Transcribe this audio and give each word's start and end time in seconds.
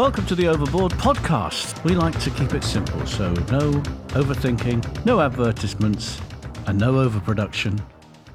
Welcome 0.00 0.24
to 0.28 0.34
the 0.34 0.48
Overboard 0.48 0.92
podcast. 0.92 1.84
We 1.84 1.94
like 1.94 2.18
to 2.20 2.30
keep 2.30 2.54
it 2.54 2.64
simple, 2.64 3.04
so 3.04 3.34
no 3.34 3.70
overthinking, 4.16 5.04
no 5.04 5.20
advertisements, 5.20 6.18
and 6.66 6.78
no 6.78 7.00
overproduction. 7.00 7.78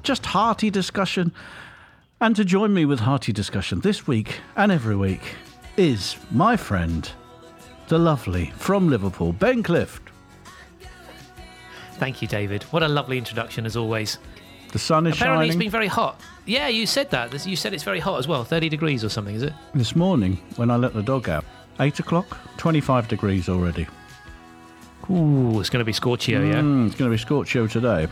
Just 0.04 0.26
hearty 0.26 0.70
discussion. 0.70 1.32
And 2.20 2.36
to 2.36 2.44
join 2.44 2.72
me 2.72 2.84
with 2.84 3.00
hearty 3.00 3.32
discussion 3.32 3.80
this 3.80 4.06
week 4.06 4.38
and 4.54 4.70
every 4.70 4.94
week 4.94 5.34
is 5.76 6.14
my 6.30 6.56
friend, 6.56 7.10
the 7.88 7.98
lovely 7.98 8.52
from 8.58 8.88
Liverpool, 8.88 9.32
Ben 9.32 9.64
Clift. 9.64 10.08
Thank 11.94 12.22
you, 12.22 12.28
David. 12.28 12.62
What 12.70 12.84
a 12.84 12.88
lovely 12.88 13.18
introduction, 13.18 13.66
as 13.66 13.76
always. 13.76 14.18
The 14.72 14.78
sun 14.78 15.06
is 15.06 15.14
Apparently, 15.14 15.46
shining. 15.46 15.48
it's 15.50 15.58
been 15.64 15.70
very 15.70 15.86
hot. 15.86 16.20
Yeah, 16.44 16.68
you 16.68 16.86
said 16.86 17.10
that. 17.10 17.46
You 17.46 17.56
said 17.56 17.72
it's 17.74 17.82
very 17.82 18.00
hot 18.00 18.18
as 18.18 18.28
well. 18.28 18.44
30 18.44 18.68
degrees 18.68 19.04
or 19.04 19.08
something, 19.08 19.34
is 19.34 19.42
it? 19.42 19.52
This 19.74 19.96
morning, 19.96 20.38
when 20.56 20.70
I 20.70 20.76
let 20.76 20.92
the 20.94 21.02
dog 21.02 21.28
out, 21.28 21.44
8 21.80 21.98
o'clock, 22.00 22.38
25 22.58 23.08
degrees 23.08 23.48
already. 23.48 23.86
Ooh, 25.10 25.60
it's 25.60 25.70
going 25.70 25.80
to 25.80 25.84
be 25.84 25.92
scorchio, 25.92 26.42
yeah? 26.42 26.60
Mm, 26.60 26.86
it's 26.86 26.96
going 26.96 27.10
to 27.10 27.14
be 27.14 27.18
Scorchio 27.20 27.66
today. 27.66 28.08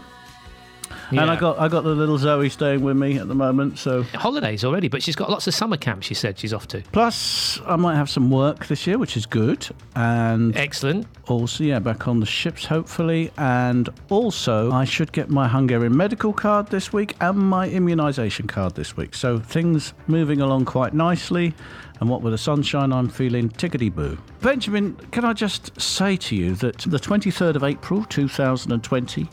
And 1.10 1.20
I 1.20 1.36
got 1.36 1.58
I 1.58 1.68
got 1.68 1.84
the 1.84 1.90
little 1.94 2.18
Zoe 2.18 2.48
staying 2.48 2.82
with 2.82 2.96
me 2.96 3.18
at 3.18 3.28
the 3.28 3.34
moment, 3.34 3.78
so 3.78 4.02
Holidays 4.14 4.64
already, 4.64 4.88
but 4.88 5.02
she's 5.02 5.16
got 5.16 5.30
lots 5.30 5.46
of 5.46 5.54
summer 5.54 5.76
camps, 5.76 6.06
she 6.06 6.14
said 6.14 6.38
she's 6.38 6.52
off 6.52 6.66
to. 6.68 6.82
plus 6.92 7.60
I 7.66 7.76
might 7.76 7.96
have 7.96 8.10
some 8.10 8.30
work 8.30 8.66
this 8.66 8.86
year, 8.86 8.98
which 8.98 9.16
is 9.16 9.26
good. 9.26 9.66
And 9.94 10.56
Excellent. 10.56 11.06
also, 11.28 11.64
yeah, 11.64 11.78
back 11.78 12.08
on 12.08 12.20
the 12.20 12.26
ships 12.26 12.64
hopefully. 12.64 13.30
And 13.38 13.88
also, 14.10 14.72
I 14.72 14.84
should 14.84 15.12
get 15.12 15.30
my 15.30 15.48
Hungarian 15.48 15.96
medical 15.96 16.32
card 16.32 16.68
this 16.68 16.92
week 16.92 17.14
and 17.20 17.38
my 17.38 17.68
immunisation 17.68 18.48
card 18.48 18.74
this 18.74 18.96
week. 18.96 19.14
So 19.14 19.38
things 19.38 19.94
moving 20.06 20.40
along 20.40 20.64
quite 20.66 20.94
nicely. 20.94 21.54
And 22.00 22.08
what 22.08 22.22
with 22.22 22.32
the 22.32 22.38
sunshine, 22.38 22.92
I'm 22.92 23.08
feeling 23.08 23.48
tickety 23.48 23.94
boo. 23.94 24.18
Benjamin, 24.40 24.94
can 25.12 25.24
I 25.24 25.32
just 25.32 25.80
say 25.80 26.16
to 26.16 26.36
you 26.36 26.54
that 26.56 26.78
the 26.78 26.98
23rd 26.98 27.56
of 27.56 27.64
April 27.64 28.04
2020, 28.04 29.28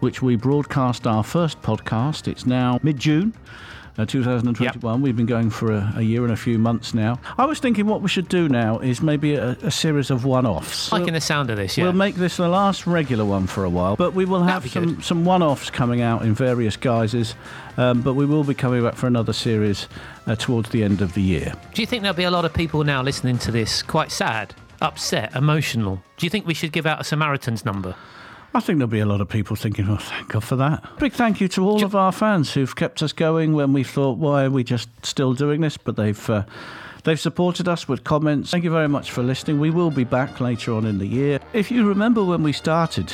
which 0.00 0.22
we 0.22 0.36
broadcast 0.36 1.06
our 1.06 1.24
first 1.24 1.60
podcast, 1.62 2.28
it's 2.28 2.46
now 2.46 2.78
mid 2.82 2.98
June. 2.98 3.34
Uh, 3.96 4.04
2021. 4.04 5.00
We've 5.02 5.16
been 5.16 5.24
going 5.24 5.50
for 5.50 5.70
a, 5.70 5.92
a 5.96 6.02
year 6.02 6.24
and 6.24 6.32
a 6.32 6.36
few 6.36 6.58
months 6.58 6.94
now. 6.94 7.20
I 7.38 7.44
was 7.44 7.60
thinking 7.60 7.86
what 7.86 8.02
we 8.02 8.08
should 8.08 8.28
do 8.28 8.48
now 8.48 8.80
is 8.80 9.00
maybe 9.00 9.36
a, 9.36 9.50
a 9.62 9.70
series 9.70 10.10
of 10.10 10.24
one-offs. 10.24 10.90
Liking 10.90 11.12
the 11.12 11.20
sound 11.20 11.48
of 11.48 11.58
this, 11.58 11.78
yeah. 11.78 11.84
We'll 11.84 11.92
make 11.92 12.16
this 12.16 12.38
the 12.38 12.48
last 12.48 12.88
regular 12.88 13.24
one 13.24 13.46
for 13.46 13.62
a 13.62 13.70
while, 13.70 13.94
but 13.94 14.12
we 14.12 14.24
will 14.24 14.42
have 14.42 14.68
some, 14.68 14.96
good. 14.96 15.04
some 15.04 15.24
one 15.24 15.44
offs 15.44 15.70
coming 15.70 16.00
out 16.00 16.22
in 16.22 16.34
various 16.34 16.76
guises. 16.76 17.36
Um, 17.76 18.02
but 18.02 18.14
we 18.14 18.26
will 18.26 18.42
be 18.42 18.54
coming 18.54 18.82
back 18.82 18.96
for 18.96 19.06
another 19.06 19.32
series 19.32 19.86
uh, 20.26 20.34
towards 20.34 20.70
the 20.70 20.82
end 20.82 21.00
of 21.00 21.14
the 21.14 21.22
year. 21.22 21.52
Do 21.72 21.80
you 21.80 21.86
think 21.86 22.02
there'll 22.02 22.16
be 22.16 22.24
a 22.24 22.30
lot 22.32 22.44
of 22.44 22.52
people 22.52 22.82
now 22.82 23.00
listening 23.00 23.38
to 23.38 23.52
this 23.52 23.80
quite 23.80 24.10
sad, 24.10 24.54
upset, 24.80 25.36
emotional? 25.36 26.02
Do 26.16 26.26
you 26.26 26.30
think 26.30 26.46
we 26.46 26.54
should 26.54 26.72
give 26.72 26.86
out 26.86 27.00
a 27.00 27.04
Samaritan's 27.04 27.64
number? 27.64 27.94
I 28.54 28.60
think 28.60 28.78
there'll 28.78 28.88
be 28.88 29.00
a 29.00 29.06
lot 29.06 29.20
of 29.20 29.28
people 29.28 29.56
thinking, 29.56 29.88
oh, 29.88 29.96
thank 29.96 30.28
God 30.28 30.44
for 30.44 30.54
that. 30.56 30.84
Big 30.98 31.12
thank 31.12 31.40
you 31.40 31.48
to 31.48 31.66
all 31.68 31.84
of 31.84 31.94
our 31.96 32.12
fans 32.12 32.52
who've 32.54 32.74
kept 32.76 33.02
us 33.02 33.12
going 33.12 33.52
when 33.54 33.72
we 33.72 33.82
thought, 33.82 34.16
why 34.18 34.44
are 34.44 34.50
we 34.50 34.62
just 34.62 34.88
still 35.04 35.34
doing 35.34 35.60
this? 35.60 35.76
But 35.76 35.96
they've. 35.96 36.30
Uh, 36.30 36.44
They've 37.02 37.20
supported 37.20 37.68
us 37.68 37.86
with 37.86 38.02
comments. 38.02 38.50
Thank 38.50 38.64
you 38.64 38.70
very 38.70 38.88
much 38.88 39.10
for 39.10 39.22
listening. 39.22 39.60
We 39.60 39.68
will 39.68 39.90
be 39.90 40.04
back 40.04 40.40
later 40.40 40.72
on 40.72 40.86
in 40.86 40.96
the 40.96 41.06
year. 41.06 41.38
If 41.52 41.70
you 41.70 41.86
remember 41.86 42.24
when 42.24 42.42
we 42.42 42.54
started 42.54 43.12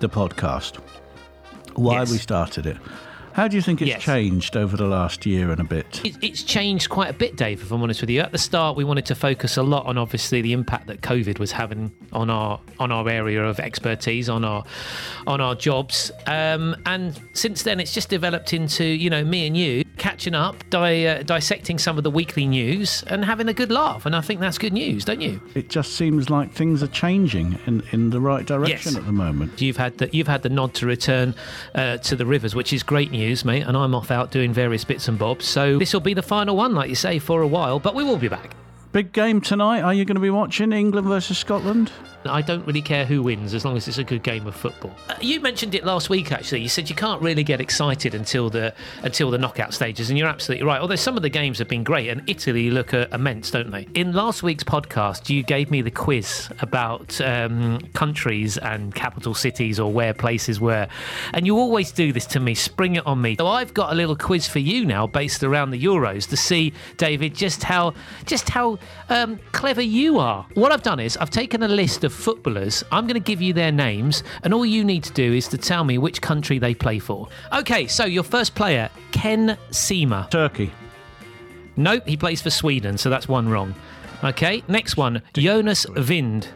the 0.00 0.08
podcast, 0.08 0.76
why 1.74 1.96
Yes. 1.98 2.10
we 2.10 2.16
started 2.16 2.64
it, 2.64 2.78
how 3.34 3.48
do 3.48 3.56
you 3.56 3.62
think 3.62 3.80
it's 3.82 3.88
Yes. 3.88 4.02
changed 4.02 4.56
over 4.56 4.76
the 4.76 4.86
last 4.86 5.24
year 5.26 5.50
and 5.50 5.60
a 5.60 5.64
bit? 5.64 6.00
It, 6.04 6.16
it's 6.22 6.42
changed 6.42 6.88
quite 6.90 7.10
a 7.10 7.12
bit, 7.12 7.36
Dave, 7.36 7.62
if 7.62 7.70
I'm 7.72 7.82
honest 7.82 8.00
with 8.00 8.10
you. 8.10 8.20
At 8.20 8.32
the 8.32 8.38
start, 8.38 8.76
we 8.76 8.84
wanted 8.84 9.06
to 9.06 9.14
focus 9.14 9.56
a 9.56 9.62
lot 9.62 9.86
on 9.86 9.98
obviously 9.98 10.40
the 10.42 10.52
impact 10.52 10.86
that 10.88 11.00
COVID 11.00 11.38
was 11.38 11.52
having 11.52 11.92
on 12.12 12.30
our 12.30 12.60
on 12.78 12.90
our 12.92 13.08
area 13.08 13.44
of 13.44 13.58
expertise, 13.60 14.28
on 14.28 14.44
our 14.44 14.64
on 15.26 15.40
our 15.40 15.54
jobs. 15.54 16.10
Um, 16.26 16.76
and 16.86 17.18
since 17.32 17.62
then, 17.62 17.80
it's 17.80 17.92
just 17.94 18.08
developed 18.08 18.52
into 18.52 18.84
you 18.84 19.10
know 19.10 19.24
me 19.24 19.46
and 19.46 19.56
you 19.56 19.84
catching 19.98 20.34
up, 20.34 20.68
di- 20.70 21.06
uh, 21.06 21.22
dissecting 21.22 21.78
some 21.78 21.96
of 21.98 22.02
the 22.02 22.10
weekly 22.10 22.46
news, 22.46 23.04
and 23.06 23.24
having 23.24 23.48
a 23.48 23.54
good 23.54 23.70
laugh. 23.70 24.04
And 24.06 24.16
I 24.16 24.20
think 24.20 24.40
that's 24.40 24.58
good 24.58 24.72
news, 24.72 25.04
don't 25.04 25.20
you? 25.20 25.40
It 25.54 25.68
just 25.68 25.94
seems 25.94 26.28
like 26.28 26.52
things 26.52 26.82
are 26.82 26.88
changing 26.88 27.58
in, 27.66 27.82
in 27.92 28.10
the 28.10 28.20
right 28.20 28.44
direction 28.44 28.92
Yes. 28.92 28.96
at 28.96 29.06
the 29.06 29.12
moment. 29.12 29.60
You've 29.60 29.76
had 29.76 29.98
the, 29.98 30.08
you've 30.12 30.26
had 30.26 30.42
the 30.42 30.48
nod 30.48 30.74
to 30.74 30.86
return 30.86 31.34
uh, 31.74 31.98
to 31.98 32.16
the 32.16 32.26
rivers, 32.26 32.54
which 32.54 32.72
is 32.72 32.82
great 32.82 33.10
news, 33.12 33.21
mate. 33.44 33.62
And 33.62 33.76
I'm 33.76 33.94
off 33.94 34.10
out 34.10 34.30
doing 34.30 34.52
various 34.52 34.84
bits 34.84 35.08
and 35.08 35.18
bobs. 35.18 35.46
So 35.46 35.78
this 35.78 35.92
will 35.92 36.00
be 36.00 36.14
the 36.14 36.22
final 36.22 36.56
one, 36.56 36.74
like 36.74 36.88
you 36.88 36.94
say, 36.94 37.18
for 37.18 37.42
a 37.42 37.46
while. 37.46 37.78
But 37.78 37.94
we 37.94 38.04
will 38.04 38.18
be 38.18 38.28
back. 38.28 38.54
Big 38.92 39.12
game 39.12 39.40
tonight. 39.40 39.80
Are 39.80 39.94
you 39.94 40.04
going 40.04 40.16
to 40.16 40.20
be 40.20 40.30
watching 40.30 40.72
England 40.72 41.06
versus 41.06 41.38
Scotland? 41.38 41.90
I 42.24 42.42
don't 42.42 42.66
really 42.66 42.82
care 42.82 43.04
who 43.04 43.22
wins 43.22 43.54
as 43.54 43.64
long 43.64 43.76
as 43.76 43.88
it's 43.88 43.98
a 43.98 44.04
good 44.04 44.22
game 44.22 44.46
of 44.46 44.54
football. 44.54 44.94
Uh, 45.08 45.14
you 45.20 45.40
mentioned 45.40 45.74
it 45.74 45.84
last 45.84 46.10
week, 46.10 46.32
actually. 46.32 46.60
You 46.60 46.68
said 46.68 46.88
you 46.88 46.96
can't 46.96 47.20
really 47.22 47.44
get 47.44 47.60
excited 47.60 48.14
until 48.14 48.50
the 48.50 48.74
until 49.02 49.30
the 49.30 49.38
knockout 49.38 49.74
stages, 49.74 50.10
and 50.10 50.18
you're 50.18 50.28
absolutely 50.28 50.66
right. 50.66 50.80
Although 50.80 50.96
some 50.96 51.16
of 51.16 51.22
the 51.22 51.28
games 51.28 51.58
have 51.58 51.68
been 51.68 51.84
great, 51.84 52.08
and 52.08 52.28
Italy 52.28 52.70
look 52.70 52.94
uh, 52.94 53.06
immense, 53.12 53.50
don't 53.50 53.70
they? 53.70 53.86
In 53.94 54.12
last 54.12 54.42
week's 54.42 54.64
podcast, 54.64 55.28
you 55.28 55.42
gave 55.42 55.70
me 55.70 55.82
the 55.82 55.90
quiz 55.90 56.48
about 56.60 57.20
um, 57.20 57.80
countries 57.94 58.58
and 58.58 58.94
capital 58.94 59.34
cities 59.34 59.78
or 59.80 59.92
where 59.92 60.14
places 60.14 60.60
were, 60.60 60.86
and 61.34 61.46
you 61.46 61.56
always 61.56 61.92
do 61.92 62.12
this 62.12 62.26
to 62.26 62.40
me. 62.40 62.54
Spring 62.54 62.96
it 62.96 63.06
on 63.06 63.20
me. 63.20 63.36
So 63.36 63.46
I've 63.46 63.74
got 63.74 63.92
a 63.92 63.94
little 63.94 64.16
quiz 64.16 64.46
for 64.46 64.58
you 64.60 64.84
now, 64.84 65.06
based 65.06 65.42
around 65.42 65.70
the 65.70 65.82
Euros, 65.82 66.28
to 66.28 66.36
see, 66.36 66.72
David, 66.96 67.34
just 67.34 67.62
how 67.62 67.94
just 68.26 68.48
how 68.48 68.78
um, 69.08 69.38
clever 69.52 69.82
you 69.82 70.18
are. 70.18 70.46
What 70.54 70.72
I've 70.72 70.82
done 70.82 71.00
is 71.00 71.16
I've 71.16 71.30
taken 71.30 71.62
a 71.62 71.68
list 71.68 72.04
of 72.04 72.11
footballers. 72.12 72.84
I'm 72.92 73.06
going 73.06 73.20
to 73.20 73.20
give 73.20 73.42
you 73.42 73.52
their 73.52 73.72
names, 73.72 74.22
and 74.42 74.54
all 74.54 74.66
you 74.66 74.84
need 74.84 75.04
to 75.04 75.12
do 75.12 75.32
is 75.32 75.48
to 75.48 75.58
tell 75.58 75.84
me 75.84 75.98
which 75.98 76.20
country 76.20 76.58
they 76.58 76.74
play 76.74 76.98
for. 76.98 77.28
Okay, 77.52 77.86
so 77.86 78.04
your 78.04 78.22
first 78.22 78.54
player, 78.54 78.90
Ken 79.10 79.58
Sema. 79.70 80.28
Turkey. 80.30 80.72
Nope, 81.76 82.06
he 82.06 82.16
plays 82.16 82.42
for 82.42 82.50
Sweden, 82.50 82.98
so 82.98 83.10
that's 83.10 83.28
one 83.28 83.48
wrong. 83.48 83.74
Okay, 84.22 84.62
next 84.68 84.96
one, 84.96 85.22
Jonas 85.34 85.86
Wind. 85.88 86.48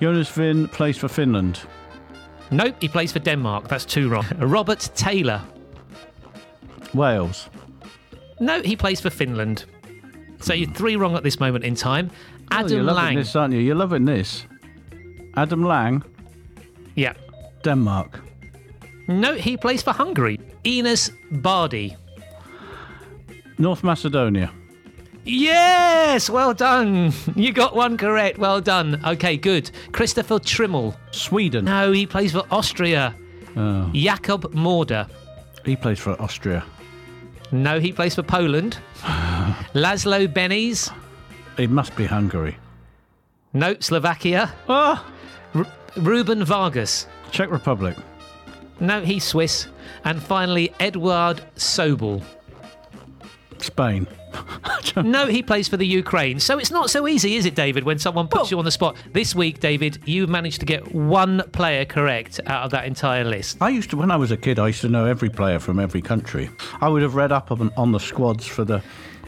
Jonas 0.00 0.36
Wind 0.36 0.72
plays 0.72 0.98
for 0.98 1.08
Finland. 1.08 1.60
Nope, 2.50 2.76
he 2.80 2.88
plays 2.88 3.12
for 3.12 3.18
Denmark. 3.18 3.68
That's 3.68 3.84
two 3.84 4.08
wrong. 4.08 4.26
Robert 4.38 4.90
Taylor. 4.94 5.42
Wales. 6.94 7.48
No, 8.40 8.62
he 8.62 8.76
plays 8.76 9.00
for 9.00 9.10
Finland. 9.10 9.64
So 10.40 10.54
you're 10.54 10.70
three 10.70 10.96
wrong 10.96 11.16
at 11.16 11.22
this 11.22 11.40
moment 11.40 11.64
in 11.64 11.74
time. 11.74 12.10
Oh, 12.52 12.56
you're 12.58 12.64
Adam 12.80 12.86
loving 12.86 13.04
Lang. 13.04 13.16
this, 13.16 13.36
aren't 13.36 13.54
you? 13.54 13.60
You're 13.60 13.74
loving 13.76 14.04
this. 14.04 14.46
Adam 15.36 15.64
Lang, 15.64 16.02
Yeah. 16.94 17.12
Denmark. 17.62 18.20
No, 19.08 19.34
he 19.34 19.56
plays 19.56 19.82
for 19.82 19.92
Hungary. 19.92 20.38
Enis 20.64 21.10
Bardhi. 21.30 21.96
North 23.58 23.82
Macedonia. 23.84 24.50
Yes, 25.24 26.30
well 26.30 26.54
done. 26.54 27.12
You 27.36 27.52
got 27.52 27.74
one 27.74 27.96
correct. 27.96 28.38
Well 28.38 28.60
done. 28.60 29.00
Okay, 29.04 29.36
good. 29.36 29.70
Christopher 29.92 30.38
Trimmel. 30.38 30.94
Sweden. 31.10 31.64
No, 31.64 31.92
he 31.92 32.06
plays 32.06 32.32
for 32.32 32.44
Austria. 32.50 33.14
Oh, 33.56 33.90
Jakub 33.92 34.52
Moder. 34.54 35.06
he 35.64 35.76
plays 35.76 35.98
for 35.98 36.20
Austria. 36.22 36.64
No, 37.52 37.80
he 37.80 37.92
plays 37.92 38.14
for 38.14 38.22
Poland. 38.22 38.78
Laszlo 39.74 40.32
Benes. 40.32 40.90
It 41.58 41.70
must 41.70 41.96
be 41.96 42.06
Hungary. 42.06 42.56
No, 43.52 43.74
Slovakia. 43.80 44.52
Ah, 44.68 45.04
Ruben 45.96 46.44
Vargas. 46.44 47.06
Czech 47.30 47.50
Republic. 47.50 47.96
No, 48.80 49.00
he's 49.00 49.24
Swiss. 49.24 49.68
And 50.04 50.22
finally, 50.22 50.72
Eduard 50.78 51.42
Sobol. 51.56 52.22
Spain. 53.58 54.06
No, 54.96 55.26
he 55.26 55.42
plays 55.42 55.68
for 55.68 55.76
the 55.76 55.86
Ukraine. 55.86 56.40
So 56.40 56.58
it's 56.58 56.70
not 56.70 56.90
so 56.90 57.08
easy, 57.08 57.36
is 57.36 57.46
it, 57.46 57.54
David, 57.54 57.84
when 57.84 57.98
someone 57.98 58.28
puts 58.28 58.50
you 58.50 58.58
on 58.58 58.64
the 58.64 58.70
spot? 58.70 58.96
This 59.12 59.34
week, 59.34 59.60
David, 59.60 59.98
you 60.04 60.26
managed 60.26 60.60
to 60.60 60.66
get 60.66 60.94
one 60.94 61.42
player 61.52 61.84
correct 61.84 62.40
out 62.46 62.64
of 62.64 62.70
that 62.70 62.84
entire 62.86 63.24
list. 63.24 63.58
I 63.60 63.68
used 63.70 63.90
to, 63.90 63.96
when 63.96 64.10
I 64.10 64.16
was 64.16 64.30
a 64.30 64.36
kid, 64.36 64.58
I 64.58 64.68
used 64.68 64.80
to 64.82 64.88
know 64.88 65.04
every 65.06 65.28
player 65.28 65.58
from 65.58 65.78
every 65.78 66.00
country. 66.00 66.50
I 66.80 66.88
would 66.88 67.02
have 67.02 67.14
read 67.14 67.32
up 67.32 67.50
on, 67.50 67.70
on 67.76 67.92
the 67.92 68.00
squads 68.00 68.46
for 68.46 68.64
the 68.64 68.82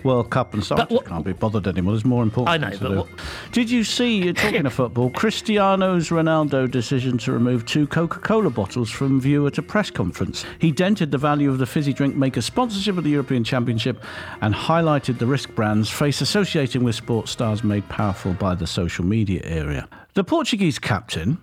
World 0.04 0.30
Cup 0.30 0.54
and 0.54 0.62
stuff. 0.64 0.90
What- 0.90 1.04
can't 1.06 1.24
be 1.24 1.32
bothered 1.32 1.66
anymore. 1.66 1.94
There's 1.94 2.04
more 2.04 2.22
important 2.22 2.64
I 2.64 2.70
know, 2.70 2.76
but 2.80 2.96
what- 2.96 3.08
Did 3.52 3.70
you 3.70 3.84
see, 3.84 4.22
you're 4.24 4.32
talking 4.34 4.66
of 4.66 4.72
football, 4.72 5.10
Cristiano's 5.14 6.08
Ronaldo 6.10 6.70
decision 6.70 7.18
to 7.18 7.32
remove 7.32 7.64
two 7.66 7.86
Coca 7.86 8.18
Cola 8.20 8.50
bottles 8.50 8.90
from 8.90 9.20
view 9.20 9.46
at 9.46 9.58
a 9.58 9.62
press 9.62 9.90
conference? 9.90 10.44
He 10.58 10.70
dented 10.72 11.10
the 11.10 11.18
value 11.18 11.50
of 11.50 11.58
the 11.58 11.66
fizzy 11.66 11.92
drink 11.92 12.14
maker's 12.16 12.44
sponsorship 12.44 12.96
of 12.98 13.04
the 13.04 13.10
European 13.10 13.44
Championship 13.44 14.02
and 14.40 14.54
highlighted 14.54 15.18
the 15.18 15.26
risk 15.26 15.54
brands 15.54 15.88
face 15.90 16.20
associating 16.20 16.84
with 16.84 16.94
sports 16.94 17.30
stars 17.30 17.64
made 17.64 17.88
powerful 17.88 18.32
by 18.34 18.54
the 18.54 18.66
social 18.66 19.04
media 19.04 19.40
area. 19.44 19.88
The 20.14 20.24
Portuguese 20.24 20.78
captain 20.78 21.38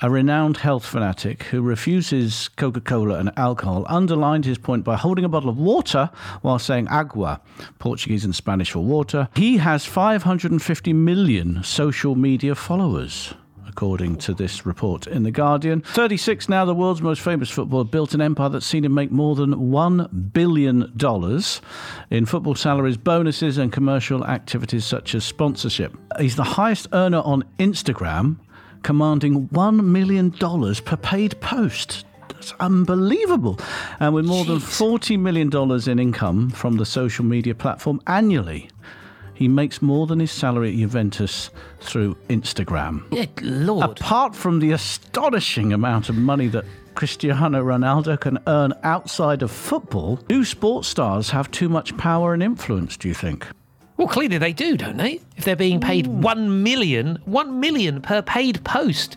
a 0.00 0.10
renowned 0.10 0.58
health 0.58 0.84
fanatic 0.84 1.44
who 1.44 1.62
refuses 1.62 2.48
Coca 2.56 2.80
Cola 2.80 3.18
and 3.18 3.32
alcohol, 3.36 3.86
underlined 3.88 4.44
his 4.44 4.58
point 4.58 4.84
by 4.84 4.96
holding 4.96 5.24
a 5.24 5.28
bottle 5.28 5.48
of 5.48 5.58
water 5.58 6.10
while 6.42 6.58
saying 6.58 6.88
agua, 6.88 7.40
Portuguese 7.78 8.24
and 8.24 8.34
Spanish 8.34 8.72
for 8.72 8.80
water. 8.80 9.28
He 9.34 9.56
has 9.58 9.86
550 9.86 10.92
million 10.92 11.62
social 11.62 12.14
media 12.14 12.54
followers. 12.54 13.34
According 13.68 14.16
to 14.18 14.32
this 14.32 14.64
report 14.64 15.06
in 15.06 15.22
The 15.22 15.30
Guardian. 15.30 15.82
36 15.82 16.48
now, 16.48 16.64
the 16.64 16.74
world's 16.74 17.02
most 17.02 17.20
famous 17.20 17.50
footballer, 17.50 17.84
built 17.84 18.14
an 18.14 18.22
empire 18.22 18.48
that's 18.48 18.64
seen 18.64 18.86
him 18.86 18.94
make 18.94 19.12
more 19.12 19.34
than 19.34 19.54
$1 19.54 20.32
billion 20.32 20.94
in 22.10 22.24
football 22.24 22.54
salaries, 22.54 22.96
bonuses, 22.96 23.58
and 23.58 23.70
commercial 23.70 24.24
activities 24.24 24.86
such 24.86 25.14
as 25.14 25.24
sponsorship. 25.24 25.94
He's 26.18 26.36
the 26.36 26.44
highest 26.44 26.88
earner 26.92 27.18
on 27.18 27.44
Instagram 27.58 28.38
commanding 28.86 29.48
$1 29.48 29.84
million 29.84 30.30
per 30.30 30.96
paid 30.96 31.40
post. 31.40 32.06
That's 32.28 32.52
unbelievable. 32.60 33.58
And 33.98 34.14
with 34.14 34.26
more 34.26 34.44
than 34.44 34.58
$40 34.58 35.18
million 35.18 35.50
in 35.90 35.98
income 35.98 36.50
from 36.50 36.76
the 36.76 36.86
social 36.86 37.24
media 37.24 37.52
platform 37.52 38.00
annually, 38.06 38.70
he 39.34 39.48
makes 39.48 39.82
more 39.82 40.06
than 40.06 40.20
his 40.20 40.30
salary 40.30 40.70
at 40.70 40.76
Juventus 40.76 41.50
through 41.80 42.14
Instagram. 42.28 43.10
Good 43.10 43.42
lord. 43.42 43.98
Apart 44.00 44.36
from 44.36 44.60
the 44.60 44.70
astonishing 44.70 45.72
amount 45.72 46.08
of 46.08 46.14
money 46.14 46.46
that 46.46 46.64
Cristiano 46.94 47.64
Ronaldo 47.64 48.20
can 48.20 48.38
earn 48.46 48.72
outside 48.84 49.42
of 49.42 49.50
football, 49.50 50.14
do 50.28 50.44
sports 50.44 50.86
stars 50.86 51.30
have 51.30 51.50
too 51.50 51.68
much 51.68 51.96
power 51.96 52.34
and 52.34 52.40
influence, 52.40 52.96
do 52.96 53.08
you 53.08 53.14
think? 53.14 53.48
Well, 53.96 54.08
clearly 54.08 54.36
they 54.38 54.52
do, 54.52 54.76
don't 54.76 54.98
they? 54.98 55.20
If 55.36 55.44
they're 55.44 55.56
being 55.56 55.80
paid 55.80 56.06
hmm. 56.06 56.20
one 56.20 56.62
million, 56.62 57.18
one 57.24 57.58
million 57.60 58.02
per 58.02 58.22
paid 58.22 58.62
post. 58.64 59.16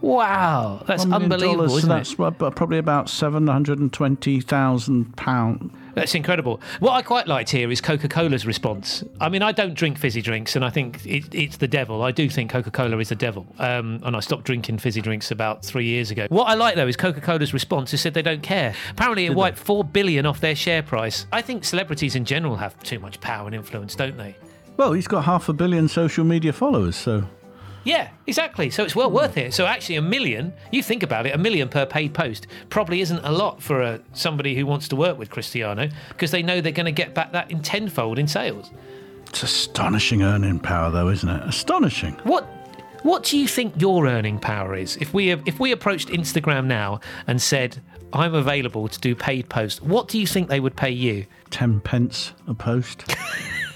Wow, 0.00 0.82
that's 0.86 1.04
$1 1.04 1.08
million 1.08 1.22
unbelievable, 1.24 1.68
so 1.68 1.76
isn't 1.76 1.90
that's 1.90 2.12
it? 2.12 2.16
probably 2.16 2.78
about 2.78 3.06
£720,000. 3.06 5.70
That's 5.94 6.14
incredible. 6.14 6.60
What 6.80 6.92
I 6.92 7.02
quite 7.02 7.26
liked 7.26 7.50
here 7.50 7.70
is 7.70 7.80
Coca 7.80 8.08
Cola's 8.08 8.46
response. 8.46 9.04
I 9.20 9.28
mean, 9.28 9.42
I 9.42 9.52
don't 9.52 9.74
drink 9.74 9.98
fizzy 9.98 10.22
drinks, 10.22 10.56
and 10.56 10.64
I 10.64 10.70
think 10.70 11.04
it, 11.06 11.34
it's 11.34 11.56
the 11.56 11.68
devil. 11.68 12.02
I 12.02 12.12
do 12.12 12.28
think 12.28 12.50
Coca 12.50 12.70
Cola 12.70 12.98
is 12.98 13.08
the 13.08 13.14
devil. 13.14 13.46
Um, 13.58 14.00
and 14.04 14.16
I 14.16 14.20
stopped 14.20 14.44
drinking 14.44 14.78
fizzy 14.78 15.00
drinks 15.00 15.30
about 15.30 15.64
three 15.64 15.86
years 15.86 16.10
ago. 16.10 16.26
What 16.28 16.48
I 16.48 16.54
like, 16.54 16.76
though, 16.76 16.88
is 16.88 16.96
Coca 16.96 17.20
Cola's 17.20 17.52
response. 17.52 17.90
They 17.90 17.96
said 17.96 18.14
they 18.14 18.22
don't 18.22 18.42
care. 18.42 18.74
Apparently, 18.90 19.26
it 19.26 19.34
wiped 19.34 19.58
four 19.58 19.84
billion 19.84 20.26
off 20.26 20.40
their 20.40 20.54
share 20.54 20.82
price. 20.82 21.26
I 21.32 21.42
think 21.42 21.64
celebrities 21.64 22.16
in 22.16 22.24
general 22.24 22.56
have 22.56 22.80
too 22.82 22.98
much 22.98 23.20
power 23.20 23.46
and 23.46 23.54
influence, 23.54 23.94
don't 23.94 24.16
they? 24.16 24.36
Well, 24.76 24.92
he's 24.92 25.08
got 25.08 25.24
half 25.24 25.48
a 25.48 25.52
billion 25.52 25.88
social 25.88 26.24
media 26.24 26.52
followers, 26.52 26.96
so 26.96 27.24
Yeah, 27.84 28.10
exactly. 28.26 28.70
So 28.70 28.84
it's 28.84 28.94
well 28.94 29.10
worth 29.10 29.36
it. 29.36 29.54
So 29.54 29.66
actually, 29.66 29.96
a 29.96 30.02
million, 30.02 30.52
you 30.70 30.82
think 30.82 31.02
about 31.02 31.26
it, 31.26 31.34
a 31.34 31.38
million 31.38 31.68
per 31.68 31.86
paid 31.86 32.14
post 32.14 32.46
probably 32.68 33.00
isn't 33.00 33.24
a 33.24 33.32
lot 33.32 33.62
for 33.62 33.80
a, 33.80 34.00
somebody 34.12 34.54
who 34.54 34.66
wants 34.66 34.88
to 34.88 34.96
work 34.96 35.18
with 35.18 35.30
Cristiano 35.30 35.88
because 36.08 36.30
they 36.30 36.42
know 36.42 36.60
they're 36.60 36.72
going 36.72 36.86
to 36.86 36.92
get 36.92 37.14
back 37.14 37.32
that 37.32 37.50
in 37.50 37.62
tenfold 37.62 38.18
in 38.18 38.28
sales. 38.28 38.70
it's 39.28 39.42
astonishing 39.42 40.22
earning 40.22 40.58
power, 40.58 40.90
though, 40.90 41.08
isn't 41.08 41.28
it? 41.28 41.42
Astonishing. 41.48 42.14
What 42.24 42.46
what 43.02 43.24
do 43.24 43.38
you 43.38 43.48
think 43.48 43.80
your 43.80 44.06
earning 44.06 44.38
power 44.38 44.74
is? 44.74 44.96
If 44.96 45.14
we 45.14 45.30
if 45.30 45.58
we 45.58 45.72
approached 45.72 46.08
Instagram 46.08 46.66
now 46.66 47.00
and 47.26 47.40
said 47.40 47.80
I'm 48.12 48.34
available 48.34 48.88
to 48.88 48.98
do 49.00 49.14
paid 49.14 49.48
posts, 49.48 49.80
what 49.80 50.08
do 50.08 50.18
you 50.18 50.26
think 50.26 50.48
they 50.48 50.60
would 50.60 50.76
pay 50.76 50.90
you? 50.90 51.26
10 51.50 51.80
pence 51.80 52.32
a 52.46 52.54
post. 52.54 53.04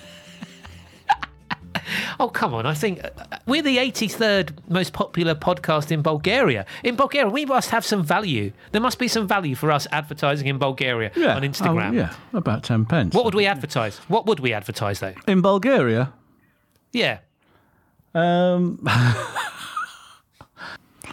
Oh 2.21 2.29
come 2.29 2.55
on! 2.55 2.65
I 2.67 2.75
think 2.75 3.03
uh, 3.05 3.09
we're 3.47 3.63
the 3.63 3.77
83rd 3.79 4.47
most 4.69 4.93
popular 4.93 5.35
podcast 5.35 5.91
in 5.91 6.03
Bulgaria. 6.03 6.65
In 6.83 6.97
Bulgaria, 6.97 7.29
we 7.29 7.45
must 7.45 7.71
have 7.71 7.85
some 7.85 8.03
value. 8.03 8.53
There 8.73 8.81
must 8.81 8.99
be 8.99 9.09
some 9.09 9.27
value 9.27 9.55
for 9.55 9.71
us 9.71 9.87
advertising 9.93 10.47
in 10.49 10.59
Bulgaria 10.59 11.11
Yeah. 11.17 11.37
on 11.37 11.43
Instagram. 11.43 11.91
oh, 11.91 11.93
yeah, 12.03 12.13
about 12.33 12.63
10 12.65 12.85
pence. 12.87 13.15
What 13.15 13.25
would 13.25 13.35
we 13.35 13.47
advertise? 13.47 13.97
What 14.09 14.27
would 14.27 14.41
we 14.41 14.53
advertise 14.53 15.01
though? 15.01 15.15
In 15.27 15.43
Bulgaria, 15.43 16.13
Yeah, 16.93 17.19
um, 18.15 18.79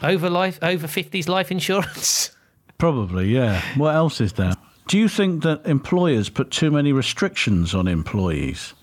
over 0.03 0.29
life, 0.29 0.59
over 0.61 0.87
50s 0.87 1.27
life 1.27 1.51
insurance. 1.51 2.31
probably, 2.77 3.27
yeah. 3.29 3.61
What 3.75 3.95
else 3.95 4.21
is 4.21 4.33
there? 4.33 4.53
Do 4.87 4.97
you 4.97 5.07
think 5.07 5.43
that 5.43 5.65
employers 5.65 6.29
put 6.29 6.51
too 6.51 6.71
many 6.71 6.91
restrictions 6.93 7.73
on 7.75 7.87
employees? 7.87 8.73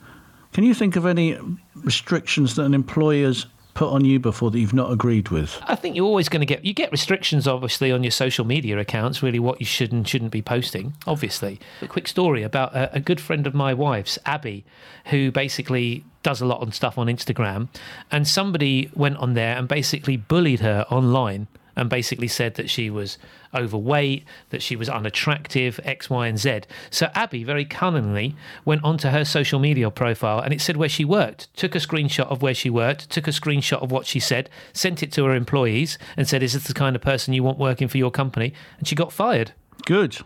Can 0.53 0.65
you 0.65 0.75
think 0.75 0.97
of 0.97 1.07
any 1.07 1.39
restrictions 1.77 2.57
that 2.57 2.65
an 2.65 2.75
employer's 2.75 3.47
put 3.79 3.93
on 3.93 4.05
you 4.05 4.19
before 4.19 4.51
that 4.51 4.59
you've 4.59 4.75
not 4.75 4.91
agreed 4.91 5.29
with? 5.29 5.57
I 5.63 5.77
think 5.77 5.95
you're 5.95 6.05
always 6.05 6.29
going 6.29 6.41
to 6.41 6.47
get 6.47 6.65
you 6.65 6.75
get 6.75 6.91
restrictions 6.91 7.47
obviously 7.47 7.93
on 7.93 8.03
your 8.03 8.11
social 8.11 8.45
media 8.45 8.77
accounts 8.77 9.23
really 9.23 9.39
what 9.39 9.61
you 9.61 9.67
should 9.67 9.93
and 9.93 10.07
shouldn't 10.07 10.33
be 10.33 10.43
posting 10.43 10.95
obviously 11.07 11.61
a 11.81 11.87
quick 11.87 12.09
story 12.09 12.43
about 12.43 12.75
a, 12.75 12.97
a 12.97 12.99
good 12.99 13.21
friend 13.21 13.47
of 13.47 13.55
my 13.55 13.73
wife's 13.73 14.19
Abby 14.27 14.65
who 15.07 15.31
basically 15.31 16.05
does 16.25 16.41
a 16.41 16.47
lot 16.47 16.61
on 16.61 16.73
stuff 16.73 16.99
on 16.99 17.07
Instagram 17.07 17.69
and 18.11 18.27
somebody 18.27 18.91
went 18.95 19.17
on 19.19 19.35
there 19.35 19.57
and 19.57 19.69
basically 19.69 20.17
bullied 20.17 20.59
her 20.59 20.85
online 20.91 21.47
and 21.79 21.89
basically 21.89 22.29
said 22.29 22.57
that 22.57 22.69
she 22.69 22.91
was 22.91 23.17
overweight, 23.55 24.25
that 24.51 24.61
she 24.61 24.77
was 24.77 24.89
unattractive, 24.89 25.81
X, 25.85 26.11
Y, 26.11 26.27
and 26.27 26.39
Z. 26.39 26.63
So 26.91 27.11
Abby 27.15 27.45
very 27.45 27.65
cunningly 27.65 28.37
went 28.65 28.85
onto 28.85 29.09
her 29.09 29.25
social 29.25 29.59
media 29.59 29.91
profile 29.91 30.41
and 30.41 30.53
it 30.53 30.61
said 30.61 30.77
where 30.77 30.89
she 30.89 31.05
worked, 31.05 31.55
took 31.57 31.75
a 31.75 31.79
screenshot 31.79 32.27
of 32.27 32.43
where 32.43 32.55
she 32.55 32.69
worked, 32.69 33.09
took 33.11 33.29
a 33.29 33.31
screenshot 33.31 33.83
of 33.83 33.91
what 33.91 34.07
she 34.07 34.21
said, 34.21 34.51
sent 34.73 35.03
it 35.03 35.13
to 35.13 35.25
her 35.25 35.35
employees, 35.35 35.99
and 36.17 36.29
said, 36.29 36.43
Is 36.43 36.53
this 36.53 36.65
the 36.65 36.75
kind 36.75 36.97
of 36.97 37.03
person 37.03 37.33
you 37.33 37.43
want 37.43 37.59
working 37.59 37.89
for 37.89 37.99
your 37.99 38.11
company? 38.11 38.53
And 38.79 38.87
she 38.87 38.95
got 38.95 39.13
fired. 39.13 39.53
Good. 39.87 40.19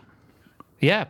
Yeah. 0.79 1.05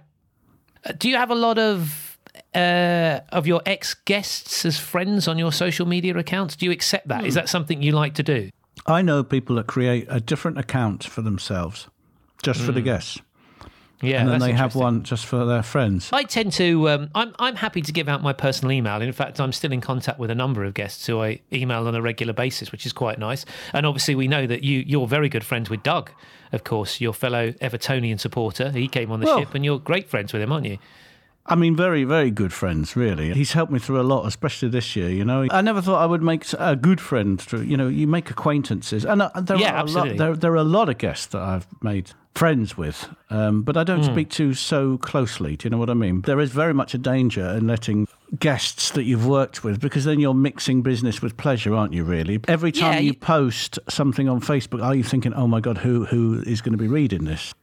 Uh, 0.86 0.92
Do 0.98 1.10
you 1.10 1.16
have 1.16 1.32
a 1.32 1.36
lot 1.36 1.58
of 1.58 2.18
uh, 2.54 3.20
of 3.32 3.48
your 3.48 3.62
ex 3.66 3.94
guests 3.94 4.66
as 4.66 4.78
friends 4.78 5.28
on 5.28 5.38
your 5.38 5.52
social 5.52 5.88
media 5.88 6.16
accounts? 6.18 6.56
Do 6.56 6.66
you 6.66 6.72
accept 6.72 7.08
that? 7.08 7.26
Is 7.26 7.36
that 7.36 7.50
something 7.50 7.82
you 7.82 7.94
like 7.94 8.16
to 8.16 8.24
do? 8.24 8.50
I 8.86 9.02
know 9.02 9.24
people 9.24 9.56
that 9.58 9.68
create 9.68 10.08
a 10.10 10.20
different 10.20 10.58
account 10.58 11.04
for 11.04 11.22
themselves, 11.22 11.88
just 12.44 12.60
for 12.62 12.72
the 12.72 12.82
guests, 12.82 13.20
Yeah, 14.02 14.22
and 14.22 14.30
then 14.30 14.40
they 14.42 14.52
have 14.52 14.76
one 14.76 15.04
just 15.04 15.26
for 15.26 15.46
their 15.46 15.64
friends. 15.64 16.10
I 16.12 16.24
tend 16.24 16.52
to. 16.54 16.90
Um, 16.90 17.10
I'm 17.16 17.34
I'm 17.40 17.56
happy 17.56 17.82
to 17.82 17.92
give 17.94 18.10
out 18.10 18.22
my 18.22 18.34
personal 18.34 18.74
email. 18.74 19.02
In 19.02 19.14
fact, 19.14 19.40
I'm 19.40 19.54
still 19.54 19.72
in 19.72 19.80
contact 19.80 20.20
with 20.20 20.30
a 20.30 20.36
number 20.36 20.66
of 20.66 20.74
guests 20.74 21.06
who 21.08 21.22
I 21.22 21.40
email 21.54 21.88
on 21.88 21.96
a 21.96 22.02
regular 22.02 22.34
basis, 22.34 22.72
which 22.74 22.86
is 22.86 22.92
quite 22.92 23.18
nice. 23.20 23.46
And 23.72 23.86
obviously, 23.86 24.16
we 24.16 24.28
know 24.28 24.46
that 24.48 24.64
you 24.64 24.84
you're 24.86 25.08
very 25.08 25.30
good 25.30 25.46
friends 25.46 25.70
with 25.70 25.82
Doug, 25.84 26.12
of 26.52 26.66
course, 26.66 27.00
your 27.00 27.14
fellow 27.14 27.52
Evertonian 27.62 28.20
supporter. 28.20 28.72
He 28.72 28.90
came 28.90 29.12
on 29.12 29.22
the 29.22 29.28
Well- 29.28 29.40
ship, 29.40 29.56
and 29.56 29.64
you're 29.64 29.80
great 29.80 30.10
friends 30.10 30.34
with 30.34 30.42
him, 30.42 30.52
aren't 30.52 30.66
you? 30.66 30.78
I 31.46 31.56
mean, 31.56 31.76
very, 31.76 32.06
very 32.06 32.32
good 32.32 32.54
friends, 32.54 32.96
really. 32.96 33.34
He's 33.34 33.52
helped 33.52 33.72
me 33.72 33.78
through 33.80 34.00
a 34.00 34.04
lot, 34.04 34.26
especially 34.26 34.70
this 34.70 34.96
year. 34.96 35.10
You 35.10 35.26
know, 35.26 35.46
I 35.52 35.62
never 35.62 35.82
thought 35.82 36.02
I 36.02 36.06
would 36.06 36.22
make 36.24 36.46
a 36.58 36.76
good 36.76 37.02
friend 37.02 37.40
through. 37.40 37.62
You 37.64 37.76
know, 37.76 37.90
you 37.90 38.08
make 38.08 38.30
acquaintances, 38.30 39.04
and 39.04 39.22
uh, 39.22 39.30
there 39.42 39.58
Yeah, 39.58 39.82
are 39.82 39.86
a 39.86 39.90
lot. 39.90 40.18
There, 40.18 40.36
there 40.36 40.52
are 40.54 40.56
a 40.56 40.64
lot 40.64 40.88
of 40.88 40.98
guests 41.00 41.26
that 41.28 41.42
I've 41.42 41.68
made 41.84 42.12
friends 42.34 42.78
with, 42.78 43.10
um, 43.30 43.62
but 43.62 43.76
I 43.78 43.84
don't 43.84 44.04
Hmm. 44.06 44.12
speak 44.14 44.30
to 44.32 44.54
so 44.54 44.98
closely. 44.98 45.56
Do 45.58 45.66
you 45.66 45.70
know 45.70 45.78
what 45.78 45.90
I 45.90 45.94
mean? 45.94 46.22
There 46.22 46.40
is 46.40 46.52
very 46.52 46.74
much 46.74 46.94
a 46.96 46.98
danger 46.98 47.46
in 47.50 47.68
letting 47.68 48.08
guests 48.40 48.92
that 48.92 49.04
you've 49.04 49.28
worked 49.28 49.64
with, 49.64 49.80
because 49.82 50.06
then 50.06 50.20
you're 50.22 50.34
mixing 50.34 50.82
business 50.82 51.22
with 51.22 51.36
pleasure, 51.38 51.76
aren't 51.76 51.94
you? 51.94 52.04
Really, 52.06 52.40
every 52.48 52.72
time 52.72 52.94
Yeah, 52.94 53.00
you 53.00 53.08
you- 53.08 53.14
post 53.16 53.80
something 53.90 54.28
on 54.30 54.40
Facebook, 54.42 54.82
are 54.82 54.96
you 54.96 55.04
thinking, 55.04 55.34
"Oh 55.34 55.48
my 55.48 55.60
God, 55.60 55.80
who 55.80 56.06
who 56.06 56.42
is 56.48 56.62
going 56.62 56.72
to 56.72 56.78
be 56.82 56.88
reading 56.88 57.26
this?" 57.26 57.54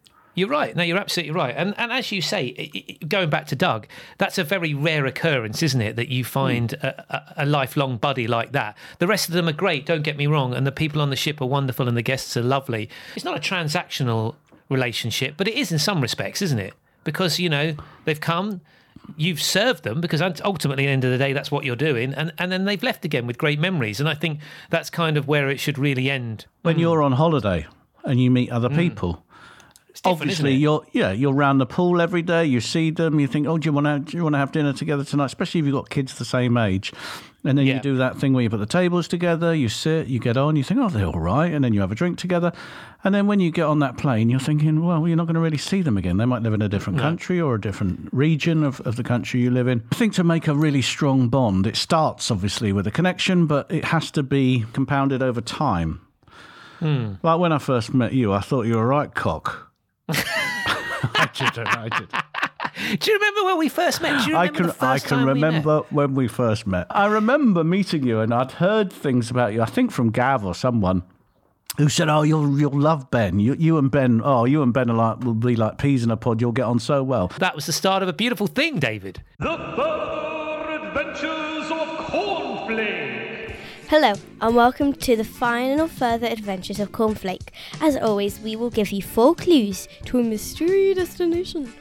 You're 0.41 0.49
right. 0.49 0.75
No, 0.75 0.83
you're 0.83 0.97
absolutely 0.97 1.33
right. 1.33 1.55
And 1.55 1.75
and 1.77 1.93
as 1.93 2.11
you 2.11 2.23
say, 2.23 2.71
going 3.07 3.29
back 3.29 3.47
to 3.49 3.57
Doug, 3.57 3.87
that's 4.17 4.39
a 4.39 4.45
very 4.45 4.73
rare 4.73 5.05
occurrence, 5.05 5.63
isn't 5.63 5.83
it? 5.83 5.97
That 5.97 6.09
you 6.09 6.25
find 6.25 6.73
hmm. 6.73 6.87
a, 6.87 7.05
a, 7.11 7.45
a 7.45 7.47
lifelong 7.47 7.99
buddy 7.99 8.27
like 8.27 8.53
that. 8.53 8.75
The 9.01 9.07
rest 9.07 9.29
of 9.29 9.35
them 9.35 9.51
are 9.51 9.53
great. 9.53 9.85
Don't 9.85 10.01
get 10.01 10.17
me 10.17 10.27
wrong, 10.27 10.55
and 10.55 10.67
the 10.67 10.73
people 10.73 11.03
on 11.03 11.11
the 11.11 11.17
ship 11.17 11.43
are 11.43 11.47
wonderful, 11.47 11.89
and 11.89 11.95
the 11.95 12.03
guests 12.03 12.39
are 12.39 12.43
lovely. 12.43 12.89
It's 13.15 13.25
not 13.25 13.37
a 13.37 13.41
transactional 13.41 14.37
relationship, 14.71 15.35
but 15.37 15.47
it 15.47 15.57
is 15.57 15.71
in 15.71 15.79
some 15.79 16.01
respects, 16.01 16.41
isn't 16.41 16.59
it? 16.59 16.73
Because 17.05 17.39
you 17.39 17.51
know 17.51 17.75
they've 18.07 18.21
come. 18.21 18.63
You've 19.19 19.43
served 19.43 19.85
them 19.85 20.01
because 20.01 20.23
ultimately, 20.23 20.85
at 20.85 20.87
the 20.87 20.93
end 20.93 21.05
of 21.05 21.11
the 21.11 21.19
day, 21.19 21.35
that's 21.35 21.51
what 21.51 21.67
you're 21.67 21.77
doing, 21.77 22.15
and, 22.15 22.33
and 22.39 22.51
then 22.51 22.65
they've 22.65 22.83
left 22.83 23.05
again 23.05 23.27
with 23.27 23.37
great 23.37 23.61
memories. 23.61 24.01
And 24.01 24.09
I 24.09 24.15
think 24.15 24.41
that's 24.71 24.89
kind 24.89 25.19
of 25.19 25.29
where 25.29 25.51
it 25.51 25.61
should 25.61 25.77
really 25.77 26.11
end. 26.11 26.47
When 26.63 26.77
hmm. 26.77 26.81
you're 26.81 27.03
on 27.03 27.13
holiday 27.13 27.67
and 28.05 28.19
you 28.19 28.31
meet 28.31 28.51
other 28.51 28.71
hmm. 28.71 28.77
people. 28.77 29.27
Different, 30.03 30.23
Obviously, 30.23 30.55
you're 30.55 30.85
yeah 30.93 31.13
you're 31.13 31.33
round 31.33 31.61
the 31.61 31.67
pool 31.67 32.01
every 32.01 32.23
day. 32.23 32.45
You 32.47 32.61
see 32.61 32.91
them. 32.91 33.21
You 33.21 33.27
think, 33.27 33.47
oh, 33.47 33.59
do 33.59 33.67
you 33.67 33.73
want 33.73 33.87
to 33.87 33.99
do 33.99 34.17
you 34.17 34.23
want 34.23 34.35
to 34.35 34.39
have 34.39 34.51
dinner 34.51 34.73
together 34.73 35.05
tonight? 35.05 35.27
Especially 35.27 35.61
if 35.61 35.67
you've 35.67 35.75
got 35.75 35.91
kids 35.91 36.15
the 36.17 36.25
same 36.25 36.57
age, 36.57 36.93
and 37.45 37.59
then 37.59 37.67
Yeah. 37.67 37.75
you 37.75 37.81
do 37.81 37.97
that 37.99 38.17
thing 38.19 38.33
where 38.33 38.43
you 38.43 38.49
put 38.49 38.61
the 38.61 38.67
tables 38.67 39.07
together. 39.09 39.55
You 39.55 39.69
sit, 39.69 40.07
you 40.07 40.19
get 40.19 40.39
on. 40.39 40.57
You 40.57 40.65
think, 40.65 40.81
oh, 40.81 40.89
they're 40.89 41.07
all 41.07 41.21
right, 41.21 41.53
and 41.53 41.63
then 41.63 41.75
you 41.75 41.81
have 41.81 41.93
a 41.93 41.95
drink 41.95 42.19
together. 42.19 42.53
And 43.05 43.15
then 43.15 43.27
when 43.27 43.41
you 43.41 43.51
get 43.51 43.65
on 43.65 43.79
that 43.81 43.97
plane, 43.99 44.29
you're 44.31 44.41
thinking, 44.41 44.85
well, 44.85 45.07
you're 45.09 45.17
not 45.17 45.27
going 45.27 45.35
to 45.35 45.41
really 45.41 45.57
see 45.59 45.81
them 45.83 45.97
again. 45.97 46.19
They 46.19 46.27
might 46.27 46.43
live 46.43 46.53
in 46.53 46.61
a 46.63 46.69
different 46.69 46.99
country 46.99 47.41
or 47.41 47.55
a 47.55 47.61
different 47.61 48.09
region 48.13 48.63
of, 48.63 48.81
of 48.83 48.97
the 48.97 49.03
country 49.03 49.41
you 49.41 49.51
live 49.51 49.69
in. 49.69 49.83
I 49.91 49.95
think 49.95 50.13
to 50.15 50.25
make 50.25 50.49
a 50.49 50.55
really 50.55 50.83
strong 50.83 51.29
bond, 51.29 51.67
it 51.67 51.77
starts 51.77 52.31
obviously 52.31 52.73
with 52.75 52.87
a 52.87 52.91
connection, 52.91 53.47
but 53.47 53.71
it 53.71 53.87
has 53.87 54.11
to 54.13 54.23
be 54.23 54.65
compounded 54.75 55.23
over 55.23 55.41
time. 55.41 56.01
Hmm. 56.79 57.15
Like 57.23 57.39
when 57.41 57.53
I 57.53 57.59
first 57.59 57.93
met 57.95 58.13
you, 58.13 58.33
I 58.33 58.41
thought 58.41 58.67
you 58.67 58.77
were 58.77 58.83
a 58.83 58.87
right 58.87 59.15
cock. 59.15 59.70
I 60.17 61.29
didn't. 61.35 61.69
I 61.69 61.89
did. 61.89 63.01
Do 63.01 63.11
you 63.11 63.19
remember 63.19 63.45
when 63.45 63.59
we 63.59 63.69
first 63.69 64.01
met? 64.01 64.25
Do 64.25 64.31
you 64.31 64.37
I 64.37 64.49
can. 64.49 64.67
the 64.67 64.73
first 64.73 65.07
I 65.07 65.09
can 65.09 65.19
time 65.19 65.27
we 65.27 65.35
met? 65.35 65.47
remember 65.47 65.79
when 65.91 66.15
we 66.15 66.29
first 66.29 66.67
met. 66.67 66.87
I 66.91 67.07
remember 67.07 67.63
meeting 67.65 68.05
you, 68.07 68.21
and 68.21 68.33
I'd 68.33 68.53
heard 68.53 68.93
things 68.93 69.31
about 69.31 69.53
you. 69.53 69.63
I 69.63 69.67
think 69.67 69.91
from 69.93 70.11
Gav 70.11 70.45
or 70.45 70.55
someone. 70.55 71.03
Who 71.79 71.89
said, 71.89 72.09
"Oh, 72.09 72.23
you'll 72.23 72.59
you'll 72.59 72.79
love 72.79 73.11
Ben. 73.11 73.39
You 73.39 73.55
you 73.55 73.79
and 73.79 73.91
Ben. 73.91 74.21
Oh, 74.25 74.45
you 74.45 74.63
and 74.63 74.73
Ben 74.73 74.91
are 74.91 74.97
like 74.97 75.21
will 75.21 75.35
be 75.35 75.57
like 75.57 75.79
peas 75.79 76.03
in 76.05 76.11
a 76.11 76.17
pod. 76.17 76.41
You'll 76.41 76.53
get 76.53 76.65
on 76.67 76.79
so 76.79 77.03
well." 77.03 77.29
That 77.39 77.55
was 77.55 77.65
the 77.67 77.73
start 77.73 78.03
of 78.03 78.09
a 78.09 78.13
beautiful 78.13 78.47
thing, 78.49 78.79
David. 78.81 79.23
The 79.39 79.57
Further 79.77 80.87
Adventures 80.89 81.71
of 81.71 81.89
Cornflake. 82.07 83.40
Hello, 83.91 84.13
and 84.41 84.55
welcome 84.55 84.93
to 84.93 85.17
the 85.17 85.25
final 85.25 85.89
further 85.89 86.29
adventures 86.29 86.79
of 86.79 86.93
Cornflake. 86.93 87.49
As 87.81 87.97
always, 87.97 88.39
we 88.39 88.55
will 88.55 88.71
give 88.71 88.93
you 88.93 89.03
four 89.03 89.35
clues 89.35 89.89
to 90.05 90.21
a 90.21 90.23
mystery 90.23 90.95
destination. 90.95 91.73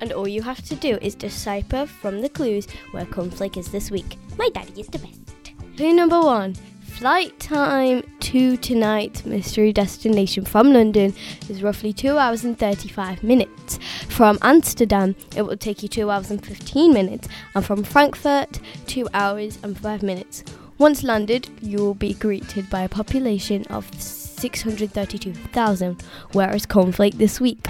And 0.00 0.12
all 0.12 0.28
you 0.28 0.42
have 0.42 0.62
to 0.62 0.76
do 0.76 0.96
is 1.02 1.16
decipher 1.16 1.86
from 1.86 2.20
the 2.20 2.28
clues 2.28 2.68
where 2.92 3.04
Cornflake 3.04 3.56
is 3.56 3.72
this 3.72 3.90
week. 3.90 4.16
My 4.38 4.48
daddy 4.50 4.80
is 4.80 4.86
the 4.86 5.00
best. 5.00 5.54
Clue 5.76 5.92
number 5.92 6.20
one 6.20 6.54
Flight 6.84 7.36
time 7.40 8.04
to 8.20 8.56
tonight 8.58 9.26
mystery 9.26 9.72
destination 9.72 10.44
from 10.44 10.72
London 10.72 11.12
is 11.48 11.64
roughly 11.64 11.92
2 11.92 12.16
hours 12.16 12.44
and 12.44 12.56
35 12.56 13.24
minutes. 13.24 13.80
From 14.08 14.38
Amsterdam, 14.40 15.16
it 15.34 15.42
will 15.42 15.56
take 15.56 15.82
you 15.82 15.88
2 15.88 16.12
hours 16.12 16.30
and 16.30 16.46
15 16.46 16.94
minutes, 16.94 17.26
and 17.56 17.66
from 17.66 17.82
Frankfurt, 17.82 18.60
2 18.86 19.08
hours 19.12 19.58
and 19.64 19.76
5 19.76 20.04
minutes. 20.04 20.44
Once 20.78 21.02
landed, 21.02 21.48
you 21.62 21.78
will 21.78 21.94
be 21.94 22.12
greeted 22.12 22.68
by 22.68 22.82
a 22.82 22.88
population 22.88 23.64
of 23.70 23.88
632,000. 23.98 26.02
Where 26.32 26.54
is 26.54 26.66
Cornflake 26.66 27.14
this 27.14 27.40
week? 27.40 27.66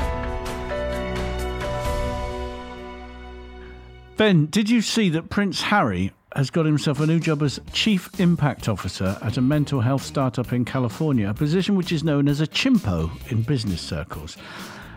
Ben, 4.17 4.47
did 4.47 4.69
you 4.69 4.81
see 4.81 5.09
that 5.11 5.31
Prince 5.31 5.63
Harry 5.63 6.11
has 6.35 6.51
got 6.51 6.67
himself 6.67 6.99
a 6.99 7.07
new 7.07 7.21
job 7.21 7.43
as 7.43 7.61
Chief 7.73 8.11
Impact 8.19 8.69
Officer 8.69 9.17
at 9.23 9.37
a 9.37 9.41
mental 9.41 9.81
health 9.81 10.03
startup 10.03 10.53
in 10.53 10.65
California, 10.65 11.31
a 11.31 11.35
position 11.35 11.77
which 11.77 11.93
is 11.93 12.03
known 12.03 12.27
as 12.27 12.41
a 12.41 12.47
chimpo 12.47 13.09
in 13.31 13.43
business 13.43 13.81
circles? 13.81 14.37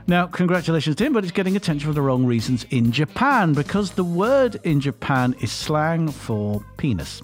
Now, 0.08 0.26
congratulations 0.26 0.96
to 0.96 1.06
him, 1.06 1.14
but 1.14 1.24
it's 1.24 1.32
getting 1.32 1.56
attention 1.56 1.88
for 1.88 1.94
the 1.94 2.02
wrong 2.02 2.26
reasons 2.26 2.66
in 2.72 2.92
Japan 2.92 3.54
because 3.54 3.92
the 3.92 4.04
word 4.04 4.60
in 4.64 4.80
Japan 4.80 5.36
is 5.42 5.52
slang 5.52 6.10
for 6.10 6.66
penis. 6.78 7.22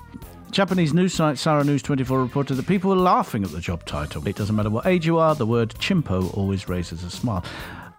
Japanese 0.55 0.93
news 0.93 1.13
site 1.13 1.37
Sora 1.37 1.65
News 1.65 1.81
24 1.81 2.21
reported 2.21 2.55
that 2.55 2.65
people 2.65 2.89
were 2.89 2.95
laughing 2.95 3.43
at 3.43 3.51
the 3.51 3.59
job 3.59 3.83
title. 3.85 4.25
It 4.25 4.37
doesn't 4.37 4.55
matter 4.55 4.69
what 4.69 4.85
age 4.85 5.05
you 5.05 5.17
are, 5.17 5.35
the 5.35 5.45
word 5.45 5.71
chimpo 5.79 6.33
always 6.37 6.69
raises 6.69 7.03
a 7.03 7.09
smile. 7.09 7.43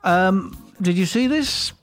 Um, 0.04 0.56
did 0.80 0.96
you 0.96 1.04
see 1.04 1.26
this? 1.26 1.74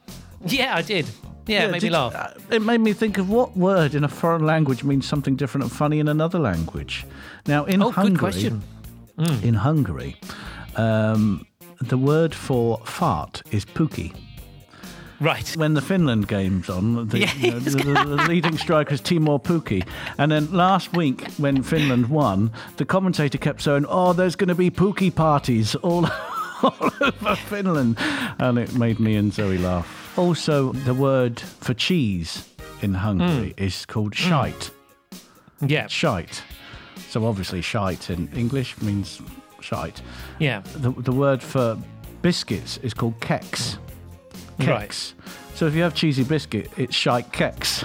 Yeah, 0.48 0.76
I 0.76 0.82
did. 0.82 1.06
Yeah, 1.46 1.66
it 1.66 1.72
made 1.74 1.84
me 1.84 1.92
laugh. 1.92 2.16
uh, 2.16 2.30
it 2.50 2.64
made 2.64 2.80
me 2.80 2.92
think 2.94 3.20
of 3.20 3.30
what 3.30 3.56
word 3.56 3.94
in 3.94 4.04
a 4.04 4.08
foreign 4.08 4.48
language 4.48 4.84
means 4.84 5.08
something 5.08 5.36
different 5.36 5.64
and 5.66 5.72
funny 5.72 6.00
in 6.00 6.08
another 6.08 6.40
language. 6.40 7.06
Now, 7.46 7.66
in 7.66 7.84
Oh, 7.84 7.90
good 7.92 7.96
Hungary, 7.96 8.18
question. 8.18 8.64
in 9.44 9.54
Hungary, 9.54 10.16
um, 10.76 11.46
the 11.82 12.00
word 12.00 12.34
for 12.34 12.80
fart 12.80 13.44
is 13.52 13.64
pookie. 13.64 14.16
Right. 15.24 15.56
When 15.56 15.74
the 15.74 15.82
Finland 15.82 16.28
game's 16.28 16.70
on, 16.70 17.08
the, 17.08 17.20
Yeah, 17.20 17.34
you 17.36 17.52
know, 17.54 17.60
the, 17.60 17.70
the- 17.72 18.16
the 18.16 18.28
leading 18.28 18.58
striker 18.58 18.94
is 18.94 19.02
Teemu 19.02 19.42
Pukki. 19.42 19.88
And 20.18 20.32
then 20.32 20.52
last 20.52 20.96
week, 20.96 21.26
when 21.38 21.64
Finland 21.64 22.10
won, 22.10 22.52
the 22.76 22.84
commentator 22.86 23.38
kept 23.38 23.62
saying, 23.62 23.86
"Oh, 23.88 24.12
there's 24.12 24.36
going 24.36 24.50
to 24.50 24.56
be 24.56 24.70
Pukki 24.70 25.14
parties 25.14 25.76
all." 25.76 26.08
All 26.64 26.92
over 27.02 27.36
Finland, 27.36 27.98
and 28.40 28.58
it 28.58 28.74
made 28.74 28.98
me 28.98 29.18
and 29.18 29.34
Zoe 29.34 29.58
laugh. 29.58 30.18
Also, 30.18 30.72
the 30.72 30.94
word 30.94 31.42
for 31.42 31.74
cheese 31.74 32.48
in 32.82 32.94
Hungary 32.94 33.50
hmm. 33.58 33.64
is 33.64 33.86
called 33.86 34.16
hmm. 34.16 34.30
shite. 34.30 34.72
Yeah. 35.60 35.88
Shite. 35.88 36.42
So 37.10 37.26
obviously, 37.26 37.62
shite 37.62 38.10
in 38.10 38.30
English 38.34 38.82
means 38.82 39.22
shite. 39.60 40.02
Yeah. 40.40 40.62
The, 40.76 40.92
the 40.92 41.12
word 41.12 41.44
for 41.44 41.78
biscuits 42.22 42.78
is 42.78 42.94
called 42.94 43.20
keks. 43.20 43.76
Right. 43.76 43.93
Keks. 44.58 45.14
So 45.56 45.68
if 45.68 45.76
you 45.76 45.84
have 45.84 45.94
cheesy 45.94 46.24
biscuit, 46.24 46.72
it's 46.78 46.96
shite 46.96 47.32
keks. 47.32 47.84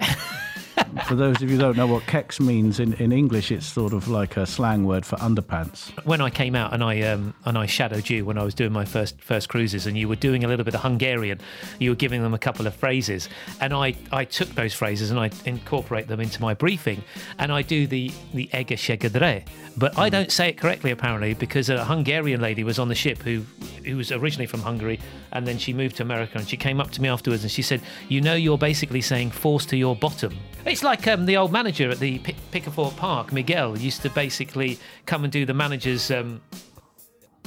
for 1.06 1.14
those 1.14 1.42
of 1.42 1.50
you 1.50 1.56
who 1.56 1.58
don't 1.58 1.76
know 1.76 1.86
what 1.86 2.02
keks 2.04 2.40
means 2.40 2.80
in, 2.80 2.94
in 2.94 3.12
English, 3.12 3.50
it's 3.50 3.66
sort 3.66 3.92
of 3.92 4.08
like 4.08 4.36
a 4.36 4.46
slang 4.46 4.84
word 4.84 5.04
for 5.04 5.16
underpants. 5.16 5.90
When 6.04 6.20
I 6.20 6.30
came 6.30 6.54
out 6.54 6.72
and 6.72 6.82
I 6.82 7.02
um, 7.02 7.34
and 7.44 7.58
I 7.58 7.66
shadowed 7.66 8.08
you 8.08 8.24
when 8.24 8.38
I 8.38 8.44
was 8.44 8.54
doing 8.54 8.72
my 8.72 8.84
first 8.84 9.20
first 9.20 9.48
cruises, 9.48 9.86
and 9.86 9.96
you 9.96 10.08
were 10.08 10.16
doing 10.16 10.44
a 10.44 10.48
little 10.48 10.64
bit 10.64 10.74
of 10.74 10.80
Hungarian, 10.80 11.40
you 11.78 11.90
were 11.90 11.96
giving 11.96 12.22
them 12.22 12.34
a 12.34 12.38
couple 12.38 12.66
of 12.66 12.74
phrases, 12.74 13.28
and 13.60 13.72
I, 13.72 13.94
I 14.12 14.24
took 14.24 14.48
those 14.50 14.74
phrases 14.74 15.10
and 15.10 15.18
I 15.18 15.30
incorporate 15.44 16.08
them 16.08 16.20
into 16.20 16.40
my 16.40 16.54
briefing, 16.54 17.02
and 17.38 17.52
I 17.52 17.62
do 17.62 17.86
the 17.86 18.10
the 18.32 18.48
ega 18.52 18.76
shegadre, 18.76 19.46
but 19.76 19.98
I 19.98 20.08
don't 20.08 20.30
say 20.30 20.48
it 20.48 20.58
correctly 20.58 20.90
apparently 20.90 21.34
because 21.34 21.68
a 21.68 21.84
Hungarian 21.84 22.40
lady 22.40 22.64
was 22.64 22.78
on 22.78 22.88
the 22.88 22.94
ship 22.94 23.18
who 23.18 23.44
who 23.84 23.96
was 23.96 24.12
originally 24.12 24.46
from 24.46 24.60
Hungary, 24.60 25.00
and 25.32 25.46
then 25.46 25.58
she 25.58 25.72
moved 25.72 25.96
to 25.96 26.02
America, 26.02 26.38
and 26.38 26.48
she 26.48 26.56
came 26.56 26.80
up 26.80 26.90
to 26.92 27.02
me 27.02 27.08
afterwards 27.08 27.42
and 27.42 27.50
she 27.50 27.62
said, 27.62 27.80
"You 28.08 28.20
know, 28.20 28.34
you're 28.34 28.58
basically 28.58 29.00
saying 29.00 29.30
force 29.30 29.66
to 29.66 29.76
your 29.76 29.96
bottom." 29.96 30.36
It's 30.64 30.82
like 30.82 31.06
um, 31.06 31.26
the 31.26 31.36
old 31.36 31.52
manager 31.52 31.90
at 31.90 31.98
the 31.98 32.18
Pick- 32.20 32.50
Pickerford 32.50 32.96
Park, 32.96 33.32
Miguel, 33.32 33.78
used 33.78 34.02
to 34.02 34.10
basically 34.10 34.78
come 35.06 35.24
and 35.24 35.32
do 35.32 35.44
the 35.46 35.54
manager's. 35.54 36.10
Um, 36.10 36.40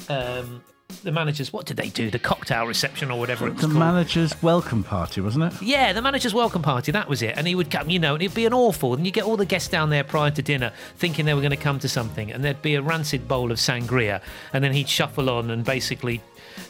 um, 0.09 0.61
the 1.03 1.11
managers, 1.11 1.51
what 1.51 1.65
did 1.65 1.77
they 1.77 1.89
do? 1.89 2.09
The 2.09 2.19
cocktail 2.19 2.65
reception 2.65 3.11
or 3.11 3.19
whatever 3.19 3.45
it 3.47 3.53
was 3.53 3.61
The 3.61 3.67
called. 3.67 3.79
manager's 3.79 4.41
welcome 4.41 4.83
party, 4.83 5.21
wasn't 5.21 5.53
it? 5.53 5.61
Yeah, 5.61 5.91
the 5.93 6.01
manager's 6.01 6.33
welcome 6.33 6.61
party, 6.61 6.91
that 6.93 7.09
was 7.09 7.21
it. 7.21 7.37
And 7.37 7.45
he 7.45 7.55
would 7.55 7.69
come, 7.69 7.89
you 7.89 7.99
know, 7.99 8.13
and 8.13 8.23
it'd 8.23 8.33
be 8.35 8.45
an 8.45 8.53
awful. 8.53 8.93
And 8.93 9.05
you 9.05 9.11
get 9.11 9.25
all 9.25 9.37
the 9.37 9.45
guests 9.45 9.69
down 9.69 9.89
there 9.89 10.03
prior 10.03 10.31
to 10.31 10.41
dinner 10.41 10.71
thinking 10.95 11.25
they 11.25 11.33
were 11.33 11.41
going 11.41 11.51
to 11.51 11.57
come 11.57 11.77
to 11.79 11.89
something. 11.89 12.31
And 12.31 12.43
there'd 12.43 12.61
be 12.61 12.75
a 12.75 12.81
rancid 12.81 13.27
bowl 13.27 13.51
of 13.51 13.57
sangria. 13.57 14.21
And 14.53 14.63
then 14.63 14.71
he'd 14.73 14.87
shuffle 14.89 15.29
on 15.29 15.51
and 15.51 15.63
basically 15.65 16.21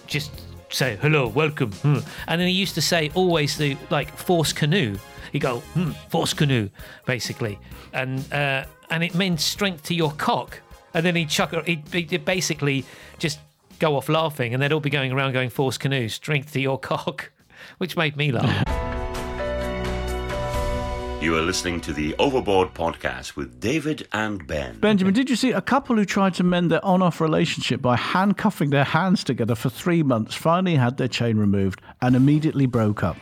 just 0.07 0.31
say, 0.69 0.97
hello, 0.97 1.27
welcome. 1.27 1.71
hmm. 1.71 1.99
And 2.27 2.41
then 2.41 2.47
he 2.47 2.53
used 2.53 2.75
to 2.75 2.81
say 2.81 3.11
always 3.13 3.57
the, 3.57 3.77
like, 3.91 4.15
force 4.17 4.51
canoe. 4.51 4.97
He'd 5.31 5.39
go, 5.39 5.59
hmm, 5.59 5.91
force 6.09 6.33
canoe, 6.33 6.69
basically. 7.05 7.59
And, 7.93 8.19
uh, 8.33 8.65
and 8.89 9.03
it 9.03 9.13
meant 9.13 9.39
strength 9.41 9.83
to 9.85 9.93
your 9.93 10.11
cock. 10.13 10.59
And 10.93 11.05
then 11.05 11.15
he'd 11.15 11.29
chuck, 11.29 11.53
he'd, 11.65 11.87
he'd 11.91 12.25
basically 12.25 12.83
just 13.19 13.39
go 13.79 13.95
off 13.95 14.09
laughing. 14.09 14.53
And 14.53 14.61
they'd 14.61 14.71
all 14.71 14.79
be 14.79 14.89
going 14.89 15.11
around 15.11 15.33
going, 15.33 15.49
force 15.49 15.77
canoe, 15.77 16.09
strength 16.09 16.53
to 16.53 16.59
your 16.59 16.79
cock, 16.91 17.31
which 17.77 17.95
made 17.95 18.17
me 18.17 18.31
laugh. 18.31 18.63
You 21.19 21.35
are 21.35 21.41
listening 21.41 21.81
to 21.81 21.93
the 21.93 22.15
Overboard 22.19 22.75
podcast 22.75 23.35
with 23.35 23.59
David 23.59 24.07
and 24.13 24.45
Ben. 24.45 24.79
Benjamin, 24.79 25.15
did 25.15 25.31
you 25.31 25.35
see 25.35 25.51
a 25.51 25.61
couple 25.61 25.95
who 25.95 26.05
tried 26.05 26.35
to 26.35 26.43
mend 26.43 26.71
their 26.71 26.83
on 26.85 27.01
off 27.01 27.19
relationship 27.19 27.81
by 27.81 27.95
handcuffing 27.95 28.69
their 28.69 28.83
hands 28.83 29.23
together 29.23 29.55
for 29.55 29.69
three 29.69 30.03
months 30.03 30.35
finally 30.35 30.75
had 30.75 30.97
their 30.97 31.07
chain 31.07 31.37
removed 31.37 31.81
and 32.01 32.15
immediately 32.15 32.67
broke 32.67 33.03
up? 33.03 33.17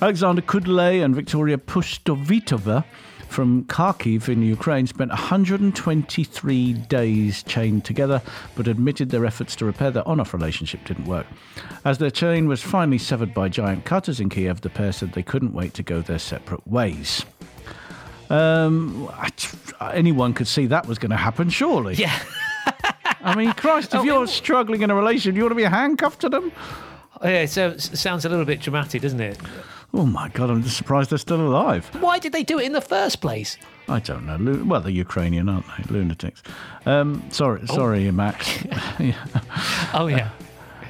Alexander 0.00 0.40
Kudlay 0.40 1.04
and 1.04 1.14
Victoria 1.14 1.58
Pustovitova 1.58 2.84
from 3.30 3.64
Kharkiv 3.64 4.28
in 4.28 4.42
Ukraine 4.42 4.86
spent 4.86 5.10
123 5.10 6.72
days 6.72 7.42
chained 7.44 7.84
together, 7.84 8.20
but 8.56 8.66
admitted 8.68 9.10
their 9.10 9.24
efforts 9.24 9.54
to 9.56 9.64
repair 9.64 9.90
their 9.90 10.06
on 10.06 10.18
off 10.20 10.34
relationship 10.34 10.84
didn't 10.84 11.06
work. 11.06 11.26
As 11.84 11.98
their 11.98 12.10
chain 12.10 12.48
was 12.48 12.60
finally 12.60 12.98
severed 12.98 13.32
by 13.32 13.48
giant 13.48 13.84
cutters 13.84 14.20
in 14.20 14.28
Kiev, 14.28 14.60
the 14.62 14.68
pair 14.70 14.92
said 14.92 15.12
they 15.12 15.22
couldn't 15.22 15.52
wait 15.52 15.74
to 15.74 15.82
go 15.82 16.00
their 16.02 16.18
separate 16.18 16.66
ways. 16.66 17.24
Um, 18.28 19.10
anyone 19.80 20.34
could 20.34 20.46
see 20.48 20.66
that 20.66 20.86
was 20.86 20.98
going 20.98 21.10
to 21.10 21.16
happen, 21.16 21.50
surely. 21.50 21.94
yeah. 21.94 22.18
I 23.22 23.34
mean, 23.34 23.52
Christ, 23.52 23.94
if 23.94 24.00
Oh, 24.00 24.04
you're 24.04 24.24
it- 24.24 24.28
struggling 24.28 24.82
in 24.82 24.90
a 24.90 24.94
relationship, 24.94 25.36
you 25.36 25.42
want 25.42 25.52
to 25.52 25.56
be 25.56 25.62
handcuffed 25.64 26.20
to 26.22 26.28
them? 26.28 26.52
Oh, 27.20 27.28
Yeah, 27.28 27.46
so 27.46 27.68
it 27.70 27.80
sounds 27.80 28.24
a 28.24 28.28
little 28.28 28.44
bit 28.44 28.60
dramatic, 28.60 29.02
doesn't 29.02 29.20
it? 29.20 29.38
Oh 29.92 30.06
my 30.06 30.28
God, 30.28 30.50
I'm 30.50 30.62
just 30.62 30.76
surprised 30.76 31.10
they're 31.10 31.18
still 31.18 31.40
alive. 31.40 31.86
Why 32.00 32.18
did 32.18 32.32
they 32.32 32.44
do 32.44 32.58
it 32.60 32.64
in 32.66 32.72
the 32.72 32.80
first 32.80 33.20
place? 33.20 33.56
I 33.88 33.98
don't 33.98 34.24
know. 34.24 34.36
Lu- 34.36 34.64
Well, 34.64 34.80
they're 34.80 34.92
Ukrainian, 34.92 35.48
aren't 35.48 35.66
they? 35.66 35.92
Lunatics. 35.92 36.42
Um, 36.86 37.24
sorry, 37.30 37.66
sorry, 37.66 38.10
Max. 38.10 38.64
Yeah. 39.00 39.14
Oh 39.94 40.06
yeah. 40.06 40.30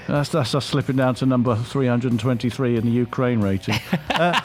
That's, 0.06 0.28
that's 0.30 0.54
us 0.54 0.66
slipping 0.66 0.96
down 0.96 1.14
to 1.16 1.26
number 1.26 1.54
323 1.56 2.76
in 2.76 2.84
the 2.84 2.90
Ukraine 2.90 3.40
rating. 3.40 3.76
Uh, 4.10 4.38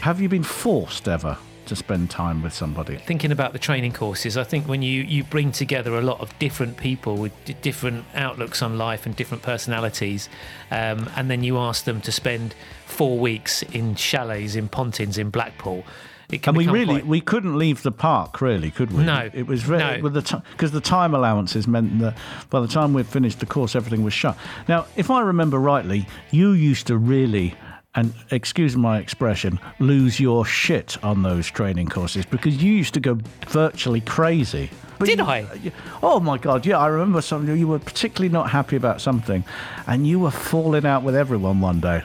have 0.00 0.20
you 0.20 0.28
been 0.28 0.42
forced 0.42 1.06
ever 1.06 1.36
to 1.66 1.76
spend 1.76 2.10
time 2.10 2.42
with 2.42 2.52
somebody. 2.52 2.96
thinking 2.96 3.30
about 3.30 3.52
the 3.52 3.58
training 3.58 3.92
courses, 3.92 4.36
I 4.36 4.42
think 4.42 4.66
when 4.66 4.82
you, 4.82 5.02
you 5.02 5.22
bring 5.22 5.52
together 5.52 5.94
a 5.96 6.00
lot 6.02 6.20
of 6.20 6.36
different 6.40 6.76
people 6.76 7.16
with 7.16 7.32
d- 7.44 7.54
different 7.62 8.04
outlooks 8.16 8.60
on 8.62 8.76
life 8.76 9.06
and 9.06 9.14
different 9.14 9.44
personalities, 9.44 10.28
um, 10.72 11.08
and 11.16 11.30
then 11.30 11.44
you 11.44 11.56
ask 11.58 11.84
them 11.84 12.00
to 12.00 12.10
spend 12.10 12.56
four 12.92 13.18
weeks 13.18 13.62
in 13.62 13.94
chalets 13.94 14.54
in 14.54 14.68
Pontins 14.68 15.18
in 15.18 15.30
Blackpool, 15.30 15.84
it 16.30 16.42
can 16.42 16.50
And 16.50 16.58
we 16.58 16.66
really 16.68 16.94
quite- 17.00 17.06
we 17.06 17.20
couldn't 17.20 17.58
leave 17.58 17.82
the 17.82 17.92
park, 17.92 18.40
really, 18.40 18.70
could 18.70 18.90
we? 18.92 19.02
No, 19.04 19.28
it 19.34 19.46
was 19.46 19.62
very 19.62 19.98
no. 19.98 20.02
with 20.02 20.14
the 20.14 20.42
because 20.52 20.70
the 20.72 20.80
time 20.80 21.14
allowances 21.14 21.66
meant 21.66 21.98
that 22.00 22.16
by 22.50 22.60
the 22.60 22.68
time 22.68 22.92
we'd 22.94 23.06
finished 23.06 23.40
the 23.40 23.46
course, 23.46 23.74
everything 23.76 24.02
was 24.04 24.14
shut. 24.14 24.36
Now, 24.68 24.86
if 24.96 25.10
I 25.10 25.20
remember 25.20 25.58
rightly, 25.58 26.06
you 26.30 26.52
used 26.52 26.86
to 26.88 26.96
really. 26.96 27.54
And 27.94 28.14
excuse 28.30 28.74
my 28.74 28.96
expression, 28.96 29.60
lose 29.78 30.18
your 30.18 30.46
shit 30.46 30.96
on 31.04 31.22
those 31.22 31.50
training 31.50 31.88
courses 31.88 32.24
because 32.24 32.62
you 32.62 32.72
used 32.72 32.94
to 32.94 33.00
go 33.00 33.18
virtually 33.48 34.00
crazy. 34.00 34.70
But 34.98 35.08
Did 35.08 35.18
you- 35.18 35.24
I? 35.26 35.42
Uh, 35.42 35.54
you- 35.62 35.72
Oh 36.02 36.18
my 36.18 36.38
God! 36.38 36.64
Yeah, 36.64 36.78
I 36.78 36.86
remember 36.86 37.20
something. 37.20 37.54
You 37.54 37.68
were 37.68 37.78
particularly 37.78 38.32
not 38.32 38.48
happy 38.48 38.76
about 38.76 39.02
something, 39.02 39.44
and 39.86 40.06
you 40.06 40.18
were 40.20 40.30
falling 40.30 40.86
out 40.86 41.02
with 41.02 41.14
everyone 41.14 41.60
one 41.60 41.80
day. 41.80 42.02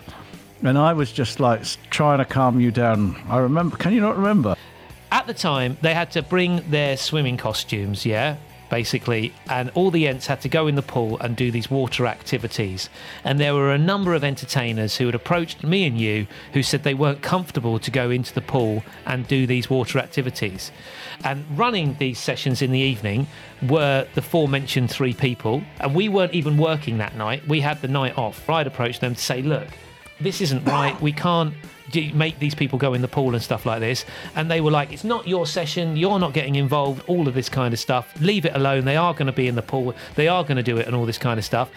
And 0.64 0.78
I 0.78 0.94
was 0.94 1.12
just 1.12 1.40
like 1.40 1.64
trying 1.90 2.18
to 2.18 2.26
calm 2.26 2.60
you 2.60 2.72
down. 2.72 3.16
I 3.30 3.38
remember. 3.38 3.78
Can 3.78 3.94
you 3.94 4.02
not 4.02 4.18
remember? 4.18 4.56
at 5.12 5.28
the 5.28 5.34
time 5.34 5.78
they 5.82 5.94
had 5.94 6.12
to 6.12 6.22
bring 6.22 6.70
their 6.70 6.98
swimming 6.98 7.38
costumes 7.38 8.06
yeah 8.06 8.36
basically 8.70 9.34
and 9.50 9.70
all 9.76 9.90
the 9.92 10.06
ents 10.06 10.28
had 10.28 10.42
to 10.42 10.50
go 10.50 10.68
in 10.68 10.76
the 10.76 10.82
pool 10.82 11.18
and 11.20 11.38
do 11.38 11.50
these 11.50 11.72
water 11.72 12.06
activities 12.06 12.90
and 13.24 13.40
there 13.40 13.54
were 13.54 13.72
a 13.72 13.78
number 13.78 14.14
of 14.14 14.26
entertainers 14.26 14.98
who 14.98 15.06
had 15.06 15.16
approached 15.16 15.64
me 15.64 15.86
and 15.86 15.98
you 15.98 16.28
who 16.52 16.62
said 16.62 16.84
they 16.84 16.94
weren't 16.94 17.22
comfortable 17.22 17.80
to 17.80 17.90
go 17.90 18.10
into 18.10 18.34
the 18.34 18.42
pool 18.42 18.84
and 19.06 19.26
do 19.28 19.48
these 19.48 19.70
water 19.70 19.98
activities 19.98 20.72
and 21.24 21.46
running 21.58 21.96
these 21.98 22.20
sessions 22.20 22.62
in 22.62 22.72
the 22.72 22.80
evening 22.80 23.26
were 23.70 24.06
the 24.16 24.22
forementioned 24.22 24.92
three 24.92 25.14
people 25.14 25.64
and 25.80 25.96
we 25.96 26.10
weren't 26.10 26.34
even 26.34 26.58
working 26.58 26.98
that 26.98 27.16
night 27.16 27.48
we 27.48 27.62
had 27.62 27.82
the 27.82 27.88
night 27.88 28.18
off 28.18 28.50
i'd 28.50 28.68
approached 28.68 29.00
them 29.00 29.16
to 29.16 29.22
say 29.22 29.42
look 29.42 29.70
this 30.20 30.42
isn't 30.42 30.66
right. 30.66 31.00
We 31.02 31.12
can't 31.12 31.54
make 32.14 32.40
these 32.40 32.56
people 32.56 32.78
go 32.78 32.94
in 32.94 33.02
the 33.02 33.08
pool 33.08 33.34
and 33.34 33.44
stuff 33.44 33.66
like 33.66 33.80
this. 33.80 34.06
And 34.36 34.50
they 34.50 34.62
were 34.62 34.72
like, 34.72 34.92
it's 34.92 35.04
not 35.04 35.28
your 35.28 35.46
session. 35.46 35.98
You're 35.98 36.20
not 36.20 36.34
getting 36.34 36.56
involved. 36.56 37.04
All 37.08 37.28
of 37.28 37.34
this 37.34 37.50
kind 37.50 37.74
of 37.74 37.80
stuff. 37.80 38.14
Leave 38.22 38.46
it 38.46 38.56
alone. 38.56 38.86
They 38.86 38.98
are 38.98 39.14
going 39.14 39.28
to 39.28 39.34
be 39.34 39.48
in 39.48 39.56
the 39.56 39.62
pool. 39.62 39.96
They 40.16 40.28
are 40.28 40.44
going 40.44 40.58
to 40.58 40.64
do 40.64 40.78
it 40.78 40.88
and 40.88 40.96
all 40.96 41.06
this 41.06 41.18
kind 41.18 41.38
of 41.38 41.46
stuff. 41.46 41.70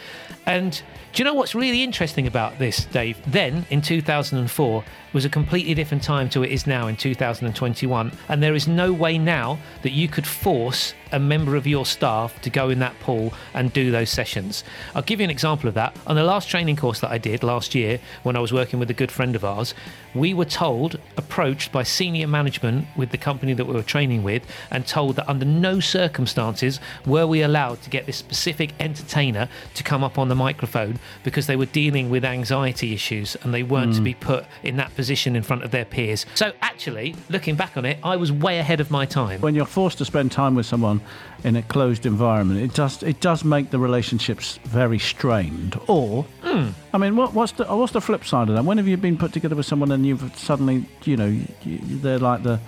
And 0.47 0.81
do 1.13 1.21
you 1.21 1.25
know 1.25 1.35
what's 1.35 1.57
really 1.57 1.83
interesting 1.83 2.29
about 2.29 2.59
this, 2.61 2.85
Dave? 2.85 3.19
Then 3.27 3.67
in 3.71 3.83
2004 3.83 4.85
was 5.13 5.25
a 5.25 5.29
completely 5.29 5.75
different 5.75 6.05
time 6.05 6.29
to 6.31 6.45
it 6.45 6.53
is 6.53 6.69
now 6.69 6.87
in 6.87 6.97
2021. 6.97 8.13
And 8.29 8.43
there 8.43 8.55
is 8.55 8.69
no 8.69 8.93
way 8.93 9.19
now 9.19 9.59
that 9.83 9.91
you 9.91 10.07
could 10.07 10.27
force 10.27 10.95
a 11.11 11.19
member 11.19 11.57
of 11.57 11.67
your 11.67 11.85
staff 11.85 12.41
to 12.43 12.51
go 12.51 12.71
in 12.71 12.79
that 12.79 12.99
pool 13.01 13.35
and 13.55 13.73
do 13.73 13.91
those 13.91 14.09
sessions. 14.09 14.63
I'll 14.95 15.03
give 15.03 15.19
you 15.19 15.25
an 15.25 15.31
example 15.31 15.69
of 15.69 15.75
that. 15.75 15.97
On 16.07 16.15
the 16.15 16.23
last 16.23 16.49
training 16.49 16.77
course 16.77 17.01
that 17.01 17.11
I 17.11 17.19
did 17.19 17.43
last 17.43 17.75
year, 17.75 17.99
when 18.23 18.37
I 18.37 18.41
was 18.41 18.53
working 18.53 18.79
with 18.79 18.89
a 18.91 18.95
good 18.95 19.11
friend 19.11 19.35
of 19.35 19.45
ours, 19.45 19.75
we 20.15 20.35
were 20.35 20.45
told, 20.45 20.99
approached 21.17 21.73
by 21.73 21.83
senior 21.83 22.27
management 22.27 22.87
with 22.97 23.11
the 23.11 23.19
company 23.19 23.55
that 23.55 23.65
we 23.65 23.75
were 23.75 23.83
training 23.83 24.23
with, 24.23 24.43
and 24.71 24.87
told 24.87 25.17
that 25.17 25.29
under 25.29 25.45
no 25.45 25.81
circumstances 25.81 26.81
were 27.07 27.27
we 27.27 27.43
allowed 27.43 27.81
to 27.83 27.91
get 27.91 28.07
this 28.07 28.17
specific 28.17 28.73
entertainer 28.81 29.49
to 29.75 29.83
come 29.83 30.03
up 30.03 30.19
on 30.19 30.29
the 30.29 30.35
microphone 30.35 30.99
because 31.23 31.47
they 31.47 31.57
were 31.57 31.67
dealing 31.67 32.11
with 32.11 32.25
anxiety 32.25 32.93
issues 32.93 33.37
and 33.43 33.55
they 33.55 33.63
weren't 33.63 33.93
to 33.93 33.99
hmm. 33.99 34.05
be 34.05 34.15
put 34.15 34.45
in 34.63 34.77
that 34.77 34.95
position 34.95 35.37
in 35.37 35.43
front 35.43 35.63
of 35.63 35.71
their 35.71 35.85
peers. 35.85 36.27
So, 36.35 36.53
actually, 36.63 37.15
looking 37.29 37.55
back 37.55 37.77
on 37.77 37.85
it, 37.85 37.99
I 38.03 38.17
was 38.17 38.33
way 38.33 38.59
ahead 38.59 38.81
of 38.81 38.91
my 38.91 39.07
time. 39.07 39.41
when 39.41 39.55
you're 39.55 39.67
forced 39.67 39.99
to 39.99 40.05
spend 40.05 40.33
time 40.33 40.55
with 40.55 40.67
someone 40.67 41.01
in 41.45 41.57
a 41.57 41.63
closed 41.63 42.07
environment, 42.07 42.61
it 42.61 42.75
does 42.75 43.03
it 43.03 43.21
does 43.21 43.45
make 43.45 43.71
the 43.71 43.79
relationships 43.79 44.59
very 44.65 44.99
strained. 44.99 45.79
Or, 45.87 46.25
hmm. 46.43 46.69
I 46.93 46.99
mean, 46.99 47.17
what, 47.17 47.35
what's 47.35 47.53
the 47.53 47.65
what's 47.65 47.93
the 47.93 48.01
flip 48.01 48.25
side 48.25 48.49
of 48.49 48.55
that? 48.57 48.65
When 48.65 48.79
have 48.79 48.89
you 48.89 48.97
been 48.97 49.17
put 49.17 49.33
together 49.33 49.55
with 49.55 49.67
someone 49.67 49.93
and 49.93 50.05
you've 50.05 50.37
suddenly, 50.37 50.87
you 51.05 51.17
know, 51.17 51.39
they're 51.65 52.19
like 52.19 52.43
the 52.43 52.61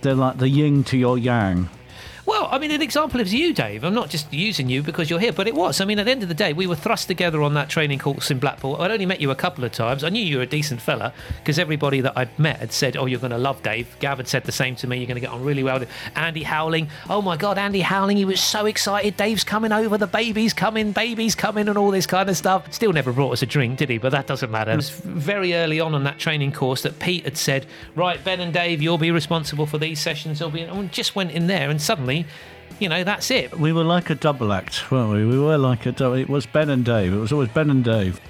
they're 0.00 0.14
like 0.14 0.38
the 0.38 0.48
yin 0.48 0.82
to 0.84 0.98
your 0.98 1.16
yang. 1.18 1.68
Well, 2.32 2.48
I 2.50 2.58
mean, 2.58 2.70
an 2.70 2.80
example 2.80 3.20
is 3.20 3.34
you, 3.34 3.52
Dave. 3.52 3.84
I'm 3.84 3.92
not 3.92 4.08
just 4.08 4.32
using 4.32 4.70
you 4.70 4.82
because 4.82 5.10
you're 5.10 5.20
here, 5.20 5.34
but 5.34 5.46
it 5.46 5.54
was. 5.54 5.82
I 5.82 5.84
mean, 5.84 5.98
at 5.98 6.06
the 6.06 6.10
end 6.12 6.22
of 6.22 6.30
the 6.30 6.34
day, 6.34 6.54
we 6.54 6.66
were 6.66 6.74
thrust 6.74 7.06
together 7.06 7.42
on 7.42 7.52
that 7.52 7.68
training 7.68 7.98
course 7.98 8.30
in 8.30 8.38
Blackpool. 8.38 8.80
I'd 8.80 8.90
only 8.90 9.04
met 9.04 9.20
you 9.20 9.30
a 9.30 9.34
couple 9.34 9.64
of 9.64 9.72
times. 9.72 10.02
I 10.02 10.08
knew 10.08 10.24
you 10.24 10.38
were 10.38 10.42
a 10.42 10.46
decent 10.46 10.80
fella 10.80 11.12
because 11.40 11.58
everybody 11.58 12.00
that 12.00 12.16
I'd 12.16 12.38
met 12.38 12.60
had 12.60 12.72
said, 12.72 12.96
Oh, 12.96 13.04
you're 13.04 13.20
going 13.20 13.32
to 13.32 13.38
love 13.38 13.62
Dave. 13.62 13.94
Gav 14.00 14.16
had 14.16 14.28
said 14.28 14.44
the 14.44 14.52
same 14.52 14.74
to 14.76 14.86
me. 14.86 14.96
You're 14.96 15.08
going 15.08 15.16
to 15.16 15.20
get 15.20 15.28
on 15.28 15.44
really 15.44 15.62
well 15.62 15.84
Andy 16.16 16.42
Howling. 16.42 16.88
Oh, 17.10 17.20
my 17.20 17.36
God, 17.36 17.58
Andy 17.58 17.82
Howling. 17.82 18.16
He 18.16 18.24
was 18.24 18.40
so 18.40 18.64
excited. 18.64 19.18
Dave's 19.18 19.44
coming 19.44 19.70
over. 19.70 19.98
The 19.98 20.06
baby's 20.06 20.54
coming. 20.54 20.92
Baby's 20.92 21.34
coming 21.34 21.68
and 21.68 21.76
all 21.76 21.90
this 21.90 22.06
kind 22.06 22.30
of 22.30 22.36
stuff. 22.38 22.72
Still 22.72 22.94
never 22.94 23.12
brought 23.12 23.32
us 23.32 23.42
a 23.42 23.46
drink, 23.46 23.76
did 23.76 23.90
he? 23.90 23.98
But 23.98 24.12
that 24.12 24.26
doesn't 24.26 24.50
matter. 24.50 24.70
It 24.70 24.76
was 24.76 24.88
very 24.88 25.52
early 25.52 25.80
on 25.80 25.94
on 25.94 26.04
that 26.04 26.18
training 26.18 26.52
course 26.52 26.80
that 26.80 26.98
Pete 26.98 27.24
had 27.24 27.36
said, 27.36 27.66
Right, 27.94 28.24
Ben 28.24 28.40
and 28.40 28.54
Dave, 28.54 28.80
you'll 28.80 28.96
be 28.96 29.10
responsible 29.10 29.66
for 29.66 29.76
these 29.76 30.00
sessions. 30.00 30.40
You'll 30.40 30.48
be, 30.48 30.62
and 30.62 30.90
just 30.90 31.14
went 31.14 31.32
in 31.32 31.46
there 31.46 31.68
and 31.68 31.82
suddenly, 31.82 32.21
you 32.78 32.88
know, 32.88 33.04
that's 33.04 33.30
it. 33.30 33.58
We 33.58 33.72
were 33.72 33.84
like 33.84 34.10
a 34.10 34.14
double 34.14 34.52
act, 34.52 34.90
weren't 34.90 35.12
we? 35.12 35.26
We 35.26 35.38
were 35.38 35.58
like 35.58 35.86
a 35.86 35.92
double. 35.92 36.16
It 36.16 36.28
was 36.28 36.46
Ben 36.46 36.70
and 36.70 36.84
Dave. 36.84 37.12
It 37.12 37.18
was 37.18 37.32
always 37.32 37.48
Ben 37.50 37.70
and 37.70 37.84
Dave. 37.84 38.20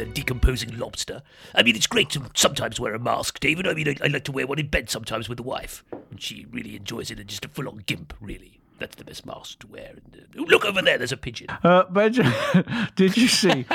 the 0.00 0.06
decomposing 0.06 0.78
lobster. 0.78 1.22
I 1.54 1.62
mean, 1.62 1.76
it's 1.76 1.86
great 1.86 2.10
to 2.10 2.22
sometimes 2.34 2.80
wear 2.80 2.94
a 2.94 2.98
mask, 2.98 3.40
David. 3.40 3.66
I 3.66 3.74
mean, 3.74 3.88
I, 3.88 3.96
I 4.04 4.06
like 4.08 4.24
to 4.24 4.32
wear 4.32 4.46
one 4.46 4.58
in 4.58 4.68
bed 4.68 4.90
sometimes 4.90 5.28
with 5.28 5.36
the 5.36 5.42
wife, 5.42 5.84
and 6.10 6.20
she 6.20 6.46
really 6.50 6.76
enjoys 6.76 7.10
it. 7.10 7.18
And 7.18 7.28
just 7.28 7.44
a 7.44 7.48
full-on 7.48 7.82
gimp, 7.86 8.14
really. 8.20 8.60
That's 8.78 8.96
the 8.96 9.04
best 9.04 9.26
mask 9.26 9.58
to 9.60 9.66
wear. 9.66 9.90
And, 9.90 10.26
uh, 10.38 10.42
look 10.42 10.64
over 10.64 10.80
there, 10.80 10.96
there's 10.96 11.12
a 11.12 11.16
pigeon. 11.16 11.48
Uh, 11.62 11.84
Benjamin, 11.84 12.32
did 12.96 13.16
you 13.16 13.28
see? 13.28 13.66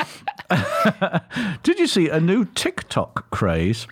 did 1.62 1.78
you 1.78 1.86
see 1.86 2.08
a 2.08 2.20
new 2.20 2.44
TikTok 2.44 3.30
craze? 3.30 3.86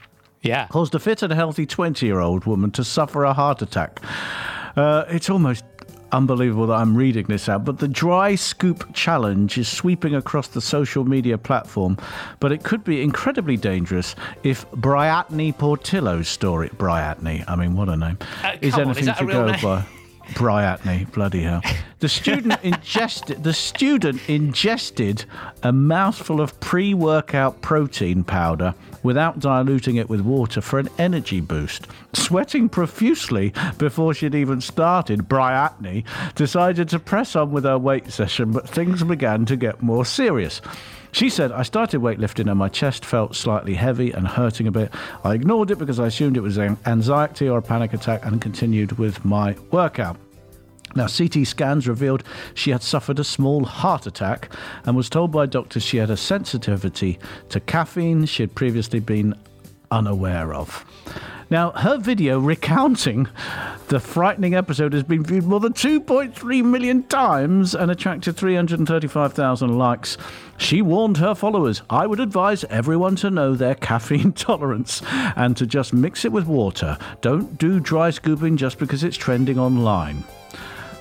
Yeah. 0.45 0.67
caused 0.69 0.95
a 0.95 0.99
fit 0.99 1.23
and 1.23 1.33
healthy 1.33 1.67
20 1.67 2.07
year 2.07 2.21
old 2.21 2.45
woman 2.45 2.71
to 2.73 2.85
suffer 2.85 3.25
a 3.25 3.33
heart 3.33 3.63
attack. 3.63 4.01
Uh, 4.77 5.05
it's 5.09 5.29
almost 5.31 5.65
unbelievable 6.13 6.69
that 6.69 6.75
I'm 6.75 6.97
reading 6.97 7.27
this 7.27 7.49
out, 7.49 7.65
but 7.65 7.79
the 7.79 7.89
dry 7.89 8.37
scoop 8.37 8.95
challenge 8.95 9.59
is 9.59 9.67
sweeping 9.69 10.15
across 10.15 10.47
the 10.49 10.61
social 10.61 11.05
media 11.05 11.37
platform, 11.39 11.97
but 12.39 12.53
it 12.53 12.63
could 12.63 12.85
be 12.85 13.03
incredibly 13.03 13.57
dangerous 13.57 14.15
if 14.45 14.65
Briatney 14.73 15.57
Portillo's 15.57 16.29
story, 16.29 16.69
Briatney, 16.69 17.43
I 17.49 17.57
mean, 17.57 17.75
what 17.75 17.89
a 17.89 17.97
name, 17.97 18.19
Uh, 18.45 18.53
is 18.61 18.75
come 18.75 18.83
on, 18.83 18.87
anything 18.91 19.09
is 19.09 19.19
to 19.19 19.27
go 19.27 19.47
name? 19.47 19.61
by. 19.61 19.85
Briatney, 20.33 21.11
bloody 21.13 21.43
hell. 21.43 21.63
The 22.01 22.09
student 22.09 22.59
ingested 22.63 23.45
the 23.45 23.53
student 23.53 24.29
ingested 24.29 25.25
a 25.63 25.73
mouthful 25.73 26.41
of 26.41 26.59
pre-workout 26.61 27.61
protein 27.63 28.25
powder 28.25 28.75
without 29.03 29.39
diluting 29.39 29.97
it 29.97 30.09
with 30.09 30.21
water 30.21 30.61
for 30.61 30.79
an 30.79 30.89
energy 30.99 31.41
boost. 31.41 31.87
Sweating 32.15 32.69
profusely 32.69 33.53
before 33.79 34.15
she'd 34.15 34.35
even 34.35 34.61
started, 34.61 35.29
Briatney 35.29 36.05
decided 36.35 36.89
to 36.89 36.99
press 36.99 37.37
on 37.37 37.53
with 37.53 37.65
her 37.65 37.79
weight 37.79 38.11
session, 38.11 38.53
but 38.53 38.69
things 38.69 39.05
began 39.05 39.45
to 39.45 39.57
get 39.57 39.83
more 39.83 40.05
serious. 40.05 40.61
She 41.15 41.31
said, 41.31 41.53
I 41.53 41.63
started 41.63 42.01
weightlifting 42.01 42.51
and 42.51 42.59
my 42.59 42.69
chest 42.69 43.05
felt 43.05 43.37
slightly 43.37 43.75
heavy 43.75 44.11
and 44.11 44.27
hurting 44.27 44.67
a 44.67 44.73
bit. 44.73 44.93
I 45.23 45.35
ignored 45.35 45.71
it 45.71 45.79
because 45.79 46.01
I 46.01 46.09
assumed 46.09 46.37
it 46.37 46.41
was 46.41 46.57
an- 46.57 46.77
anxiety 46.87 47.49
or 47.49 47.59
a 47.59 47.63
panic 47.63 47.93
attack 47.93 48.27
and 48.27 48.43
continued 48.43 48.99
with 48.99 49.25
my 49.25 49.55
workout. 49.71 50.17
Now, 50.97 51.07
CT 51.07 51.47
scans 51.47 51.87
revealed 51.87 52.25
she 52.55 52.73
had 52.73 52.83
suffered 52.83 53.21
a 53.21 53.25
small 53.25 53.65
heart 53.65 54.09
attack 54.09 54.53
and 54.87 54.97
was 54.97 55.09
told 55.09 55.31
by 55.31 55.47
doctors 55.47 55.85
she 55.85 55.99
had 55.99 56.11
a 56.11 56.17
sensitivity 56.17 57.21
to 57.51 57.61
caffeine 57.61 58.27
she 58.27 58.43
had 58.43 58.57
previously 58.57 58.99
been 58.99 59.37
unaware 59.93 60.53
of. 60.53 60.85
Now, 61.51 61.71
her 61.73 61.99
video 61.99 62.39
recounting 62.39 63.29
the 63.89 64.01
frightening 64.01 64.55
episode 64.55 64.93
has 64.93 65.03
been 65.03 65.23
viewed 65.23 65.45
more 65.45 65.61
than 65.61 65.75
2.3 65.75 66.65
million 66.65 67.03
times 67.05 67.75
and 67.75 67.91
attracted 67.91 68.37
335,000 68.37 69.79
likes. 69.79 70.17
She 70.57 70.81
warned 70.83 71.19
her 71.19 71.35
followers 71.35 71.83
I 71.91 72.07
would 72.07 72.21
advise 72.21 72.65
everyone 72.65 73.17
to 73.17 73.31
know 73.31 73.55
their 73.55 73.75
caffeine 73.75 74.33
tolerance 74.35 75.03
and 75.37 75.57
to 75.57 75.67
just 75.67 75.93
mix 75.93 76.25
it 76.25 76.33
with 76.33 76.47
water. 76.47 76.97
Don't 77.21 77.59
do 77.59 77.79
dry 77.79 78.11
scooping 78.11 78.57
just 78.57 78.79
because 78.79 79.05
it's 79.05 79.17
trending 79.17 79.59
online. 79.59 80.25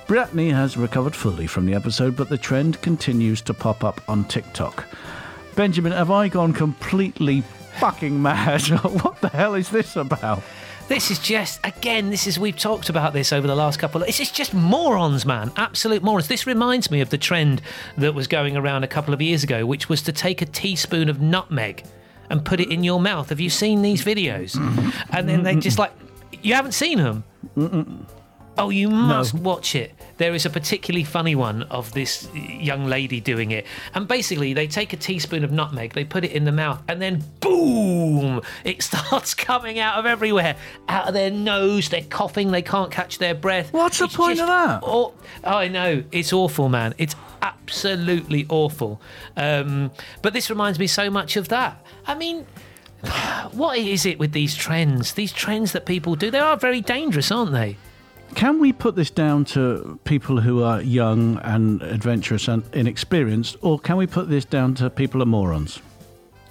Brittany 0.06 0.50
has 0.50 0.76
recovered 0.76 1.16
fully 1.16 1.46
from 1.46 1.64
the 1.64 1.74
episode, 1.74 2.14
but 2.14 2.28
the 2.28 2.36
trend 2.36 2.80
continues 2.82 3.40
to 3.40 3.54
pop 3.54 3.82
up 3.82 4.02
on 4.06 4.24
TikTok. 4.24 4.84
Benjamin, 5.56 5.92
have 5.92 6.10
I 6.10 6.28
gone 6.28 6.52
completely 6.52 7.42
fucking 7.78 8.20
mad? 8.20 8.62
what 9.02 9.20
the 9.20 9.28
hell 9.28 9.54
is 9.54 9.70
this 9.70 9.96
about? 9.96 10.42
This 10.86 11.10
is 11.10 11.18
just 11.18 11.60
again. 11.64 12.10
This 12.10 12.26
is 12.26 12.38
we've 12.38 12.56
talked 12.56 12.90
about 12.90 13.14
this 13.14 13.32
over 13.32 13.46
the 13.46 13.54
last 13.54 13.78
couple. 13.78 14.02
of... 14.02 14.08
Is 14.08 14.30
just 14.30 14.52
morons, 14.52 15.24
man. 15.24 15.50
Absolute 15.56 16.02
morons. 16.02 16.28
This 16.28 16.46
reminds 16.46 16.90
me 16.90 17.00
of 17.00 17.08
the 17.08 17.16
trend 17.16 17.62
that 17.96 18.14
was 18.14 18.26
going 18.26 18.56
around 18.56 18.84
a 18.84 18.88
couple 18.88 19.14
of 19.14 19.22
years 19.22 19.42
ago, 19.42 19.64
which 19.64 19.88
was 19.88 20.02
to 20.02 20.12
take 20.12 20.42
a 20.42 20.46
teaspoon 20.46 21.08
of 21.08 21.20
nutmeg 21.22 21.84
and 22.28 22.44
put 22.44 22.60
it 22.60 22.70
in 22.70 22.84
your 22.84 23.00
mouth. 23.00 23.30
Have 23.30 23.40
you 23.40 23.50
seen 23.50 23.82
these 23.82 24.04
videos? 24.04 24.56
And 25.10 25.28
then 25.28 25.42
they 25.42 25.56
just 25.56 25.78
like, 25.78 25.92
you 26.42 26.54
haven't 26.54 26.72
seen 26.72 26.98
them. 26.98 27.24
Oh, 28.56 28.70
you 28.70 28.88
must 28.88 29.34
watch 29.34 29.74
it. 29.74 29.94
There 30.16 30.32
is 30.34 30.46
a 30.46 30.50
particularly 30.50 31.02
funny 31.04 31.34
one 31.34 31.64
of 31.64 31.92
this 31.92 32.28
young 32.34 32.86
lady 32.86 33.20
doing 33.20 33.50
it. 33.50 33.66
And 33.94 34.06
basically, 34.06 34.54
they 34.54 34.68
take 34.68 34.92
a 34.92 34.96
teaspoon 34.96 35.42
of 35.42 35.50
nutmeg, 35.50 35.92
they 35.92 36.04
put 36.04 36.24
it 36.24 36.32
in 36.32 36.44
the 36.44 36.52
mouth, 36.52 36.80
and 36.86 37.02
then 37.02 37.24
boom, 37.40 38.40
it 38.64 38.82
starts 38.90 39.34
coming 39.34 39.78
out 39.80 39.96
of 39.96 40.06
everywhere. 40.06 40.56
Out 40.88 41.08
of 41.08 41.14
their 41.14 41.30
nose, 41.30 41.88
they're 41.88 42.02
coughing, 42.02 42.52
they 42.52 42.62
can't 42.62 42.90
catch 42.92 43.18
their 43.18 43.34
breath. 43.34 43.72
What's 43.72 43.98
the 43.98 44.04
It's 44.04 44.16
point 44.16 44.40
of 44.40 44.46
that? 44.46 44.80
Oh, 44.84 45.14
I 45.42 45.68
know. 45.68 46.04
It's 46.12 46.32
awful, 46.32 46.68
man. 46.68 46.94
It's 46.96 47.16
absolutely 47.42 48.46
awful. 48.48 49.00
Um, 49.36 49.90
but 50.22 50.32
this 50.32 50.48
reminds 50.48 50.78
me 50.78 50.86
so 50.86 51.10
much 51.10 51.36
of 51.36 51.48
that. 51.48 51.84
I 52.06 52.14
mean, 52.14 52.46
what 53.52 53.78
is 53.78 54.06
it 54.06 54.18
with 54.18 54.32
these 54.32 54.54
trends? 54.54 55.14
These 55.14 55.32
trends 55.32 55.72
that 55.72 55.86
people 55.86 56.14
do, 56.14 56.30
they 56.30 56.38
are 56.38 56.56
very 56.56 56.80
dangerous, 56.80 57.32
aren't 57.32 57.52
they? 57.52 57.76
Can 58.34 58.58
we 58.58 58.72
put 58.72 58.96
this 58.96 59.10
down 59.10 59.44
to 59.46 59.98
people 60.04 60.40
who 60.40 60.62
are 60.64 60.80
young 60.82 61.38
and 61.38 61.80
adventurous 61.82 62.48
and 62.48 62.64
inexperienced, 62.72 63.56
or 63.62 63.78
can 63.78 63.96
we 63.96 64.06
put 64.06 64.28
this 64.28 64.44
down 64.44 64.74
to 64.74 64.90
people 64.90 65.22
are 65.22 65.26
morons? 65.26 65.80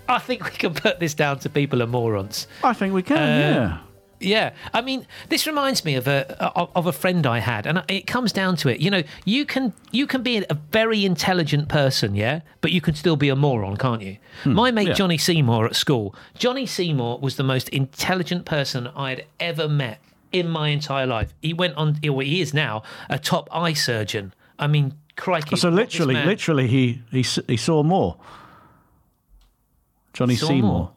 I 0.08 0.20
think 0.20 0.44
we 0.46 0.52
can 0.52 0.74
put 0.74 1.00
this 1.00 1.14
down 1.14 1.40
to 1.40 1.50
people 1.50 1.82
are 1.84 1.88
morons. 1.88 2.48
I 2.64 2.74
think 2.74 2.94
we 2.94 3.04
can, 3.04 3.18
uh, 3.18 3.22
yeah. 3.22 3.78
Yeah, 4.20 4.54
I 4.74 4.80
mean, 4.80 5.06
this 5.28 5.46
reminds 5.46 5.84
me 5.84 5.96
of 5.96 6.08
a 6.08 6.42
of 6.76 6.86
a 6.88 6.94
friend 6.94 7.28
I 7.28 7.40
had, 7.40 7.68
and 7.68 7.84
it 7.90 8.08
comes 8.08 8.32
down 8.32 8.56
to 8.58 8.70
it. 8.70 8.80
You 8.80 8.90
know, 8.90 9.04
you 9.26 9.46
can 9.46 9.74
you 9.92 10.08
can 10.08 10.24
be 10.24 10.38
a 10.38 10.54
very 10.72 11.04
intelligent 11.04 11.68
person, 11.68 12.16
yeah, 12.16 12.40
but 12.62 12.72
you 12.72 12.80
can 12.80 12.96
still 12.96 13.18
be 13.18 13.28
a 13.28 13.36
moron, 13.36 13.76
can't 13.76 14.02
you? 14.02 14.18
Hmm, 14.44 14.54
My 14.54 14.72
mate 14.72 14.88
yeah. 14.90 14.94
Johnny 14.94 15.18
Seymour 15.18 15.66
at 15.66 15.76
school. 15.76 16.16
Johnny 16.38 16.66
Seymour 16.66 17.20
was 17.20 17.36
the 17.36 17.44
most 17.44 17.68
intelligent 17.70 18.46
person 18.46 18.88
I 18.96 19.10
had 19.10 19.26
ever 19.42 19.68
met 19.68 20.00
in 20.34 20.50
my 20.50 20.70
entire 20.70 21.06
life. 21.08 21.34
He 21.42 21.54
went 21.54 21.76
on, 21.76 21.98
well, 22.04 22.20
he 22.20 22.42
is 22.42 22.54
now 22.54 22.84
a 23.10 23.18
top 23.18 23.48
eye 23.52 23.74
surgeon. 23.74 24.34
I 24.60 24.68
mean, 24.68 24.96
crikey! 25.16 25.56
So 25.56 25.70
literally, 25.70 26.16
literally, 26.16 26.68
he, 26.68 27.02
he 27.12 27.22
he 27.48 27.58
saw 27.58 27.84
more. 27.84 28.18
Johnny 30.14 30.36
Saw 30.36 30.48
Seymour. 30.48 30.72
more? 30.72 30.92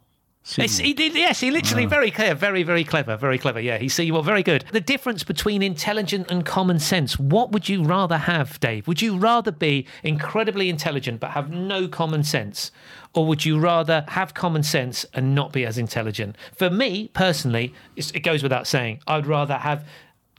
Yes, 0.55 0.79
he 0.79 0.95
did. 0.95 1.15
Yes, 1.15 1.41
he 1.41 1.51
literally 1.51 1.87
oh. 1.87 1.89
very 1.89 2.11
clear, 2.11 2.35
very, 2.35 2.63
very 2.63 2.85
clever, 2.85 3.17
very 3.17 3.39
clever. 3.39 3.61
Yeah, 3.61 3.79
he 3.79 3.89
see 3.89 4.05
you 4.05 4.13
well, 4.13 4.23
very 4.23 4.43
good. 4.43 4.65
The 4.73 4.81
difference 4.81 5.25
between 5.25 5.63
intelligent 5.63 6.31
and 6.31 6.47
common 6.47 6.79
sense. 6.79 7.19
What 7.19 7.51
would 7.53 7.69
you 7.69 7.83
rather 7.83 8.17
have, 8.17 8.61
Dave? 8.61 8.87
Would 8.87 9.03
you 9.03 9.17
rather 9.17 9.51
be 9.51 9.87
incredibly 10.05 10.69
intelligent 10.69 11.21
but 11.21 11.33
have 11.33 11.51
no 11.51 11.89
common 11.89 12.23
sense, 12.23 12.71
or 13.13 13.27
would 13.27 13.45
you 13.45 13.59
rather 13.59 14.05
have 14.09 14.35
common 14.35 14.63
sense 14.63 15.05
and 15.13 15.35
not 15.35 15.53
be 15.53 15.67
as 15.67 15.79
intelligent? 15.79 16.37
For 16.55 16.71
me 16.71 17.09
personally, 17.09 17.75
it's, 17.97 18.13
it 18.13 18.21
goes 18.21 18.43
without 18.43 18.67
saying. 18.67 19.01
I'd 19.07 19.27
rather 19.27 19.55
have 19.59 19.87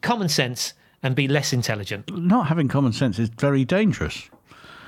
common 0.01 0.29
sense 0.29 0.73
and 1.03 1.15
be 1.15 1.27
less 1.27 1.53
intelligent. 1.53 2.15
Not 2.17 2.47
having 2.47 2.67
common 2.69 2.93
sense 2.93 3.19
is 3.19 3.29
very 3.29 3.65
dangerous. 3.65 4.29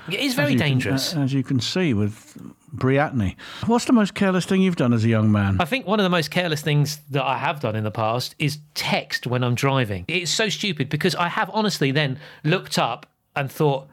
It 0.08 0.20
is 0.20 0.32
as 0.32 0.34
very 0.34 0.50
can- 0.50 0.58
dangerous. 0.58 1.14
Uh, 1.14 1.20
as 1.20 1.32
you 1.32 1.42
can 1.42 1.60
see 1.60 1.94
with 1.94 2.36
Briatney. 2.74 3.36
What's 3.66 3.84
the 3.84 3.92
most 3.92 4.14
careless 4.14 4.44
thing 4.44 4.62
you've 4.62 4.76
done 4.76 4.92
as 4.92 5.04
a 5.04 5.08
young 5.08 5.30
man? 5.30 5.56
I 5.60 5.64
think 5.64 5.86
one 5.86 6.00
of 6.00 6.04
the 6.04 6.10
most 6.10 6.30
careless 6.30 6.60
things 6.60 6.98
that 7.10 7.24
I 7.24 7.38
have 7.38 7.60
done 7.60 7.76
in 7.76 7.84
the 7.84 7.90
past 7.90 8.34
is 8.38 8.58
text 8.74 9.26
when 9.26 9.42
I'm 9.42 9.54
driving. 9.54 10.04
It's 10.08 10.30
so 10.30 10.48
stupid 10.48 10.88
because 10.88 11.14
I 11.14 11.28
have 11.28 11.50
honestly 11.52 11.90
then 11.90 12.18
looked 12.44 12.78
up 12.78 13.06
and 13.36 13.50
thought, 13.50 13.88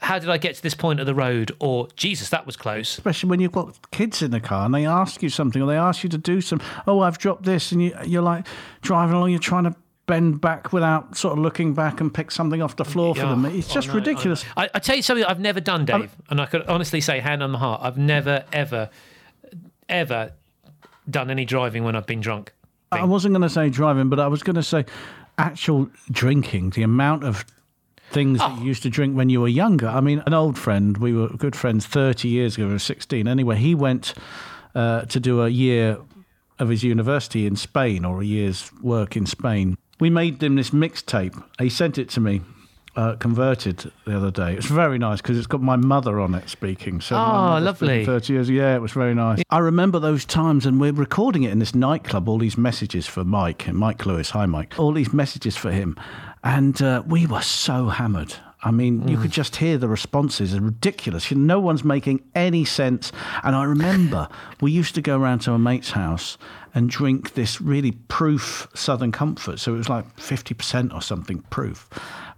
how 0.00 0.18
did 0.18 0.28
I 0.28 0.38
get 0.38 0.54
to 0.54 0.62
this 0.62 0.74
point 0.74 1.00
of 1.00 1.06
the 1.06 1.14
road? 1.14 1.52
Or, 1.58 1.88
Jesus, 1.96 2.28
that 2.30 2.46
was 2.46 2.56
close. 2.56 2.92
Especially 2.92 3.28
when 3.28 3.40
you've 3.40 3.52
got 3.52 3.90
kids 3.90 4.22
in 4.22 4.30
the 4.30 4.40
car 4.40 4.64
and 4.64 4.74
they 4.74 4.86
ask 4.86 5.22
you 5.22 5.28
something 5.28 5.60
or 5.60 5.66
they 5.66 5.76
ask 5.76 6.04
you 6.04 6.08
to 6.10 6.18
do 6.18 6.40
some, 6.40 6.60
oh, 6.86 7.00
I've 7.00 7.18
dropped 7.18 7.42
this. 7.42 7.72
And 7.72 7.82
you, 7.82 7.96
you're 8.06 8.22
like 8.22 8.46
driving 8.80 9.16
along, 9.16 9.30
you're 9.30 9.40
trying 9.40 9.64
to 9.64 9.74
bend 10.08 10.40
back 10.40 10.72
without 10.72 11.16
sort 11.16 11.34
of 11.34 11.38
looking 11.38 11.74
back 11.74 12.00
and 12.00 12.12
pick 12.12 12.32
something 12.32 12.60
off 12.60 12.74
the 12.74 12.84
floor 12.84 13.14
for 13.14 13.26
them. 13.26 13.44
It's 13.44 13.70
Oh, 13.70 13.74
just 13.74 13.88
no, 13.88 13.94
ridiculous. 13.94 14.44
I, 14.56 14.68
I 14.74 14.80
tell 14.80 14.96
you 14.96 15.02
something 15.02 15.24
I've 15.24 15.38
never 15.38 15.60
done, 15.60 15.84
Dave, 15.84 16.10
and 16.30 16.40
I 16.40 16.46
could 16.46 16.66
honestly 16.66 17.00
say, 17.00 17.20
hand 17.20 17.42
on 17.44 17.52
the 17.52 17.58
heart, 17.58 17.82
I've 17.84 17.98
never, 17.98 18.44
ever, 18.52 18.90
ever 19.88 20.32
done 21.08 21.30
any 21.30 21.44
driving 21.44 21.84
when 21.84 21.94
I've 21.94 22.06
been 22.06 22.20
drunk. 22.20 22.52
I 22.90 23.04
wasn't 23.04 23.34
going 23.34 23.42
to 23.42 23.50
say 23.50 23.68
driving, 23.68 24.08
but 24.08 24.18
I 24.18 24.26
was 24.26 24.42
going 24.42 24.56
to 24.56 24.62
say 24.62 24.86
actual 25.36 25.88
drinking, 26.10 26.70
the 26.70 26.82
amount 26.82 27.22
of 27.22 27.44
things 28.10 28.38
that 28.38 28.58
you 28.58 28.64
used 28.64 28.82
to 28.84 28.90
drink 28.90 29.14
when 29.14 29.28
you 29.28 29.40
were 29.42 29.48
younger. 29.48 29.86
I 29.88 30.00
mean, 30.00 30.22
an 30.24 30.32
old 30.32 30.56
friend, 30.58 30.96
we 30.96 31.12
were 31.12 31.28
good 31.28 31.54
friends 31.54 31.84
30 31.86 32.28
years 32.28 32.56
ago, 32.56 32.66
we 32.66 32.72
were 32.72 32.78
16. 32.78 33.28
Anyway, 33.28 33.56
he 33.56 33.74
went 33.74 34.14
uh, 34.74 35.02
to 35.02 35.20
do 35.20 35.42
a 35.42 35.48
year 35.50 35.98
of 36.58 36.70
his 36.70 36.82
university 36.82 37.46
in 37.46 37.56
Spain 37.56 38.06
or 38.06 38.22
a 38.22 38.24
year's 38.24 38.72
work 38.82 39.16
in 39.16 39.26
Spain. 39.26 39.76
We 40.00 40.10
made 40.10 40.42
him 40.42 40.56
this 40.56 40.70
mixtape. 40.70 41.42
He 41.58 41.68
sent 41.68 41.98
it 41.98 42.08
to 42.10 42.20
me. 42.20 42.42
Uh, 42.96 43.14
converted 43.14 43.92
the 44.06 44.16
other 44.16 44.30
day. 44.32 44.54
It's 44.54 44.66
very 44.66 44.98
nice 44.98 45.20
because 45.20 45.38
it's 45.38 45.46
got 45.46 45.62
my 45.62 45.76
mother 45.76 46.18
on 46.18 46.34
it 46.34 46.48
speaking. 46.48 47.00
So 47.00 47.14
Oh, 47.14 47.60
lovely. 47.62 48.04
30 48.04 48.32
years. 48.32 48.50
Yeah, 48.50 48.74
it 48.74 48.82
was 48.82 48.90
very 48.90 49.14
nice. 49.14 49.40
I 49.50 49.58
remember 49.58 50.00
those 50.00 50.24
times, 50.24 50.66
and 50.66 50.80
we're 50.80 50.90
recording 50.92 51.44
it 51.44 51.52
in 51.52 51.60
this 51.60 51.76
nightclub. 51.76 52.28
All 52.28 52.38
these 52.38 52.58
messages 52.58 53.06
for 53.06 53.22
Mike 53.22 53.68
and 53.68 53.76
Mike 53.78 54.04
Lewis. 54.04 54.30
Hi, 54.30 54.46
Mike. 54.46 54.74
All 54.80 54.90
these 54.90 55.12
messages 55.12 55.56
for 55.56 55.70
him, 55.70 55.96
and 56.42 56.82
uh, 56.82 57.04
we 57.06 57.24
were 57.24 57.42
so 57.42 57.86
hammered. 57.86 58.34
I 58.64 58.72
mean, 58.72 59.06
you 59.06 59.16
could 59.18 59.30
just 59.30 59.54
hear 59.54 59.78
the 59.78 59.86
responses 59.86 60.52
are 60.52 60.60
ridiculous. 60.60 61.30
No 61.30 61.60
one's 61.60 61.84
making 61.84 62.22
any 62.34 62.64
sense. 62.64 63.12
And 63.44 63.54
I 63.54 63.62
remember 63.62 64.28
we 64.60 64.72
used 64.72 64.96
to 64.96 65.00
go 65.00 65.16
around 65.20 65.38
to 65.42 65.52
a 65.52 65.58
mate's 65.60 65.92
house 65.92 66.36
and 66.78 66.88
drink 66.88 67.34
this 67.34 67.60
really 67.60 67.90
proof 68.06 68.68
Southern 68.72 69.10
Comfort. 69.10 69.58
So 69.58 69.74
it 69.74 69.78
was 69.78 69.88
like 69.88 70.06
50% 70.16 70.94
or 70.94 71.02
something 71.02 71.40
proof. 71.50 71.88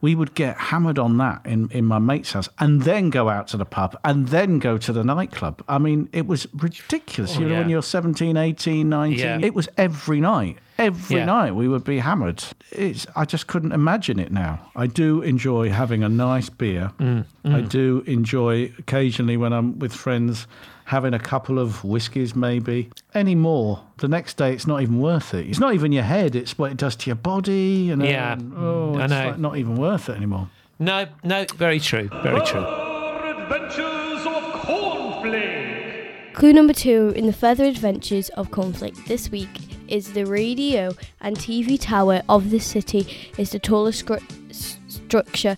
We 0.00 0.14
would 0.14 0.34
get 0.34 0.56
hammered 0.56 0.98
on 0.98 1.18
that 1.18 1.44
in, 1.44 1.68
in 1.70 1.84
my 1.84 1.98
mate's 1.98 2.32
house 2.32 2.48
and 2.58 2.82
then 2.84 3.10
go 3.10 3.28
out 3.28 3.48
to 3.48 3.58
the 3.58 3.66
pub 3.66 3.98
and 4.02 4.28
then 4.28 4.58
go 4.58 4.78
to 4.78 4.92
the 4.94 5.04
nightclub. 5.04 5.62
I 5.68 5.76
mean, 5.76 6.08
it 6.12 6.26
was 6.26 6.46
ridiculous. 6.54 7.36
Oh, 7.36 7.40
you 7.40 7.48
know, 7.50 7.56
when 7.60 7.68
you're 7.68 7.82
17, 7.82 8.34
18, 8.34 8.88
19, 8.88 9.18
Yeah. 9.18 9.38
it 9.42 9.54
was 9.54 9.68
every 9.76 10.20
night. 10.20 10.56
Every 10.80 11.16
Yeah. 11.18 11.26
night 11.26 11.54
we 11.54 11.68
would 11.68 11.84
be 11.84 11.98
hammered. 11.98 12.42
It's, 12.72 13.06
I 13.14 13.26
just 13.26 13.46
couldn't 13.46 13.72
imagine 13.72 14.18
it 14.18 14.32
now. 14.32 14.60
I 14.74 14.86
do 14.86 15.20
enjoy 15.20 15.68
having 15.68 16.02
a 16.02 16.08
nice 16.08 16.48
beer. 16.48 16.90
Mm, 16.98 17.24
I 17.44 17.60
do 17.60 18.02
enjoy 18.06 18.72
occasionally 18.78 19.36
when 19.36 19.52
I'm 19.52 19.78
with 19.78 19.92
friends 19.92 20.46
having 20.86 21.12
a 21.12 21.18
couple 21.18 21.58
of 21.58 21.84
whiskies, 21.84 22.34
maybe. 22.34 22.88
Any 23.14 23.34
more, 23.34 23.80
the 23.98 24.08
next 24.08 24.38
day 24.38 24.54
it's 24.54 24.66
not 24.66 24.80
even 24.80 24.98
worth 25.00 25.34
it. 25.34 25.46
It's 25.48 25.60
not 25.60 25.74
even 25.74 25.92
your 25.92 26.02
head, 26.04 26.34
it's 26.34 26.56
what 26.58 26.70
it 26.72 26.78
does 26.78 26.96
to 26.96 27.06
your 27.10 27.16
body. 27.16 27.84
You 27.88 27.96
know? 27.96 28.04
Yeah, 28.06 28.32
and, 28.32 28.52
oh, 28.56 28.94
I 28.98 29.04
it's 29.04 29.10
know. 29.12 29.26
like 29.26 29.38
not 29.38 29.56
even 29.58 29.76
worth 29.76 30.08
it 30.08 30.16
anymore. 30.16 30.48
No, 30.78 31.06
no, 31.22 31.44
very 31.56 31.78
true, 31.78 32.08
very 32.22 32.40
true. 32.46 32.64
Adventures 32.64 34.26
of 34.26 34.42
Cornflake. 34.64 36.32
Clue 36.32 36.52
number 36.54 36.72
two 36.72 37.12
in 37.14 37.26
the 37.26 37.32
further 37.34 37.64
adventures 37.64 38.30
of 38.30 38.50
Cornflake 38.50 39.04
this 39.06 39.30
week 39.30 39.48
is 39.90 40.12
the 40.12 40.24
radio 40.24 40.92
and 41.20 41.36
TV 41.36 41.78
tower 41.80 42.22
of 42.28 42.50
the 42.50 42.60
city 42.60 43.32
is 43.36 43.50
the 43.50 43.58
tallest 43.58 44.06
scru- 44.06 44.22
structure 44.88 45.56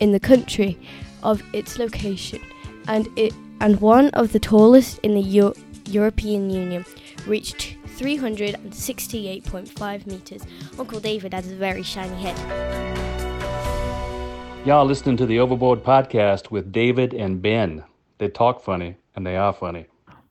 in 0.00 0.12
the 0.12 0.20
country 0.20 0.78
of 1.22 1.42
its 1.52 1.78
location 1.78 2.40
and 2.86 3.06
it 3.16 3.34
and 3.60 3.80
one 3.80 4.08
of 4.10 4.30
the 4.32 4.38
tallest 4.38 4.98
in 5.00 5.14
the 5.14 5.20
Eu- 5.20 5.52
European 5.86 6.48
Union 6.50 6.84
reached 7.26 7.74
368.5 7.98 10.06
meters. 10.06 10.42
Uncle 10.78 11.00
David 11.00 11.34
has 11.34 11.50
a 11.50 11.56
very 11.56 11.82
shiny 11.82 12.14
head. 12.22 12.38
Y'all 14.64 14.84
listening 14.84 15.16
to 15.16 15.26
the 15.26 15.40
Overboard 15.40 15.82
podcast 15.82 16.52
with 16.52 16.70
David 16.70 17.12
and 17.14 17.42
Ben. 17.42 17.82
They 18.18 18.28
talk 18.28 18.62
funny 18.62 18.94
and 19.16 19.26
they 19.26 19.36
are 19.36 19.52
funny. 19.52 19.86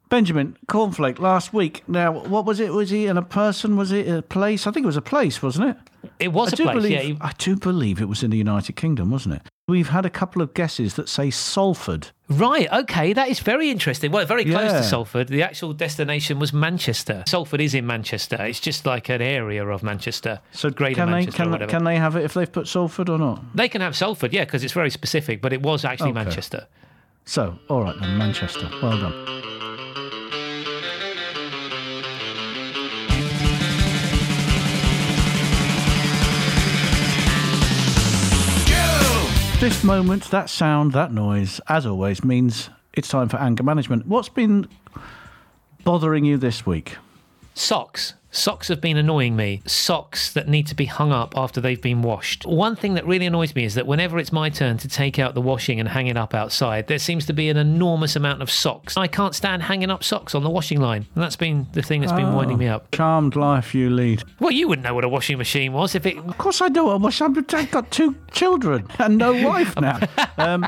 Benjamin 0.09 0.57
Cornflake 0.67 1.19
last 1.19 1.53
week. 1.53 1.83
Now, 1.87 2.11
what 2.11 2.45
was 2.45 2.59
it? 2.59 2.71
Was 2.73 2.89
he 2.89 3.07
in 3.07 3.17
a 3.17 3.21
person? 3.21 3.75
Was 3.75 3.91
it 3.91 4.07
a 4.07 4.21
place? 4.21 4.65
I 4.65 4.71
think 4.71 4.83
it 4.83 4.87
was 4.87 4.97
a 4.97 5.01
place, 5.01 5.41
wasn't 5.41 5.69
it? 5.71 5.77
It 6.19 6.29
was 6.29 6.53
I 6.53 6.53
a 6.53 6.55
do 6.55 6.63
place, 6.63 6.75
believe, 6.75 6.91
yeah. 6.91 7.01
you- 7.01 7.17
I 7.19 7.31
do 7.37 7.55
believe 7.57 7.99
it 8.01 8.07
was 8.07 8.23
in 8.23 8.29
the 8.31 8.37
United 8.37 8.73
Kingdom, 8.73 9.11
wasn't 9.11 9.35
it? 9.35 9.41
We've 9.67 9.89
had 9.89 10.05
a 10.05 10.09
couple 10.09 10.41
of 10.41 10.53
guesses 10.53 10.93
that 10.93 11.09
say 11.09 11.29
Salford. 11.29 12.11
Right, 12.29 12.71
okay, 12.71 13.11
that 13.11 13.27
is 13.27 13.41
very 13.41 13.69
interesting. 13.69 14.11
Well, 14.13 14.25
very 14.25 14.45
close 14.45 14.71
Yeah. 14.71 14.77
to 14.77 14.83
Salford. 14.83 15.27
The 15.27 15.43
actual 15.43 15.73
destination 15.73 16.39
was 16.39 16.53
Manchester. 16.53 17.23
Salford 17.27 17.59
is 17.59 17.73
in 17.75 17.85
Manchester. 17.85 18.37
It's 18.45 18.61
just 18.61 18.85
like 18.85 19.09
an 19.09 19.21
area 19.21 19.67
of 19.67 19.83
Manchester. 19.83 20.39
So 20.53 20.69
Greater 20.69 20.95
can 20.95 21.07
they 21.07 21.11
Manchester 21.25 21.43
or 21.53 21.57
can, 21.57 21.67
can 21.69 21.83
they 21.83 21.97
have 21.97 22.15
it 22.15 22.23
if 22.23 22.33
they've 22.33 22.51
put 22.51 22.67
Salford 22.69 23.09
or 23.09 23.17
not? 23.17 23.43
They 23.55 23.67
can 23.67 23.81
have 23.81 23.95
Salford, 23.95 24.31
yeah, 24.31 24.45
because 24.45 24.63
it's 24.63 24.73
very 24.73 24.89
specific, 24.89 25.41
but 25.41 25.51
it 25.51 25.61
was 25.61 25.83
actually 25.83 26.11
Okay. 26.11 26.23
Manchester. 26.23 26.67
So, 27.25 27.59
all 27.67 27.83
right 27.83 27.95
then, 27.99 28.17
Manchester. 28.17 28.69
Well 28.81 28.97
done. 29.01 29.56
This 39.59 39.83
moment, 39.83 40.25
that 40.25 40.51
sound, 40.51 40.91
that 40.91 41.11
noise, 41.11 41.59
as 41.67 41.87
always, 41.87 42.23
means 42.23 42.69
it's 42.93 43.07
time 43.07 43.27
for 43.27 43.37
anger 43.37 43.63
management. 43.63 44.05
What's 44.05 44.29
been 44.29 44.67
bothering 45.83 46.25
you 46.25 46.37
this 46.37 46.63
week? 46.63 46.95
Socks. 47.57 48.13
Socks 48.29 48.67
have 48.67 48.79
been 48.79 48.97
annoying 48.97 49.35
me. 49.35 49.63
Socks 49.65 50.31
that 50.33 50.47
need 50.47 50.67
to 50.67 50.75
be 50.75 50.85
hung 50.85 51.11
up 51.11 51.35
after 51.35 51.59
they've 51.59 51.81
been 51.81 52.03
washed. 52.03 52.45
One 52.45 52.75
thing 52.75 52.93
that 52.93 53.07
really 53.07 53.25
annoys 53.25 53.55
me 53.55 53.63
is 53.63 53.73
that 53.73 53.87
whenever 53.87 54.19
it's 54.19 54.31
my 54.31 54.49
turn 54.49 54.77
to 54.77 54.87
take 54.87 55.17
out 55.17 55.33
the 55.33 55.41
washing 55.41 55.79
and 55.79 55.89
hang 55.89 56.05
it 56.05 56.17
up 56.17 56.35
outside, 56.35 56.85
there 56.85 56.99
seems 56.99 57.25
to 57.25 57.33
be 57.33 57.49
an 57.49 57.57
enormous 57.57 58.15
amount 58.15 58.43
of 58.43 58.51
socks. 58.51 58.95
I 58.95 59.07
can't 59.07 59.33
stand 59.33 59.63
hanging 59.63 59.89
up 59.89 60.03
socks 60.03 60.35
on 60.35 60.43
the 60.43 60.51
washing 60.51 60.79
line. 60.79 61.07
And 61.15 61.23
that's 61.23 61.35
been 61.35 61.65
the 61.73 61.81
thing 61.81 62.01
that's 62.01 62.13
been 62.13 62.35
winding 62.35 62.59
me 62.59 62.67
up. 62.67 62.91
Charmed 62.91 63.35
life 63.35 63.73
you 63.73 63.89
lead. 63.89 64.23
Well, 64.39 64.51
you 64.51 64.67
wouldn't 64.67 64.85
know 64.85 64.93
what 64.93 65.03
a 65.03 65.09
washing 65.09 65.39
machine 65.39 65.73
was 65.73 65.95
if 65.95 66.05
it. 66.05 66.17
Of 66.17 66.37
course 66.37 66.61
I 66.61 66.69
do. 66.69 66.89
I 66.89 66.95
wish 66.97 67.21
I've 67.21 67.35
I've 67.55 67.71
got 67.71 67.89
two 67.89 68.15
children 68.29 68.87
and 68.99 69.17
no 69.17 69.33
wife 69.47 69.75
now. 69.81 69.99
Um, 70.37 70.67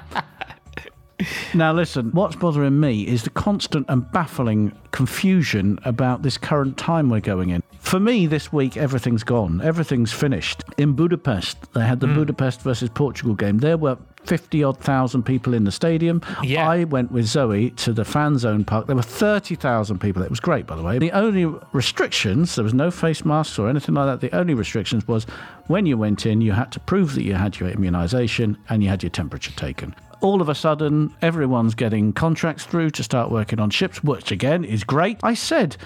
now, 1.53 1.73
listen, 1.73 2.11
what's 2.11 2.35
bothering 2.35 2.79
me 2.79 3.07
is 3.07 3.23
the 3.23 3.29
constant 3.29 3.85
and 3.89 4.09
baffling 4.11 4.77
confusion 4.91 5.79
about 5.83 6.23
this 6.23 6.37
current 6.37 6.77
time 6.77 7.09
we're 7.09 7.19
going 7.19 7.49
in. 7.49 7.63
For 7.79 7.99
me, 7.99 8.27
this 8.27 8.51
week, 8.51 8.77
everything's 8.77 9.23
gone. 9.23 9.61
Everything's 9.61 10.11
finished. 10.11 10.63
In 10.77 10.93
Budapest, 10.93 11.73
they 11.73 11.85
had 11.85 11.99
the 11.99 12.07
hmm. 12.07 12.15
Budapest 12.15 12.61
versus 12.61 12.89
Portugal 12.89 13.35
game. 13.35 13.59
There 13.59 13.77
were 13.77 13.97
50 14.25 14.63
odd 14.63 14.79
thousand 14.79 15.23
people 15.23 15.53
in 15.53 15.63
the 15.63 15.71
stadium. 15.71 16.21
Yeah. 16.43 16.69
I 16.69 16.83
went 16.83 17.11
with 17.11 17.25
Zoe 17.25 17.71
to 17.71 17.93
the 17.93 18.05
fan 18.05 18.37
zone 18.37 18.65
park. 18.65 18.87
There 18.87 18.95
were 18.95 19.01
30,000 19.01 19.99
people. 19.99 20.21
It 20.21 20.29
was 20.29 20.39
great, 20.39 20.67
by 20.67 20.75
the 20.75 20.83
way. 20.83 20.99
The 20.99 21.11
only 21.11 21.45
restrictions, 21.73 22.55
there 22.55 22.63
was 22.63 22.73
no 22.73 22.91
face 22.91 23.25
masks 23.25 23.57
or 23.57 23.69
anything 23.69 23.95
like 23.95 24.05
that. 24.07 24.21
The 24.21 24.35
only 24.37 24.53
restrictions 24.53 25.07
was 25.07 25.25
when 25.67 25.85
you 25.85 25.97
went 25.97 26.25
in, 26.25 26.41
you 26.41 26.51
had 26.51 26.71
to 26.73 26.79
prove 26.79 27.15
that 27.15 27.23
you 27.23 27.35
had 27.35 27.59
your 27.59 27.71
immunisation 27.71 28.57
and 28.69 28.83
you 28.83 28.89
had 28.89 29.01
your 29.01 29.09
temperature 29.09 29.51
taken. 29.51 29.95
All 30.21 30.41
of 30.41 30.49
a 30.49 30.55
sudden, 30.55 31.15
everyone's 31.21 31.75
getting 31.75 32.11
contracts 32.11 32.65
through 32.65 32.89
to 32.91 33.03
start 33.03 33.31
working 33.31 33.59
on 33.59 33.69
ships, 33.69 34.03
which 34.03 34.31
again 34.31 34.65
is 34.65 34.83
great. 34.83 35.17
I 35.23 35.33
said, 35.33 35.77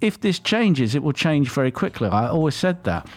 if 0.00 0.20
this 0.20 0.38
changes, 0.38 0.94
it 0.94 1.02
will 1.02 1.12
change 1.12 1.50
very 1.50 1.72
quickly. 1.72 2.08
I 2.08 2.28
always 2.28 2.54
said 2.54 2.84
that. 2.84 3.08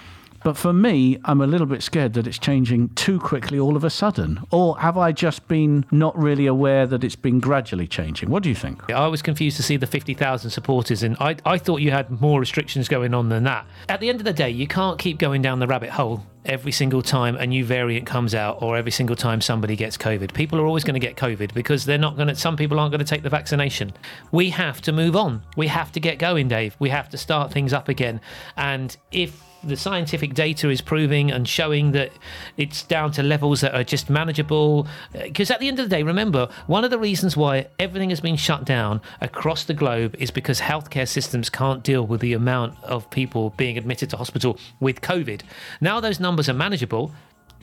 But 0.43 0.57
for 0.57 0.73
me, 0.73 1.17
I'm 1.23 1.41
a 1.41 1.47
little 1.47 1.67
bit 1.67 1.81
scared 1.81 2.13
that 2.13 2.27
it's 2.27 2.37
changing 2.37 2.89
too 2.89 3.19
quickly 3.19 3.59
all 3.59 3.77
of 3.77 3.83
a 3.83 3.89
sudden. 3.89 4.41
Or 4.51 4.77
have 4.79 4.97
I 4.97 5.11
just 5.11 5.47
been 5.47 5.85
not 5.91 6.17
really 6.17 6.47
aware 6.47 6.85
that 6.85 7.03
it's 7.03 7.15
been 7.15 7.39
gradually 7.39 7.87
changing? 7.87 8.29
What 8.29 8.43
do 8.43 8.49
you 8.49 8.55
think? 8.55 8.91
I 8.91 9.07
was 9.07 9.21
confused 9.21 9.57
to 9.57 9.63
see 9.63 9.77
the 9.77 9.87
50,000 9.87 10.49
supporters, 10.49 11.03
and 11.03 11.15
I, 11.19 11.37
I 11.45 11.57
thought 11.57 11.81
you 11.81 11.91
had 11.91 12.21
more 12.21 12.39
restrictions 12.39 12.87
going 12.89 13.13
on 13.13 13.29
than 13.29 13.43
that. 13.43 13.65
At 13.87 13.99
the 13.99 14.09
end 14.09 14.19
of 14.19 14.25
the 14.25 14.33
day, 14.33 14.49
you 14.49 14.67
can't 14.67 14.99
keep 14.99 15.17
going 15.17 15.41
down 15.41 15.59
the 15.59 15.67
rabbit 15.67 15.91
hole 15.91 16.25
every 16.45 16.71
single 16.71 17.01
time 17.01 17.35
a 17.37 17.47
new 17.47 17.63
variant 17.63 18.05
comes 18.05 18.35
out 18.35 18.61
or 18.61 18.75
every 18.75 18.91
single 18.91 19.15
time 19.15 19.39
somebody 19.39 19.75
gets 19.75 19.97
COVID. 19.97 20.33
People 20.33 20.59
are 20.59 20.65
always 20.65 20.83
going 20.83 20.93
to 20.93 20.99
get 20.99 21.15
COVID 21.15 21.53
because 21.53 21.85
they're 21.85 21.97
not 21.97 22.15
going 22.15 22.27
to, 22.27 22.35
some 22.35 22.57
people 22.57 22.79
aren't 22.79 22.91
going 22.91 22.99
to 22.99 23.05
take 23.05 23.23
the 23.23 23.29
vaccination. 23.29 23.93
We 24.31 24.49
have 24.49 24.81
to 24.81 24.91
move 24.91 25.15
on. 25.15 25.41
We 25.55 25.67
have 25.67 25.91
to 25.93 26.01
get 26.01 26.19
going, 26.19 26.49
Dave. 26.49 26.75
We 26.79 26.89
have 26.89 27.09
to 27.09 27.17
start 27.17 27.51
things 27.51 27.71
up 27.71 27.87
again. 27.87 28.19
And 28.57 28.95
if 29.11 29.41
the 29.63 29.77
scientific 29.77 30.33
data 30.33 30.69
is 30.69 30.81
proving 30.81 31.31
and 31.31 31.47
showing 31.47 31.91
that 31.93 32.11
it's 32.57 32.83
down 32.83 33.11
to 33.13 33.23
levels 33.23 33.61
that 33.61 33.73
are 33.73 33.83
just 33.83 34.09
manageable. 34.09 34.87
Because 35.13 35.49
at 35.51 35.59
the 35.59 35.67
end 35.67 35.79
of 35.79 35.89
the 35.89 35.95
day, 35.95 36.03
remember, 36.03 36.49
one 36.67 36.83
of 36.83 36.91
the 36.91 36.99
reasons 36.99 37.37
why 37.37 37.67
everything 37.79 38.09
has 38.09 38.19
been 38.19 38.35
shut 38.35 38.65
down 38.65 39.01
across 39.21 39.63
the 39.63 39.73
globe 39.73 40.15
is 40.19 40.31
because 40.31 40.59
healthcare 40.59 41.07
systems 41.07 41.49
can't 41.49 41.83
deal 41.83 42.05
with 42.05 42.21
the 42.21 42.33
amount 42.33 42.81
of 42.83 43.09
people 43.09 43.51
being 43.51 43.77
admitted 43.77 44.09
to 44.09 44.17
hospital 44.17 44.57
with 44.79 45.01
COVID. 45.01 45.41
Now 45.81 45.99
those 45.99 46.19
numbers 46.19 46.49
are 46.49 46.53
manageable, 46.53 47.11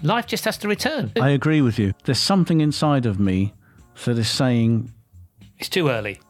life 0.02 0.26
just 0.26 0.44
has 0.44 0.56
to 0.58 0.68
return. 0.68 1.12
I 1.20 1.30
agree 1.30 1.60
with 1.62 1.78
you. 1.78 1.92
There's 2.04 2.18
something 2.18 2.60
inside 2.60 3.06
of 3.06 3.20
me 3.20 3.52
that 4.04 4.18
is 4.18 4.28
saying 4.28 4.90
It's 5.58 5.68
too 5.68 5.88
early. 5.88 6.20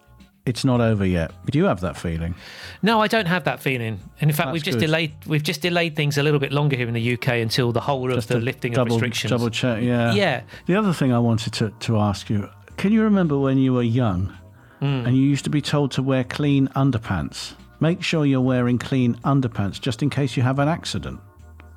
It's 0.50 0.64
not 0.64 0.80
over 0.82 1.06
yet. 1.06 1.30
Do 1.50 1.58
you 1.58 1.64
have 1.64 1.80
that 1.80 1.96
feeling? 1.96 2.34
No, 2.82 3.00
I 3.00 3.06
don't 3.08 3.26
have 3.26 3.44
that 3.44 3.60
feeling. 3.62 3.98
And 4.20 4.30
in 4.30 4.36
fact, 4.36 4.48
That's 4.48 4.52
we've 4.52 4.62
just 4.62 4.78
good. 4.78 4.86
delayed 4.86 5.12
we've 5.26 5.42
just 5.42 5.62
delayed 5.62 5.96
things 5.96 6.18
a 6.18 6.22
little 6.22 6.40
bit 6.40 6.52
longer 6.52 6.76
here 6.76 6.88
in 6.88 6.94
the 6.94 7.12
UK 7.14 7.28
until 7.46 7.72
the 7.72 7.80
whole 7.80 8.12
of 8.12 8.26
the 8.26 8.38
lifting 8.38 8.72
double, 8.72 8.96
of 8.96 9.00
restrictions. 9.00 9.30
Double 9.30 9.48
check, 9.50 9.82
yeah. 9.82 10.12
Yeah. 10.12 10.42
The 10.66 10.74
other 10.76 10.92
thing 10.92 11.12
I 11.12 11.18
wanted 11.18 11.52
to, 11.54 11.70
to 11.70 11.98
ask 11.98 12.28
you 12.28 12.48
can 12.76 12.92
you 12.92 13.02
remember 13.02 13.38
when 13.38 13.56
you 13.58 13.72
were 13.72 13.82
young 13.82 14.36
Hmm. 14.80 15.04
and 15.06 15.14
you 15.16 15.22
used 15.22 15.44
to 15.44 15.50
be 15.50 15.60
told 15.60 15.90
to 15.92 16.02
wear 16.02 16.24
clean 16.24 16.68
underpants? 16.68 17.54
Make 17.80 18.02
sure 18.02 18.24
you're 18.26 18.40
wearing 18.40 18.78
clean 18.78 19.14
underpants 19.24 19.80
just 19.80 20.02
in 20.02 20.10
case 20.10 20.36
you 20.36 20.42
have 20.42 20.58
an 20.58 20.68
accident. 20.68 21.20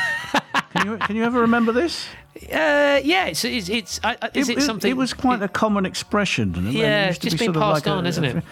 can, 0.78 0.88
you, 0.92 0.98
can 0.98 1.16
you 1.16 1.24
ever 1.24 1.42
remember 1.42 1.72
this? 1.72 2.08
Uh, 2.36 3.00
yeah, 3.04 3.26
it's 3.26 3.44
it's, 3.44 3.68
it's 3.70 4.00
I, 4.04 4.16
I- 4.22 4.30
is 4.34 4.50
it, 4.50 4.62
something? 4.62 4.90
It 4.90 4.96
was 4.98 5.14
quite 5.14 5.42
a 5.42 5.48
common 5.48 5.86
expression. 5.86 6.54
it 6.68 6.74
Yeah, 6.74 7.10
it's 7.10 7.18
just 7.20 7.40
be 7.40 7.48
been 7.48 7.54
passed 7.54 7.86
like 7.86 7.88
a- 7.88 7.98
on, 7.98 8.06
isn't 8.06 8.24
it? 8.24 8.44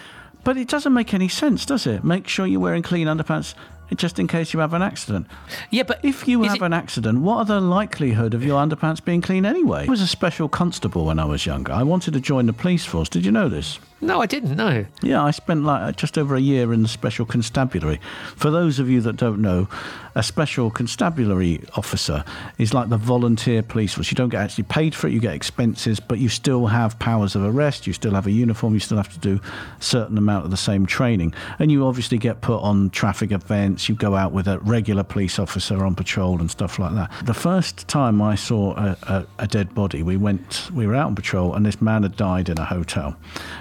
But 0.44 0.56
it 0.56 0.68
doesn't 0.68 0.92
make 0.92 1.12
any 1.14 1.28
sense, 1.28 1.66
does 1.66 1.86
it? 1.86 2.04
Make 2.04 2.28
sure 2.28 2.46
you're 2.46 2.60
wearing 2.60 2.82
clean 2.82 3.06
underpants 3.08 3.54
just 3.94 4.18
in 4.18 4.26
case 4.26 4.52
you 4.52 4.58
have 4.60 4.74
an 4.74 4.82
accident. 4.82 5.26
yeah, 5.70 5.84
but 5.84 6.00
If 6.04 6.26
you 6.26 6.42
have 6.42 6.56
it- 6.56 6.62
an 6.62 6.72
accident, 6.72 7.20
what 7.20 7.36
are 7.38 7.44
the 7.44 7.60
likelihood 7.60 8.34
of 8.34 8.44
your 8.44 8.60
underpants 8.60 9.04
being 9.04 9.20
clean 9.22 9.44
anyway? 9.46 9.86
I 9.86 9.90
was 9.90 10.00
a 10.00 10.06
special 10.08 10.48
constable 10.48 11.04
when 11.06 11.18
I 11.20 11.24
was 11.24 11.46
younger. 11.46 11.72
I 11.72 11.82
wanted 11.84 12.14
to 12.14 12.20
join 12.20 12.46
the 12.46 12.52
police 12.52 12.84
force. 12.84 13.08
Did 13.08 13.24
you 13.24 13.30
know 13.32 13.48
this? 13.48 13.78
No, 14.06 14.22
I 14.22 14.26
didn't 14.26 14.56
know. 14.56 14.86
Yeah, 15.02 15.22
I 15.22 15.30
spent 15.32 15.64
like 15.64 15.82
uh, 15.82 15.92
just 15.92 16.16
over 16.16 16.34
a 16.36 16.40
year 16.40 16.72
in 16.72 16.82
the 16.82 16.88
special 16.88 17.26
constabulary. 17.26 18.00
For 18.36 18.50
those 18.50 18.78
of 18.78 18.88
you 18.88 19.00
that 19.02 19.16
don't 19.16 19.42
know, 19.42 19.68
a 20.14 20.22
special 20.22 20.70
constabulary 20.70 21.62
officer 21.76 22.24
is 22.56 22.72
like 22.72 22.88
the 22.88 22.96
volunteer 22.96 23.62
police 23.62 23.94
force. 23.94 24.10
You 24.10 24.14
don't 24.14 24.30
get 24.30 24.40
actually 24.40 24.64
paid 24.64 24.94
for 24.94 25.08
it, 25.08 25.12
you 25.12 25.20
get 25.20 25.34
expenses, 25.34 26.00
but 26.00 26.18
you 26.18 26.30
still 26.30 26.66
have 26.68 26.98
powers 26.98 27.34
of 27.34 27.44
arrest, 27.44 27.86
you 27.86 27.92
still 27.92 28.14
have 28.14 28.26
a 28.26 28.30
uniform, 28.30 28.72
you 28.72 28.80
still 28.80 28.96
have 28.96 29.12
to 29.12 29.18
do 29.18 29.40
a 29.78 29.82
certain 29.82 30.16
amount 30.16 30.46
of 30.46 30.50
the 30.50 30.56
same 30.56 30.86
training. 30.86 31.34
And 31.58 31.70
you 31.70 31.86
obviously 31.86 32.16
get 32.16 32.40
put 32.40 32.62
on 32.62 32.90
traffic 32.90 33.30
events, 33.30 33.88
you 33.88 33.94
go 33.94 34.14
out 34.14 34.32
with 34.32 34.48
a 34.48 34.58
regular 34.60 35.02
police 35.02 35.38
officer 35.38 35.84
on 35.84 35.94
patrol 35.94 36.40
and 36.40 36.50
stuff 36.50 36.78
like 36.78 36.94
that. 36.94 37.10
The 37.24 37.34
first 37.34 37.86
time 37.88 38.22
I 38.22 38.36
saw 38.36 38.74
a, 38.76 38.96
a, 39.02 39.26
a 39.40 39.46
dead 39.46 39.74
body, 39.74 40.02
we 40.02 40.16
went 40.16 40.70
we 40.72 40.86
were 40.86 40.94
out 40.94 41.08
on 41.08 41.14
patrol 41.14 41.54
and 41.54 41.66
this 41.66 41.82
man 41.82 42.04
had 42.04 42.16
died 42.16 42.48
in 42.48 42.56
a 42.58 42.64
hotel. 42.64 43.16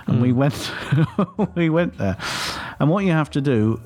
And 0.07 0.21
we 0.21 0.31
went 0.35 0.71
we 1.55 1.69
went 1.69 1.97
there. 1.97 2.17
And 2.79 2.89
what 2.89 3.05
you 3.05 3.11
have 3.11 3.29
to 3.31 3.41
do, 3.41 3.81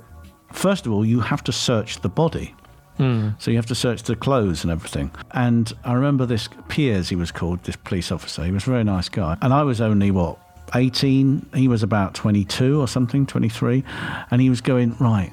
first 0.52 0.86
of 0.86 0.92
all, 0.92 1.06
you 1.06 1.20
have 1.20 1.44
to 1.46 1.52
search 1.52 2.02
the 2.02 2.10
body. 2.10 2.56
Hmm. 2.98 3.30
So 3.40 3.50
you 3.50 3.58
have 3.58 3.66
to 3.68 3.76
search 3.76 4.04
the 4.04 4.16
clothes 4.16 4.64
and 4.64 4.72
everything. 4.72 5.10
And 5.32 5.72
I 5.86 5.94
remember 5.94 6.26
this 6.26 6.50
Piers, 6.68 7.08
he 7.08 7.16
was 7.16 7.32
called, 7.32 7.64
this 7.64 7.78
police 7.78 8.12
officer. 8.12 8.44
He 8.44 8.52
was 8.52 8.68
a 8.68 8.70
very 8.70 8.84
nice 8.84 9.08
guy. 9.08 9.38
And 9.42 9.54
I 9.54 9.64
was 9.64 9.80
only, 9.80 10.12
what, 10.12 10.38
18? 10.76 11.52
He 11.56 11.70
was 11.70 11.82
about 11.82 12.14
22 12.14 12.80
or 12.80 12.90
something, 12.90 13.26
23. 13.26 13.86
And 14.32 14.42
he 14.42 14.50
was 14.50 14.60
going, 14.60 14.98
right, 15.00 15.32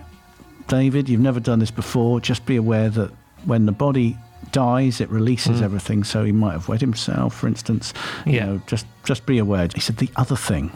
David, 0.68 1.08
you've 1.08 1.20
never 1.20 1.40
done 1.40 1.58
this 1.58 1.72
before. 1.72 2.20
Just 2.20 2.46
be 2.46 2.54
aware 2.54 2.88
that 2.90 3.10
when 3.46 3.66
the 3.66 3.72
body 3.72 4.16
dies, 4.52 5.00
it 5.00 5.10
releases 5.10 5.58
hmm. 5.58 5.64
everything. 5.64 6.04
So 6.04 6.24
he 6.24 6.30
might 6.32 6.52
have 6.52 6.68
wet 6.68 6.80
himself, 6.80 7.34
for 7.34 7.48
instance. 7.48 7.92
You 8.24 8.32
Yeah. 8.32 8.46
know, 8.46 8.62
just 8.68 8.86
just 9.04 9.26
be 9.26 9.38
aware. 9.38 9.68
He 9.74 9.80
said 9.80 9.96
the 9.96 10.10
other 10.16 10.36
thing. 10.36 10.70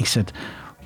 He 0.00 0.06
said, 0.06 0.32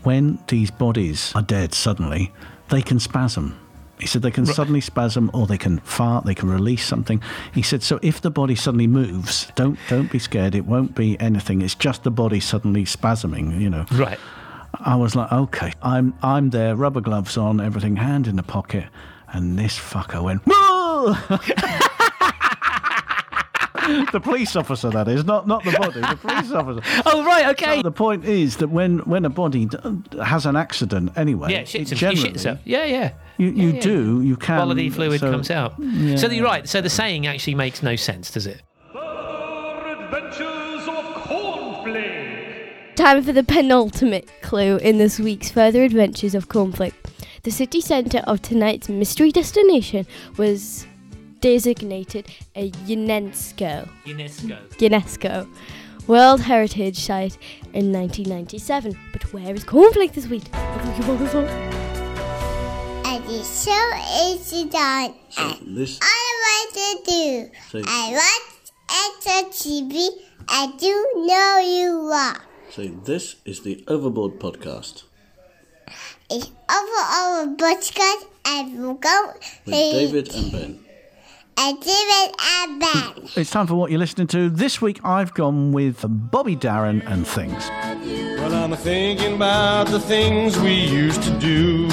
when 0.02 0.40
these 0.48 0.72
bodies 0.72 1.32
are 1.36 1.42
dead 1.42 1.72
suddenly, 1.72 2.32
they 2.68 2.82
can 2.82 2.98
spasm. 2.98 3.56
He 4.00 4.08
said 4.08 4.22
they 4.22 4.32
can 4.32 4.44
suddenly 4.44 4.80
spasm 4.80 5.30
or 5.32 5.46
they 5.46 5.56
can 5.56 5.78
fart, 5.78 6.24
they 6.26 6.34
can 6.34 6.50
release 6.50 6.84
something. 6.84 7.22
He 7.52 7.62
said, 7.62 7.84
so 7.84 8.00
if 8.02 8.20
the 8.20 8.30
body 8.32 8.56
suddenly 8.56 8.88
moves, 8.88 9.52
don't 9.54 9.78
don't 9.88 10.10
be 10.10 10.18
scared. 10.18 10.56
It 10.56 10.66
won't 10.66 10.96
be 10.96 11.16
anything. 11.20 11.62
It's 11.62 11.76
just 11.76 12.02
the 12.02 12.10
body 12.10 12.40
suddenly 12.40 12.84
spasming, 12.84 13.60
you 13.60 13.70
know. 13.70 13.86
Right. 13.92 14.18
I 14.80 14.96
was 14.96 15.14
like, 15.14 15.30
okay, 15.30 15.72
I'm 15.80 16.12
I'm 16.24 16.50
there, 16.50 16.74
rubber 16.74 17.00
gloves 17.00 17.36
on, 17.36 17.60
everything, 17.60 17.94
hand 17.94 18.26
in 18.26 18.34
the 18.34 18.42
pocket, 18.42 18.86
and 19.32 19.56
this 19.56 19.78
fucker 19.78 20.24
went, 20.24 20.42
Whoa! 20.44 21.14
the 24.12 24.20
police 24.20 24.56
officer, 24.56 24.90
that 24.90 25.08
is, 25.08 25.24
not 25.24 25.46
not 25.46 25.64
the 25.64 25.72
body, 25.72 26.00
the 26.00 26.16
police 26.20 26.50
officer. 26.60 26.80
Oh, 27.06 27.24
right. 27.24 27.46
Okay. 27.48 27.76
So 27.76 27.82
the 27.82 27.90
point 27.92 28.24
is 28.24 28.56
that 28.58 28.68
when 28.68 28.98
when 29.00 29.24
a 29.24 29.30
body 29.30 29.68
has 30.22 30.46
an 30.46 30.56
accident, 30.56 31.12
anyway, 31.16 31.52
yeah, 31.52 31.58
it 31.60 31.66
shits, 31.66 31.92
it 31.92 31.96
generally, 31.96 32.22
shits 32.22 32.26
himself. 32.26 32.58
Yeah, 32.64 32.84
yeah. 32.84 33.12
you, 33.38 33.48
you 33.48 33.68
Yeah, 33.68 33.74
yeah. 33.74 33.80
do, 33.80 34.22
you 34.22 34.36
can. 34.36 34.56
Quality 34.58 34.90
fluid 34.90 35.20
so- 35.20 35.30
comes 35.30 35.50
out. 35.50 35.76
So 36.16 36.28
you're 36.30 36.44
right. 36.44 36.68
So 36.68 36.80
the 36.80 36.90
saying 36.90 37.26
actually 37.26 37.54
makes 37.54 37.82
no 37.82 37.96
sense, 37.96 38.30
does 38.30 38.46
it? 38.46 38.62
Further 38.92 40.04
adventures 40.04 40.88
of 40.88 41.04
Cornflake. 41.84 42.94
Time 42.96 43.22
for 43.22 43.32
the 43.32 43.42
penultimate 43.44 44.30
clue 44.42 44.76
in 44.76 44.98
this 44.98 45.18
week's 45.18 45.50
Further 45.50 45.82
Adventures 45.82 46.34
of 46.34 46.48
Cornflake. 46.48 46.94
The 47.42 47.50
city 47.50 47.80
centre 47.80 48.22
of 48.26 48.40
tonight's 48.40 48.88
mystery 48.88 49.30
destination 49.30 50.06
was 50.38 50.86
designated 51.48 52.24
a 52.56 52.70
UNESCO 52.88 53.86
UNESCO. 54.06 54.56
UNESCO 54.78 55.46
World 56.06 56.40
Heritage 56.40 56.96
Site 56.98 57.36
in 57.74 57.92
1997. 57.92 58.96
But 59.12 59.30
where 59.34 59.54
is 59.54 59.62
Cornflake 59.62 60.14
this 60.14 60.26
week? 60.26 60.44
And 60.54 61.04
the 63.28 63.42
show 63.44 63.86
is 64.30 64.50
done. 64.72 65.12
And 65.36 65.76
This, 65.76 65.98
I 66.00 66.24
want 66.44 66.68
to 66.80 66.90
do. 67.12 67.50
So- 67.70 67.82
I 67.86 67.88
watch 68.20 68.70
extra 69.04 69.40
TV. 69.52 69.92
I 70.48 70.72
do 70.78 70.92
know 71.28 71.50
you 71.78 71.90
are. 72.24 72.40
so 72.70 72.82
this 73.10 73.36
is 73.44 73.60
the 73.64 73.84
Overboard 73.86 74.38
podcast. 74.40 75.02
It's 76.30 76.46
over 76.78 77.00
our 77.18 77.46
podcast 77.64 78.22
and 78.46 78.78
we'll 78.78 78.94
go 78.94 79.32
With 79.66 79.74
David 79.74 80.34
and 80.34 80.52
Ben. 80.52 80.62
and 80.62 80.72
David 80.72 80.74
and 80.74 80.76
Ben. 80.76 80.80
It's 83.36 83.50
time 83.50 83.66
for 83.66 83.74
what 83.74 83.90
you're 83.90 83.98
listening 84.00 84.26
to. 84.28 84.50
This 84.50 84.80
week 84.80 85.00
I've 85.04 85.34
gone 85.34 85.72
with 85.72 86.04
Bobby 86.08 86.56
Darin 86.56 87.02
and 87.02 87.26
Things. 87.26 87.68
Well, 88.38 88.54
I'm 88.54 88.74
thinking 88.76 89.34
about 89.34 89.86
the 89.88 90.00
things 90.00 90.58
we 90.58 90.74
used 90.74 91.22
to 91.22 91.30
do. 91.38 91.88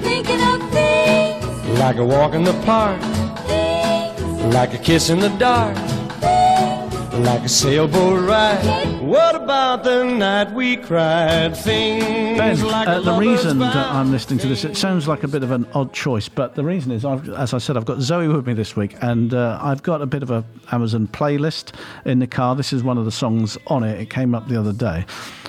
Thinking 0.00 0.40
of 0.42 0.70
things, 0.70 1.78
Like 1.78 1.96
a 1.96 2.04
walk 2.04 2.34
in 2.34 2.44
the 2.44 2.54
park, 2.64 3.00
things, 3.46 4.54
like 4.54 4.72
a 4.74 4.78
kiss 4.78 5.10
in 5.10 5.18
the 5.20 5.28
dark, 5.30 5.76
like 7.18 7.42
a 7.42 7.48
sailboat 7.48 8.28
ride. 8.28 9.00
What 9.00 9.34
about 9.34 9.82
the 9.84 10.04
night 10.04 10.52
we 10.52 10.76
cried? 10.76 11.56
Things 11.56 12.38
Ben, 12.38 12.62
like 12.64 12.88
uh, 12.88 13.00
the 13.00 13.14
reason 13.14 13.58
that. 13.58 13.74
I'm 13.76 14.10
listening 14.12 14.38
to 14.40 14.46
this, 14.48 14.64
it 14.64 14.76
sounds 14.76 15.08
like 15.08 15.24
a 15.24 15.28
bit 15.28 15.42
of 15.42 15.50
an 15.50 15.66
odd 15.74 15.92
choice, 15.92 16.28
but 16.28 16.54
the 16.54 16.64
reason 16.64 16.92
is, 16.92 17.04
I've, 17.04 17.28
as 17.30 17.54
I 17.54 17.58
said, 17.58 17.76
I've 17.76 17.84
got 17.84 18.00
Zoe 18.00 18.28
with 18.28 18.46
me 18.46 18.52
this 18.52 18.76
week, 18.76 18.96
and 19.00 19.34
uh, 19.34 19.58
I've 19.60 19.82
got 19.82 20.02
a 20.02 20.06
bit 20.06 20.22
of 20.22 20.30
a 20.30 20.44
Amazon 20.70 21.08
playlist 21.08 21.74
in 22.04 22.18
the 22.20 22.26
car. 22.26 22.54
This 22.54 22.72
is 22.72 22.82
one 22.82 22.98
of 22.98 23.04
the 23.04 23.12
songs 23.12 23.58
on 23.66 23.82
it. 23.82 24.00
It 24.00 24.10
came 24.10 24.34
up 24.34 24.48
the 24.48 24.58
other 24.58 24.72
day. 24.72 25.04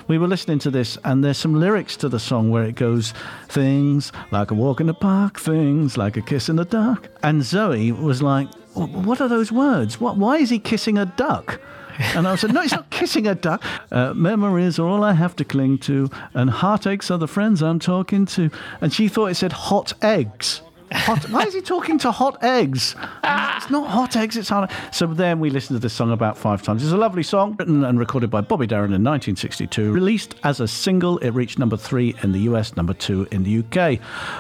We 0.08 0.18
were 0.18 0.28
listening 0.28 0.58
to 0.60 0.72
this, 0.72 0.98
and 1.04 1.24
there's 1.24 1.38
some 1.38 1.54
lyrics 1.60 1.96
to 1.98 2.10
the 2.10 2.20
song 2.20 2.50
where 2.50 2.64
it 2.64 2.76
goes, 2.76 3.14
"Things 3.48 4.12
like 4.32 4.50
a 4.50 4.56
walk 4.56 4.82
in 4.82 4.88
the 4.88 4.94
park, 4.96 5.40
things 5.40 5.98
like 5.98 6.18
a 6.18 6.22
kiss 6.22 6.50
in 6.50 6.56
the 6.56 6.66
dark," 6.66 7.10
and 7.22 7.44
Zoe 7.44 7.92
was 7.92 8.24
like, 8.24 8.48
"Wh- 8.69 8.69
"What 8.88 9.22
are 9.22 9.28
those 9.28 9.52
words? 9.52 10.00
What? 10.00 10.18
Why 10.18 10.38
is 10.38 10.50
he 10.50 10.60
kissing 10.60 10.98
a 10.98 11.06
duck?" 11.06 11.60
And 12.16 12.28
I 12.28 12.36
said, 12.36 12.54
no, 12.54 12.62
it's 12.62 12.72
not 12.72 12.90
kissing 13.00 13.28
a 13.28 13.36
duck. 13.36 13.62
Uh, 13.92 14.14
memories 14.14 14.80
are 14.80 14.88
all 14.88 15.04
I 15.04 15.12
have 15.12 15.36
to 15.36 15.44
cling 15.44 15.80
to, 15.80 16.10
and 16.34 16.50
heartaches 16.50 17.12
are 17.12 17.18
the 17.18 17.28
friends 17.28 17.62
I'm 17.62 17.80
talking 17.80 18.26
to. 18.28 18.50
And 18.80 18.94
she 18.94 19.10
thought 19.10 19.28
it 19.28 19.36
said 19.36 19.52
hot 19.52 19.94
eggs. 20.02 20.62
Hot, 20.92 21.30
why 21.30 21.44
is 21.44 21.54
he 21.54 21.62
talking 21.62 22.00
to 22.00 22.12
hot 22.12 22.44
eggs? 22.44 22.96
It's 23.24 23.70
not 23.70 23.90
hot 23.90 24.16
eggs, 24.16 24.38
it's 24.38 24.50
hot. 24.50 24.72
So 24.92 25.06
then 25.06 25.40
we 25.40 25.50
listened 25.50 25.76
to 25.76 25.80
this 25.80 25.94
song 25.94 26.12
about 26.12 26.38
five 26.38 26.64
times. 26.64 26.84
It's 26.84 26.92
a 26.92 26.98
lovely 26.98 27.24
song, 27.24 27.56
written 27.60 27.84
and 27.84 28.00
recorded 28.00 28.30
by 28.30 28.42
Bobby 28.42 28.66
Darin 28.66 28.94
in 28.94 29.04
1962. 29.04 29.92
Released 29.92 30.36
as 30.44 30.60
a 30.60 30.68
single, 30.68 31.18
it 31.20 31.32
reached 31.32 31.60
number 31.60 31.78
three 31.78 32.16
in 32.24 32.32
the 32.32 32.40
US, 32.40 32.76
number 32.76 32.94
two 32.94 33.28
in 33.32 33.44
the 33.44 33.60
UK. 33.60 34.00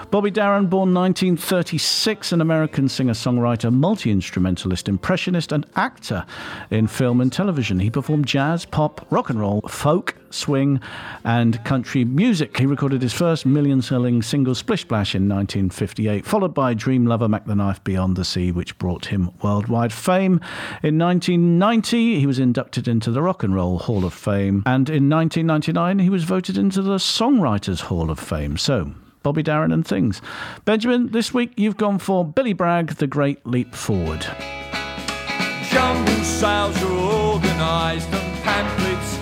Bobby 0.09 0.31
Darin, 0.31 0.67
born 0.67 0.93
1936, 0.93 2.31
an 2.31 2.41
American 2.41 2.89
singer 2.89 3.13
songwriter, 3.13 3.71
multi 3.71 4.09
instrumentalist, 4.09 4.89
impressionist, 4.89 5.51
and 5.51 5.65
actor 5.75 6.25
in 6.71 6.87
film 6.87 7.21
and 7.21 7.31
television. 7.31 7.79
He 7.79 7.89
performed 7.89 8.25
jazz, 8.25 8.65
pop, 8.65 9.05
rock 9.11 9.29
and 9.29 9.39
roll, 9.39 9.61
folk, 9.61 10.15
swing, 10.33 10.81
and 11.23 11.63
country 11.63 12.05
music. 12.05 12.57
He 12.57 12.65
recorded 12.65 13.01
his 13.01 13.13
first 13.13 13.45
million 13.45 13.81
selling 13.81 14.21
single 14.21 14.55
Splish 14.55 14.81
Splash 14.81 15.15
in 15.15 15.29
1958, 15.29 16.25
followed 16.25 16.53
by 16.53 16.73
Dream 16.73 17.05
Lover, 17.05 17.27
Mack 17.27 17.45
the 17.45 17.55
Knife, 17.55 17.83
Beyond 17.83 18.15
the 18.15 18.25
Sea, 18.25 18.51
which 18.51 18.77
brought 18.77 19.05
him 19.05 19.31
worldwide 19.41 19.93
fame. 19.93 20.41
In 20.83 20.97
1990, 20.97 22.19
he 22.19 22.25
was 22.25 22.39
inducted 22.39 22.87
into 22.87 23.11
the 23.11 23.21
Rock 23.21 23.43
and 23.43 23.53
Roll 23.53 23.79
Hall 23.79 24.05
of 24.05 24.13
Fame, 24.13 24.63
and 24.65 24.89
in 24.89 25.09
1999, 25.09 25.99
he 25.99 26.09
was 26.09 26.23
voted 26.23 26.57
into 26.57 26.81
the 26.81 26.97
Songwriters 26.97 27.81
Hall 27.81 28.09
of 28.09 28.19
Fame. 28.19 28.57
So, 28.57 28.93
Bobby 29.23 29.43
Darin 29.43 29.71
and 29.71 29.85
things. 29.85 30.21
Benjamin, 30.65 31.11
this 31.11 31.33
week 31.33 31.53
you've 31.57 31.77
gone 31.77 31.99
for 31.99 32.25
Billy 32.25 32.53
Bragg, 32.53 32.95
The 32.95 33.07
Great 33.07 33.45
Leap 33.45 33.75
Forward. 33.75 34.25
Jumble 35.69 36.23
sales 36.23 36.81
are 36.81 36.91
organised 36.91 38.09
and 38.09 38.43
pamphlets 38.43 39.18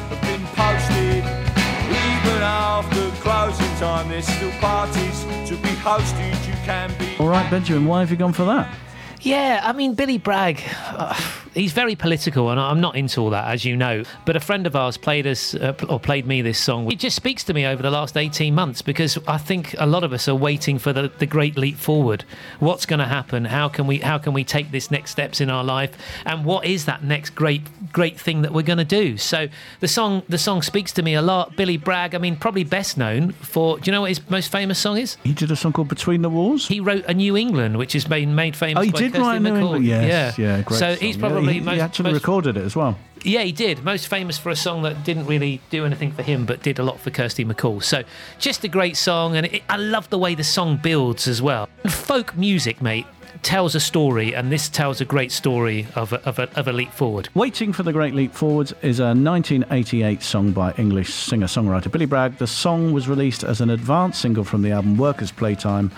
time, 3.80 4.10
there's 4.10 4.28
still 4.28 4.52
parties 4.54 5.24
to 5.48 5.56
be 5.58 5.70
hosted. 5.70 6.48
You 6.48 6.54
can 6.66 6.92
be. 6.98 7.16
All 7.20 7.28
right, 7.28 7.50
Benjamin, 7.52 7.86
why 7.86 8.00
have 8.00 8.10
you 8.10 8.18
gone 8.18 8.34
for 8.34 8.46
that? 8.46 8.76
Yeah, 9.22 9.62
I 9.64 9.72
mean, 9.74 9.94
Billy 9.94 10.18
Bragg, 10.18 10.62
uh, 10.90 11.14
he's 11.58 11.74
very 11.74 11.96
political, 11.96 12.50
and 12.50 12.60
I'm 12.60 12.80
not 12.80 12.96
into 12.96 13.22
all 13.22 13.32
that, 13.32 13.46
as 13.46 13.66
you 13.66 13.76
know. 13.76 14.04
But 14.26 14.36
a 14.36 14.40
friend 14.40 14.66
of 14.68 14.76
ours 14.76 14.98
played 14.98 15.28
us, 15.28 15.56
uh, 15.56 15.74
or 15.90 16.00
played 16.00 16.26
me 16.26 16.42
this 16.42 16.60
song. 16.60 16.90
It 16.92 17.00
just 17.00 17.16
speaks 17.16 17.44
to 17.46 17.54
me 17.54 17.66
over 17.66 17.82
the 17.82 17.90
last 17.92 18.16
18 18.16 18.54
months 18.54 18.82
because 18.82 19.18
I 19.28 19.38
think 19.38 19.76
a 19.78 19.86
lot 19.86 20.04
of 20.04 20.14
us 20.14 20.28
are 20.28 20.36
waiting 20.36 20.80
for 20.80 20.94
the, 20.94 21.12
the 21.18 21.26
great 21.26 21.58
leap 21.58 21.78
forward. 21.78 22.24
What's 22.60 22.86
going 22.86 23.00
to 23.00 23.06
happen? 23.06 23.46
How 23.46 23.68
can 23.70 23.88
we 23.88 23.98
how 23.98 24.18
can 24.18 24.34
we 24.34 24.44
take 24.44 24.72
this 24.72 24.92
next 24.92 25.12
steps 25.12 25.42
in 25.42 25.50
our 25.50 25.64
life? 25.64 25.98
And 26.26 26.46
what 26.46 26.66
is 26.66 26.86
that 26.86 27.04
next 27.04 27.32
great 27.32 27.64
great 27.92 28.20
thing 28.20 28.44
that 28.44 28.54
we're 28.54 28.62
going 28.62 28.78
to 28.78 28.86
do? 28.86 29.18
So 29.18 29.48
the 29.80 29.88
song 29.88 30.24
the 30.30 30.38
song 30.38 30.62
speaks 30.62 30.92
to 30.94 31.02
me 31.02 31.16
a 31.16 31.22
lot. 31.22 31.56
Billy 31.56 31.78
Bragg, 31.78 32.14
I 32.14 32.20
mean, 32.20 32.36
probably 32.36 32.64
best 32.64 32.98
known 32.98 33.32
for. 33.32 33.80
Do 33.80 33.90
you 33.90 33.92
know 33.92 34.02
what 34.02 34.10
his 34.10 34.30
most 34.30 34.52
famous 34.52 34.80
song 34.80 34.98
is? 34.98 35.18
He 35.24 35.34
did 35.34 35.52
a 35.52 35.56
song 35.56 35.74
called 35.74 35.88
Between 35.90 36.22
the 36.22 36.30
Wars. 36.30 36.68
He 36.68 36.80
wrote 36.80 37.06
a 37.06 37.14
New 37.14 37.36
England, 37.36 37.78
which 37.78 37.94
has 37.94 38.06
been 38.06 38.36
made 38.36 38.56
famous. 38.56 38.82
Oh, 38.82 38.84
he 38.84 38.92
did 38.92 39.14
Kirsty 39.14 39.20
write 39.20 39.42
New 39.42 39.50
MacColl. 39.50 39.62
England. 39.62 39.86
Yes, 39.86 40.38
yeah, 40.38 40.58
yeah, 40.58 40.62
great. 40.62 40.80
So 40.80 40.94
song. 40.94 41.04
he's 41.04 41.18
Yeah, 41.18 41.47
probably 41.48 41.60
he, 41.60 41.66
most, 41.66 41.76
he 41.76 41.82
actually 41.82 42.12
most- 42.12 42.22
recorded 42.22 42.58
it 42.58 42.64
as 42.64 42.76
well. 42.76 42.98
yeah, 43.24 43.42
he 43.42 43.52
did. 43.52 43.84
Most 43.84 44.08
famous 44.08 44.38
for 44.38 44.50
a 44.50 44.56
song 44.56 44.84
that 44.84 45.04
didn't 45.04 45.26
really 45.26 45.60
do 45.70 45.86
anything 45.86 46.12
for 46.12 46.22
him, 46.24 46.46
but 46.46 46.62
did 46.64 46.80
a 46.80 46.84
lot 46.84 47.00
for 47.00 47.10
Kirsty 47.10 47.44
MacColl. 47.46 47.84
So 47.84 48.04
just 48.40 48.64
a 48.64 48.68
great 48.68 48.96
song, 48.98 49.36
and 49.36 49.46
it, 49.48 49.64
I 49.70 49.78
love 49.78 50.10
the 50.10 50.20
way 50.20 50.36
the 50.36 50.44
song 50.44 50.78
builds 50.82 51.28
as 51.28 51.42
well. 51.42 51.68
Folk 51.88 52.36
music, 52.38 52.82
mate, 52.82 53.06
tells 53.44 53.76
a 53.76 53.80
story, 53.80 54.34
and 54.34 54.52
this 54.52 54.68
tells 54.70 55.00
a 55.02 55.06
great 55.06 55.32
story 55.32 55.88
of 55.96 56.12
a, 56.14 56.22
of 56.28 56.40
a, 56.40 56.50
of 56.58 56.68
a 56.68 56.74
leap 56.74 56.92
forward. 56.92 57.30
Waiting 57.36 57.72
for 57.72 57.84
the 57.84 57.94
Great 57.94 58.16
Leap 58.16 58.34
Forwards 58.34 58.74
is 58.82 59.00
a 59.00 59.08
1988 59.14 60.24
song 60.24 60.52
by 60.52 60.72
English 60.78 61.14
singer 61.14 61.46
songwriter 61.48 61.92
Billy 61.92 62.06
Bragg. 62.08 62.38
The 62.38 62.48
song 62.48 62.94
was 62.94 63.08
released 63.08 63.44
as 63.44 63.62
an 63.62 63.70
advance 63.70 64.18
single 64.18 64.44
from 64.44 64.62
the 64.64 64.72
album 64.72 64.98
Workers' 64.98 65.32
Playtime 65.32 65.92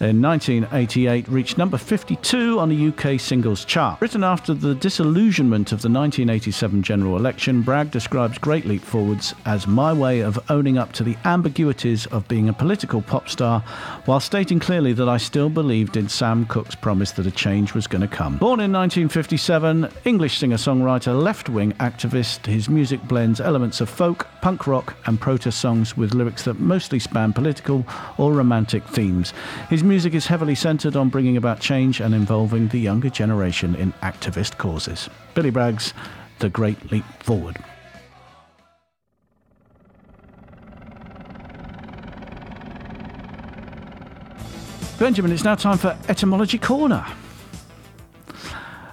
in 0.00 0.22
1988, 0.22 1.26
reached 1.28 1.58
number 1.58 1.76
52 1.76 2.60
on 2.60 2.68
the 2.68 2.88
UK 2.88 3.18
singles 3.18 3.64
chart. 3.64 4.00
Written 4.00 4.22
after 4.22 4.54
the 4.54 4.74
disillusionment 4.76 5.72
of 5.72 5.82
the 5.82 5.88
1987 5.88 6.84
general 6.84 7.16
election, 7.16 7.62
Bragg 7.62 7.90
describes 7.90 8.38
Great 8.38 8.64
Leap 8.64 8.82
Forwards 8.82 9.34
as 9.44 9.66
my 9.66 9.92
way 9.92 10.20
of 10.20 10.38
owning 10.50 10.78
up 10.78 10.92
to 10.92 11.02
the 11.02 11.16
ambiguities 11.24 12.06
of 12.06 12.28
being 12.28 12.48
a 12.48 12.52
political 12.52 13.02
pop 13.02 13.28
star 13.28 13.60
while 14.04 14.20
stating 14.20 14.60
clearly 14.60 14.92
that 14.92 15.08
I 15.08 15.16
still 15.16 15.48
believed 15.48 15.96
in 15.96 16.08
Sam 16.08 16.46
Cooke's 16.46 16.76
promise 16.76 17.10
that 17.12 17.26
a 17.26 17.32
change 17.32 17.74
was 17.74 17.88
going 17.88 18.02
to 18.02 18.08
come. 18.08 18.38
Born 18.38 18.60
in 18.60 18.70
1957, 18.72 19.88
English 20.04 20.38
singer 20.38 20.56
songwriter, 20.56 21.20
left 21.20 21.48
wing 21.48 21.72
activist, 21.72 22.46
his 22.46 22.68
music 22.68 23.02
blends 23.08 23.40
elements 23.40 23.80
of 23.80 23.90
folk, 23.90 24.28
punk 24.42 24.68
rock, 24.68 24.96
and 25.06 25.20
protest 25.20 25.60
songs 25.60 25.96
with 25.96 26.14
lyrics 26.14 26.44
that 26.44 26.60
mostly 26.60 27.00
span 27.00 27.32
political 27.32 27.84
or 28.16 28.32
romantic 28.32 28.84
themes. 28.84 29.32
His 29.68 29.82
music 29.88 30.14
is 30.14 30.26
heavily 30.26 30.54
centered 30.54 30.94
on 30.94 31.08
bringing 31.08 31.36
about 31.36 31.60
change 31.60 32.00
and 32.00 32.14
involving 32.14 32.68
the 32.68 32.78
younger 32.78 33.10
generation 33.10 33.74
in 33.74 33.92
activist 34.02 34.58
causes. 34.58 35.08
Billy 35.34 35.50
Bragg's 35.50 35.94
The 36.38 36.48
Great 36.48 36.92
Leap 36.92 37.04
Forward. 37.20 37.56
Benjamin, 44.98 45.32
it's 45.32 45.44
now 45.44 45.54
time 45.54 45.78
for 45.78 45.96
Etymology 46.08 46.58
Corner. 46.58 47.06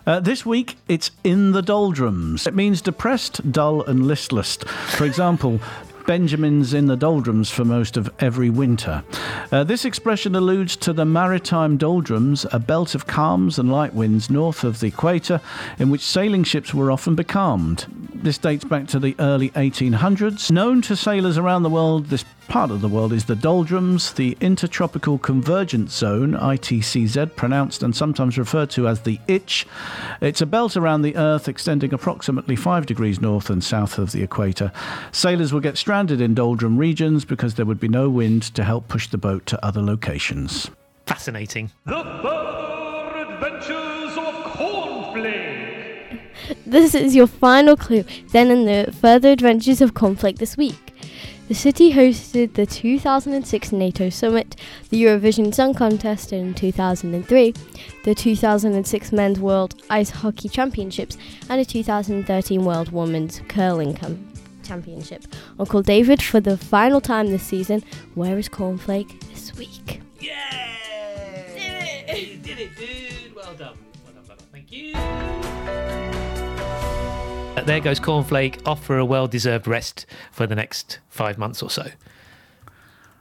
Uh, 0.07 0.19
this 0.19 0.45
week, 0.45 0.77
it's 0.87 1.09
in 1.23 1.51
the 1.51 1.63
doldrums. 1.63 2.45
It 2.45 2.53
means 2.53 2.79
depressed, 2.79 3.51
dull, 3.51 3.83
and 3.83 4.05
listless. 4.05 4.57
For 4.57 5.03
example, 5.05 5.59
Benjamin's 6.05 6.73
in 6.73 6.85
the 6.85 6.95
doldrums 6.95 7.49
for 7.49 7.65
most 7.65 7.97
of 7.97 8.11
every 8.19 8.49
winter. 8.49 9.03
Uh, 9.51 9.63
this 9.63 9.85
expression 9.85 10.35
alludes 10.35 10.75
to 10.77 10.93
the 10.93 11.05
maritime 11.05 11.77
doldrums, 11.77 12.45
a 12.51 12.59
belt 12.59 12.95
of 12.95 13.07
calms 13.07 13.57
and 13.57 13.71
light 13.71 13.93
winds 13.93 14.29
north 14.29 14.63
of 14.63 14.79
the 14.79 14.87
equator, 14.87 15.41
in 15.79 15.89
which 15.89 16.01
sailing 16.01 16.43
ships 16.43 16.73
were 16.73 16.91
often 16.91 17.15
becalmed. 17.15 17.85
This 18.13 18.37
dates 18.37 18.63
back 18.63 18.87
to 18.87 18.99
the 18.99 19.15
early 19.19 19.49
1800s. 19.51 20.51
Known 20.51 20.81
to 20.83 20.95
sailors 20.95 21.37
around 21.37 21.63
the 21.63 21.69
world, 21.69 22.07
this 22.07 22.25
part 22.47 22.69
of 22.69 22.81
the 22.81 22.87
world 22.87 23.11
is 23.11 23.25
the 23.25 23.35
doldrums, 23.35 24.13
the 24.13 24.37
Intertropical 24.39 25.17
Convergence 25.17 25.95
Zone, 25.95 26.33
ITCZ, 26.33 27.35
pronounced 27.35 27.81
and 27.81 27.95
sometimes 27.95 28.37
referred 28.37 28.69
to 28.71 28.87
as 28.87 29.01
the 29.01 29.19
Itch. 29.27 29.65
It's 30.21 30.41
a 30.41 30.45
belt 30.45 30.77
around 30.77 31.01
the 31.01 31.15
Earth 31.15 31.47
extending 31.47 31.93
approximately 31.93 32.55
5 32.55 32.85
degrees 32.85 33.19
north 33.19 33.49
and 33.49 33.63
south 33.63 33.97
of 33.97 34.11
the 34.11 34.21
equator. 34.21 34.71
Sailors 35.11 35.53
would 35.53 35.63
get 35.63 35.77
stranded 35.77 35.94
in 35.95 36.33
doldrum 36.33 36.77
regions 36.77 37.23
because 37.23 37.55
there 37.55 37.65
would 37.65 37.79
be 37.79 37.87
no 37.87 38.09
wind 38.09 38.43
to 38.53 38.65
help 38.65 38.89
push 38.89 39.07
the 39.07 39.17
boat 39.17 39.45
to 39.45 39.65
other 39.65 39.81
locations. 39.81 40.69
Fascinating. 41.05 41.71
The 41.85 42.03
Further 42.21 43.31
Adventures 43.31 44.17
of 44.17 44.33
Cornflake. 44.43 46.19
This 46.65 46.93
is 46.95 47.15
your 47.15 47.27
final 47.27 47.77
clue. 47.77 48.03
Then, 48.33 48.51
in 48.51 48.65
the 48.65 48.91
further 48.91 49.29
adventures 49.29 49.79
of 49.79 49.93
Cornflake 49.93 50.37
this 50.37 50.57
week, 50.57 50.93
the 51.47 51.55
city 51.55 51.93
hosted 51.93 52.55
the 52.55 52.65
2006 52.65 53.71
NATO 53.71 54.09
summit, 54.09 54.57
the 54.89 55.01
Eurovision 55.01 55.55
Song 55.55 55.73
Contest 55.73 56.33
in 56.33 56.53
2003, 56.55 57.53
the 58.03 58.13
2006 58.13 59.11
Men's 59.13 59.39
World 59.39 59.81
Ice 59.89 60.09
Hockey 60.09 60.49
Championships, 60.49 61.17
and 61.49 61.61
the 61.61 61.65
2013 61.65 62.65
World 62.65 62.91
Women's 62.91 63.39
Curling 63.47 63.93
Com- 63.95 64.34
Championship. 64.65 65.23
Uncle 65.59 65.81
David, 65.81 66.21
for 66.21 66.39
the 66.39 66.57
final 66.57 66.99
time 67.01 67.27
this 67.27 67.43
season, 67.43 67.83
where 68.15 68.37
is 68.37 68.49
Cornflake 68.49 69.19
this 69.31 69.55
week? 69.55 70.01
Yeah! 70.19 70.41
You 72.15 72.37
did 72.37 72.59
it, 72.59 72.75
dude. 72.77 73.35
Well 73.35 73.53
done. 73.53 73.77
Well 74.03 74.13
done, 74.13 74.23
well 74.27 74.37
done. 74.37 74.47
Thank 74.51 74.71
you. 74.71 74.93
Uh, 77.57 77.63
There 77.63 77.79
goes 77.79 77.99
Cornflake 77.99 78.65
off 78.67 78.83
for 78.83 78.97
a 78.97 79.05
well 79.05 79.27
deserved 79.27 79.67
rest 79.67 80.05
for 80.31 80.45
the 80.47 80.55
next 80.55 80.99
five 81.09 81.37
months 81.37 81.61
or 81.63 81.69
so. 81.69 81.87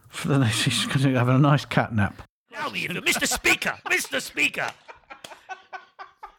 For 0.09 0.29
the 0.29 0.39
next, 0.39 0.63
he's 0.63 0.87
going 0.87 1.01
to 1.01 1.19
have 1.19 1.29
a 1.29 1.39
nice 1.39 1.65
cat 1.65 1.93
nap. 1.95 2.23
Now, 2.53 2.69
Mr. 2.69 3.27
Speaker, 3.27 3.75
Mr. 3.91 4.21
Speaker. 4.21 4.71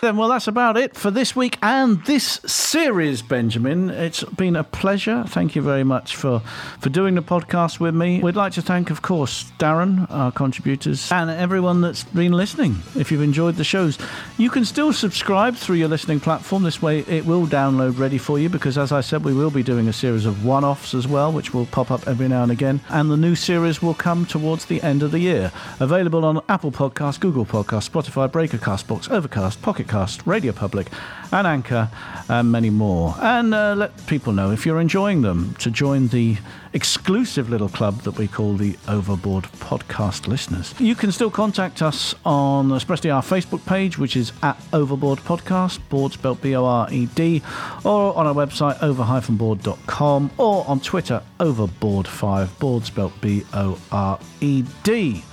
Then, 0.01 0.17
well, 0.17 0.27
that's 0.27 0.47
about 0.47 0.75
it 0.75 0.93
for 0.93 1.09
this 1.09 1.37
week 1.37 1.57
and 1.61 2.03
this 2.03 2.41
series, 2.45 3.21
Benjamin. 3.21 3.89
It's 3.89 4.25
been 4.25 4.57
a 4.57 4.63
pleasure. 4.65 5.23
Thank 5.25 5.55
you 5.55 5.61
very 5.61 5.85
much 5.85 6.17
for, 6.17 6.41
for 6.81 6.89
doing 6.89 7.15
the 7.15 7.21
podcast 7.21 7.79
with 7.79 7.95
me. 7.95 8.19
We'd 8.19 8.35
like 8.35 8.51
to 8.53 8.61
thank, 8.61 8.89
of 8.89 9.01
course, 9.01 9.45
Darren, 9.57 10.05
our 10.11 10.33
contributors, 10.33 11.09
and 11.13 11.29
everyone 11.29 11.79
that's 11.79 12.03
been 12.03 12.33
listening. 12.33 12.75
If 12.97 13.09
you've 13.09 13.21
enjoyed 13.21 13.55
the 13.55 13.63
shows, 13.63 13.97
you 14.37 14.49
can 14.49 14.65
still 14.65 14.91
subscribe 14.91 15.55
through 15.55 15.77
your 15.77 15.87
listening 15.87 16.19
platform. 16.19 16.63
This 16.63 16.81
way, 16.81 16.99
it 16.99 17.25
will 17.25 17.47
download 17.47 17.97
ready 17.97 18.17
for 18.17 18.37
you 18.37 18.49
because, 18.49 18.77
as 18.77 18.91
I 18.91 18.99
said, 18.99 19.23
we 19.23 19.33
will 19.33 19.49
be 19.49 19.63
doing 19.63 19.87
a 19.87 19.93
series 19.93 20.25
of 20.25 20.43
one 20.43 20.65
offs 20.65 20.93
as 20.93 21.07
well, 21.07 21.31
which 21.31 21.53
will 21.53 21.67
pop 21.67 21.89
up 21.89 22.05
every 22.05 22.27
now 22.27 22.43
and 22.43 22.51
again. 22.51 22.81
And 22.89 23.09
the 23.09 23.17
new 23.17 23.33
series 23.33 23.81
will 23.81 23.93
come 23.93 24.25
towards 24.25 24.65
the 24.65 24.81
end 24.83 25.03
of 25.03 25.11
the 25.11 25.19
year. 25.19 25.53
Available 25.79 26.25
on 26.25 26.41
Apple 26.49 26.73
Podcasts, 26.73 27.17
Google 27.17 27.45
Podcasts, 27.45 27.89
Spotify, 27.89 28.29
Breaker, 28.29 28.57
Castbox, 28.57 29.09
Overcast, 29.09 29.61
Pocket 29.61 29.84
Radio 30.25 30.51
Public, 30.51 30.87
and 31.31 31.47
Anchor, 31.47 31.89
and 32.29 32.51
many 32.51 32.69
more. 32.69 33.15
And 33.19 33.53
uh, 33.53 33.75
let 33.75 34.05
people 34.07 34.33
know 34.33 34.51
if 34.51 34.65
you're 34.65 34.79
enjoying 34.79 35.21
them 35.21 35.53
to 35.59 35.69
join 35.69 36.07
the 36.07 36.37
exclusive 36.73 37.49
little 37.49 37.69
club 37.69 38.01
that 38.01 38.17
we 38.17 38.27
call 38.27 38.55
the 38.55 38.77
Overbored 38.87 39.45
Podcast 39.59 40.27
Listeners. 40.27 40.73
You 40.79 40.95
can 40.95 41.11
still 41.11 41.31
contact 41.31 41.81
us 41.81 42.15
on 42.25 42.71
especially 42.71 43.09
our 43.09 43.21
Facebook 43.21 43.65
page, 43.65 43.97
which 43.97 44.15
is 44.15 44.31
at 44.43 44.61
Overbored 44.73 45.19
Podcast, 45.19 45.79
board 45.89 46.13
spelled 46.13 46.41
B 46.41 46.55
O 46.55 46.65
R 46.65 46.87
E 46.91 47.05
D, 47.07 47.41
or 47.83 48.15
on 48.15 48.27
our 48.27 48.33
website 48.33 48.81
over-bored.com, 48.81 50.31
or 50.37 50.67
on 50.67 50.79
Twitter 50.79 51.21
Overbored5, 51.39 52.59
board 52.59 52.83
spelled 52.85 53.19
B 53.21 53.43
O 53.53 53.79
R 53.91 54.19
E 54.41 54.63
D. 54.83 55.23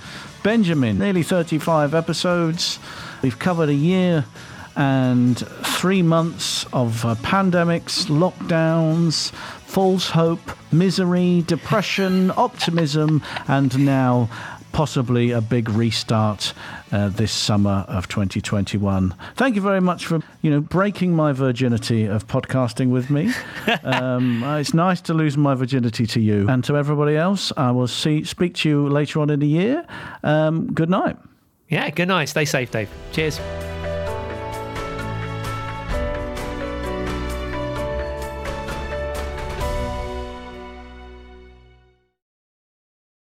Benjamin, 0.43 0.99
nearly 0.99 1.23
35 1.23 1.93
episodes. 1.93 2.77
We've 3.23 3.39
covered 3.39 3.69
a 3.69 3.73
year 3.73 4.25
and 4.75 5.37
three 5.37 6.01
months 6.01 6.65
of 6.73 7.05
uh, 7.05 7.15
pandemics, 7.15 8.07
lockdowns, 8.07 9.31
false 9.31 10.09
hope, 10.09 10.41
misery, 10.73 11.41
depression, 11.47 12.31
optimism, 12.31 13.23
and 13.47 13.85
now 13.85 14.29
possibly 14.73 15.31
a 15.31 15.39
big 15.39 15.69
restart 15.69 16.53
uh, 16.91 17.07
this 17.07 17.31
summer 17.31 17.85
of 17.87 18.09
2021. 18.09 19.15
Thank 19.35 19.55
you 19.55 19.61
very 19.61 19.79
much 19.79 20.05
for 20.05 20.19
you 20.41 20.51
know 20.51 20.59
breaking 20.59 21.15
my 21.15 21.31
virginity 21.31 22.03
of 22.03 22.27
podcasting 22.27 22.89
with 22.89 23.09
me. 23.09 23.31
um, 23.85 24.43
uh, 24.43 24.57
it's 24.57 24.73
nice 24.73 24.99
to 24.99 25.13
lose 25.13 25.37
my 25.37 25.55
virginity 25.55 26.05
to 26.07 26.19
you 26.19 26.45
and 26.49 26.61
to 26.65 26.75
everybody 26.75 27.15
else. 27.15 27.53
I 27.55 27.71
will 27.71 27.87
see 27.87 28.25
speak 28.25 28.55
to 28.55 28.69
you 28.69 28.89
later 28.89 29.21
on 29.21 29.29
in 29.29 29.39
the 29.39 29.47
year. 29.47 29.85
Um, 30.23 30.73
good 30.73 30.89
night. 30.89 31.15
Yeah, 31.69 31.89
good 31.89 32.07
night. 32.07 32.29
Stay 32.29 32.45
safe, 32.45 32.71
Dave. 32.71 32.89
Cheers. 33.11 33.39